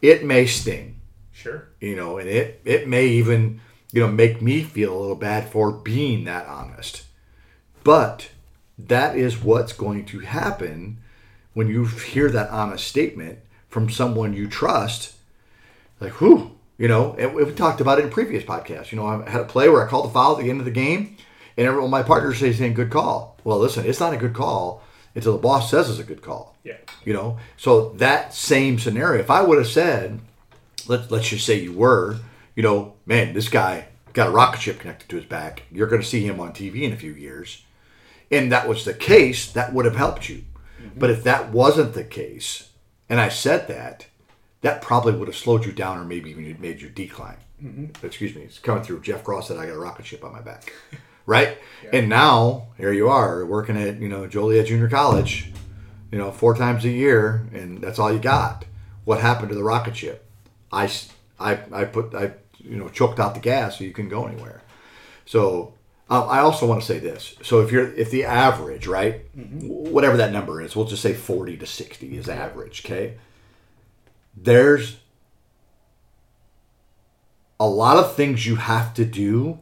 It 0.03 0.25
may 0.25 0.45
sting, 0.45 1.01
Sure. 1.33 1.69
you 1.81 1.97
know, 1.97 2.19
and 2.19 2.29
it 2.29 2.61
it 2.65 2.89
may 2.89 3.07
even 3.07 3.61
you 3.93 4.01
know 4.01 4.09
make 4.09 4.43
me 4.43 4.63
feel 4.63 4.95
a 4.95 5.01
little 5.01 5.17
bad 5.17 5.49
for 5.49 5.73
being 5.73 6.25
that 6.25 6.47
honest. 6.47 7.05
But 7.85 8.29
that 8.79 9.17
is 9.17 9.43
what's 9.43 9.73
going 9.73 10.05
to 10.07 10.21
happen 10.21 10.99
when 11.55 11.69
you 11.69 11.87
hear 11.87 12.31
that 12.31 12.51
honest 12.51 12.87
statement 12.87 13.39
from 13.69 13.89
someone 13.89 14.35
you 14.35 14.49
trust. 14.49 15.15
Like, 16.01 16.21
whew, 16.21 16.57
you 16.79 16.89
know, 16.89 17.15
and 17.19 17.35
we 17.35 17.45
we 17.45 17.53
talked 17.53 17.81
about 17.81 17.99
it 17.99 18.05
in 18.05 18.11
previous 18.11 18.45
podcasts. 18.45 18.93
You 18.93 18.97
know, 18.97 19.07
I 19.07 19.29
had 19.29 19.41
a 19.41 19.45
play 19.45 19.69
where 19.69 19.85
I 19.85 19.89
called 19.89 20.07
the 20.07 20.13
foul 20.13 20.37
at 20.37 20.43
the 20.43 20.51
end 20.51 20.61
of 20.61 20.67
the 20.67 20.71
game, 20.71 21.17
and 21.57 21.67
everyone, 21.67 21.91
my 21.91 22.03
partner 22.03 22.35
says, 22.35 22.59
saying 22.59 22.75
good 22.75 22.91
call. 22.91 23.39
Well, 23.45 23.59
listen, 23.59 23.87
it's 23.87 24.01
not 24.01 24.13
a 24.13 24.19
good 24.19 24.35
call 24.35 24.83
until 25.15 25.33
the 25.33 25.39
boss 25.39 25.71
says 25.71 25.89
it's 25.89 25.99
a 25.99 26.05
good 26.05 26.21
call. 26.23 26.55
Yeah. 26.63 26.77
You 27.05 27.15
know, 27.15 27.39
so 27.57 27.91
that 27.95 28.35
same 28.35 28.79
scenario, 28.79 29.21
if 29.21 29.31
I 29.31 29.43
would 29.43 29.59
have 29.59 29.67
said, 29.67 30.21
let, 30.87 31.11
let's 31.11 31.29
just 31.29 31.47
say 31.47 31.59
you 31.59 31.73
were, 31.73 32.19
you 32.55 32.63
know, 32.63 32.95
man, 33.07 33.33
this 33.33 33.49
guy 33.49 33.87
got 34.13 34.29
a 34.29 34.31
rocket 34.31 34.61
ship 34.61 34.79
connected 34.79 35.09
to 35.09 35.17
his 35.17 35.25
back. 35.25 35.63
You're 35.73 35.87
going 35.87 36.03
to 36.03 36.07
see 36.07 36.27
him 36.27 36.39
on 36.41 36.53
TV 36.53 36.83
in 36.83 36.93
a 36.93 36.97
few 36.97 37.13
years. 37.13 37.63
And 38.31 38.51
that 38.51 38.69
was 38.69 38.85
the 38.85 38.95
case, 38.95 39.51
that 39.53 39.73
would 39.73 39.85
have 39.85 39.97
helped 39.97 40.29
you. 40.29 40.45
Mm-hmm. 40.81 40.99
But 40.99 41.11
if 41.11 41.23
that 41.25 41.51
wasn't 41.51 41.95
the 41.95 42.05
case, 42.05 42.71
and 43.09 43.21
I 43.21 43.29
said 43.29 43.69
that, 43.69 44.07
that 44.63 44.83
probably 44.83 45.13
would 45.13 45.29
have 45.29 45.37
slowed 45.37 45.65
you 45.65 45.73
down 45.73 45.99
or 45.99 46.05
maybe 46.05 46.31
even 46.31 46.61
made 46.61 46.81
you 46.81 46.89
decline. 46.89 47.37
Mm-hmm. 47.63 48.05
Excuse 48.05 48.35
me, 48.35 48.43
it's 48.43 48.59
coming 48.59 48.83
through. 48.83 49.01
Jeff 49.03 49.25
Cross 49.25 49.49
said 49.49 49.59
I 49.59 49.67
got 49.67 49.77
a 49.77 49.79
rocket 49.79 50.07
ship 50.07 50.25
on 50.25 50.33
my 50.33 50.43
back. 50.43 50.73
Right? 51.29 51.59
And 51.93 52.09
now, 52.09 52.69
here 52.77 52.93
you 52.93 53.09
are 53.09 53.45
working 53.45 53.77
at, 53.77 53.97
you 53.97 54.09
know, 54.09 54.29
Joliet 54.29 54.69
Junior 54.69 54.89
College, 54.89 55.51
you 56.13 56.19
know, 56.19 56.31
four 56.31 56.55
times 56.55 56.85
a 56.85 56.89
year, 56.89 57.49
and 57.53 57.81
that's 57.81 57.99
all 57.99 58.13
you 58.13 58.21
got. 58.21 58.65
What 59.05 59.21
happened 59.21 59.49
to 59.49 59.57
the 59.57 59.65
rocket 59.65 59.97
ship? 59.97 60.25
I, 60.71 60.89
I, 61.41 61.59
I 61.73 61.85
put, 61.85 62.15
I, 62.15 62.31
you 62.61 62.77
know, 62.77 62.89
choked 62.89 63.19
out 63.19 63.35
the 63.35 63.41
gas 63.41 63.79
so 63.79 63.83
you 63.83 63.91
couldn't 63.91 64.11
go 64.11 64.25
anywhere. 64.25 64.63
So 65.25 65.75
um, 66.09 66.29
I 66.29 66.39
also 66.39 66.67
want 66.67 66.81
to 66.81 66.87
say 66.87 66.99
this. 66.99 67.35
So 67.43 67.61
if 67.61 67.73
you're, 67.73 67.93
if 67.95 68.11
the 68.11 68.25
average, 68.25 68.87
right, 68.87 69.23
wh- 69.35 69.93
whatever 69.93 70.17
that 70.19 70.33
number 70.33 70.61
is, 70.61 70.77
we'll 70.77 70.87
just 70.87 71.03
say 71.03 71.15
40 71.15 71.57
to 71.59 71.67
60 71.67 72.17
is 72.17 72.29
average, 72.29 72.85
okay? 72.85 73.17
There's 74.37 74.99
a 77.59 77.67
lot 77.69 77.97
of 77.97 78.15
things 78.15 78.47
you 78.47 78.57
have 78.57 78.93
to 78.95 79.05
do 79.05 79.59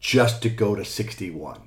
just 0.00 0.42
to 0.42 0.48
go 0.48 0.74
to 0.74 0.84
61. 0.84 1.60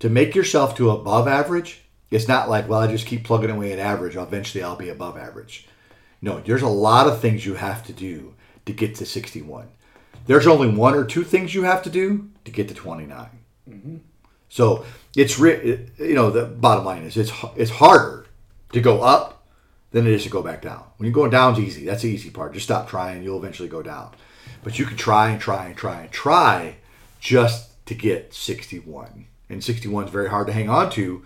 To 0.00 0.08
make 0.08 0.34
yourself 0.34 0.74
to 0.76 0.90
above 0.90 1.28
average, 1.28 1.82
it's 2.10 2.28
not 2.28 2.48
like, 2.48 2.68
well, 2.68 2.80
I 2.80 2.86
just 2.86 3.06
keep 3.06 3.24
plugging 3.24 3.50
away 3.50 3.72
at 3.72 3.78
average. 3.78 4.16
Eventually, 4.16 4.64
I'll 4.64 4.76
be 4.76 4.88
above 4.88 5.16
average. 5.18 5.66
No, 6.22 6.40
there's 6.40 6.62
a 6.62 6.68
lot 6.68 7.06
of 7.06 7.20
things 7.20 7.46
you 7.46 7.54
have 7.54 7.84
to 7.86 7.92
do 7.92 8.34
to 8.66 8.72
get 8.72 8.94
to 8.96 9.06
61. 9.06 9.68
There's 10.26 10.46
only 10.46 10.68
one 10.68 10.94
or 10.94 11.04
two 11.04 11.24
things 11.24 11.54
you 11.54 11.62
have 11.62 11.82
to 11.82 11.90
do 11.90 12.30
to 12.44 12.50
get 12.50 12.68
to 12.68 12.74
29. 12.74 13.28
Mm-hmm. 13.68 13.96
So 14.48 14.84
it's 15.16 15.38
re- 15.38 15.88
you 15.98 16.14
know 16.14 16.30
the 16.30 16.44
bottom 16.44 16.84
line 16.84 17.02
is 17.02 17.16
it's 17.16 17.32
it's 17.56 17.70
harder 17.70 18.26
to 18.72 18.80
go 18.80 19.00
up 19.02 19.46
than 19.92 20.06
it 20.06 20.12
is 20.12 20.24
to 20.24 20.30
go 20.30 20.42
back 20.42 20.62
down. 20.62 20.84
When 20.96 21.06
you're 21.06 21.14
going 21.14 21.30
down, 21.30 21.52
it's 21.52 21.60
easy. 21.60 21.84
That's 21.84 22.02
the 22.02 22.10
easy 22.10 22.30
part. 22.30 22.52
Just 22.52 22.66
stop 22.66 22.88
trying. 22.88 23.22
You'll 23.22 23.38
eventually 23.38 23.68
go 23.68 23.82
down. 23.82 24.12
But 24.62 24.78
you 24.78 24.84
can 24.84 24.96
try 24.96 25.30
and 25.30 25.40
try 25.40 25.66
and 25.66 25.76
try 25.76 26.02
and 26.02 26.10
try 26.10 26.76
just 27.18 27.84
to 27.86 27.94
get 27.94 28.34
61. 28.34 29.26
And 29.48 29.64
61 29.64 30.04
is 30.04 30.10
very 30.10 30.30
hard 30.30 30.46
to 30.46 30.52
hang 30.52 30.68
on 30.68 30.90
to. 30.90 31.24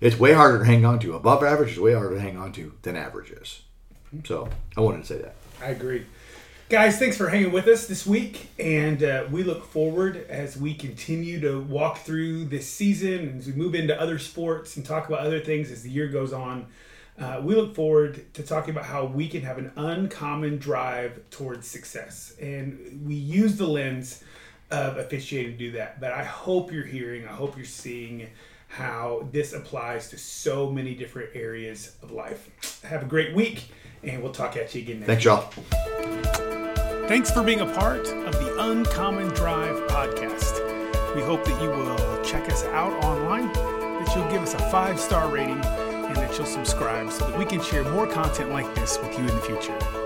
It's 0.00 0.18
way 0.18 0.32
harder 0.32 0.60
to 0.60 0.64
hang 0.64 0.84
on 0.84 0.98
to. 1.00 1.14
Above 1.14 1.42
average 1.42 1.72
is 1.72 1.80
way 1.80 1.94
harder 1.94 2.14
to 2.14 2.20
hang 2.20 2.36
on 2.36 2.52
to 2.52 2.72
than 2.82 2.96
average 2.96 3.30
is. 3.30 3.62
Mm-hmm. 4.08 4.26
So 4.26 4.48
I 4.76 4.80
wanted 4.80 5.02
to 5.02 5.06
say 5.06 5.18
that. 5.18 5.34
I 5.62 5.70
agree. 5.70 6.06
Guys, 6.68 6.98
thanks 6.98 7.16
for 7.16 7.28
hanging 7.28 7.52
with 7.52 7.68
us 7.68 7.86
this 7.86 8.04
week, 8.04 8.48
and 8.58 9.00
uh, 9.04 9.24
we 9.30 9.44
look 9.44 9.64
forward 9.66 10.26
as 10.28 10.56
we 10.56 10.74
continue 10.74 11.38
to 11.38 11.60
walk 11.60 11.98
through 11.98 12.44
this 12.46 12.68
season 12.68 13.20
and 13.20 13.38
as 13.38 13.46
we 13.46 13.52
move 13.52 13.76
into 13.76 13.96
other 14.00 14.18
sports 14.18 14.76
and 14.76 14.84
talk 14.84 15.06
about 15.06 15.20
other 15.20 15.38
things 15.38 15.70
as 15.70 15.84
the 15.84 15.90
year 15.90 16.08
goes 16.08 16.32
on. 16.32 16.66
Uh, 17.20 17.40
we 17.40 17.54
look 17.54 17.72
forward 17.76 18.24
to 18.34 18.42
talking 18.42 18.70
about 18.70 18.84
how 18.84 19.04
we 19.04 19.28
can 19.28 19.42
have 19.42 19.58
an 19.58 19.70
uncommon 19.76 20.58
drive 20.58 21.20
towards 21.30 21.68
success, 21.68 22.34
and 22.40 23.00
we 23.06 23.14
use 23.14 23.54
the 23.54 23.68
lens 23.68 24.24
of 24.72 24.96
officiating 24.96 25.52
to 25.52 25.58
do 25.58 25.70
that. 25.70 26.00
But 26.00 26.14
I 26.14 26.24
hope 26.24 26.72
you're 26.72 26.84
hearing, 26.84 27.28
I 27.28 27.32
hope 27.32 27.56
you're 27.56 27.64
seeing 27.64 28.26
how 28.66 29.28
this 29.30 29.52
applies 29.52 30.10
to 30.10 30.18
so 30.18 30.68
many 30.68 30.96
different 30.96 31.30
areas 31.32 31.94
of 32.02 32.10
life. 32.10 32.82
Have 32.82 33.04
a 33.04 33.06
great 33.06 33.36
week, 33.36 33.68
and 34.02 34.22
we'll 34.22 34.32
talk 34.32 34.56
at 34.56 34.74
you 34.74 34.82
again 34.82 35.00
next 35.00 35.06
Thanks, 35.06 35.24
y'all. 35.24 35.50
Thanks 37.08 37.30
for 37.30 37.42
being 37.42 37.60
a 37.60 37.66
part 37.66 38.06
of 38.08 38.32
the 38.32 38.56
Uncommon 38.58 39.28
Drive 39.28 39.76
podcast. 39.88 41.14
We 41.14 41.22
hope 41.22 41.44
that 41.44 41.62
you 41.62 41.70
will 41.70 42.24
check 42.24 42.50
us 42.50 42.64
out 42.64 42.92
online, 43.04 43.52
that 43.52 44.12
you'll 44.14 44.28
give 44.30 44.42
us 44.42 44.54
a 44.54 44.58
five 44.70 44.98
star 44.98 45.28
rating, 45.28 45.60
and 45.60 46.16
that 46.16 46.36
you'll 46.36 46.46
subscribe 46.46 47.10
so 47.12 47.28
that 47.28 47.38
we 47.38 47.44
can 47.44 47.60
share 47.62 47.84
more 47.84 48.06
content 48.06 48.50
like 48.50 48.72
this 48.74 48.98
with 48.98 49.12
you 49.12 49.20
in 49.20 49.26
the 49.26 49.40
future. 49.40 50.05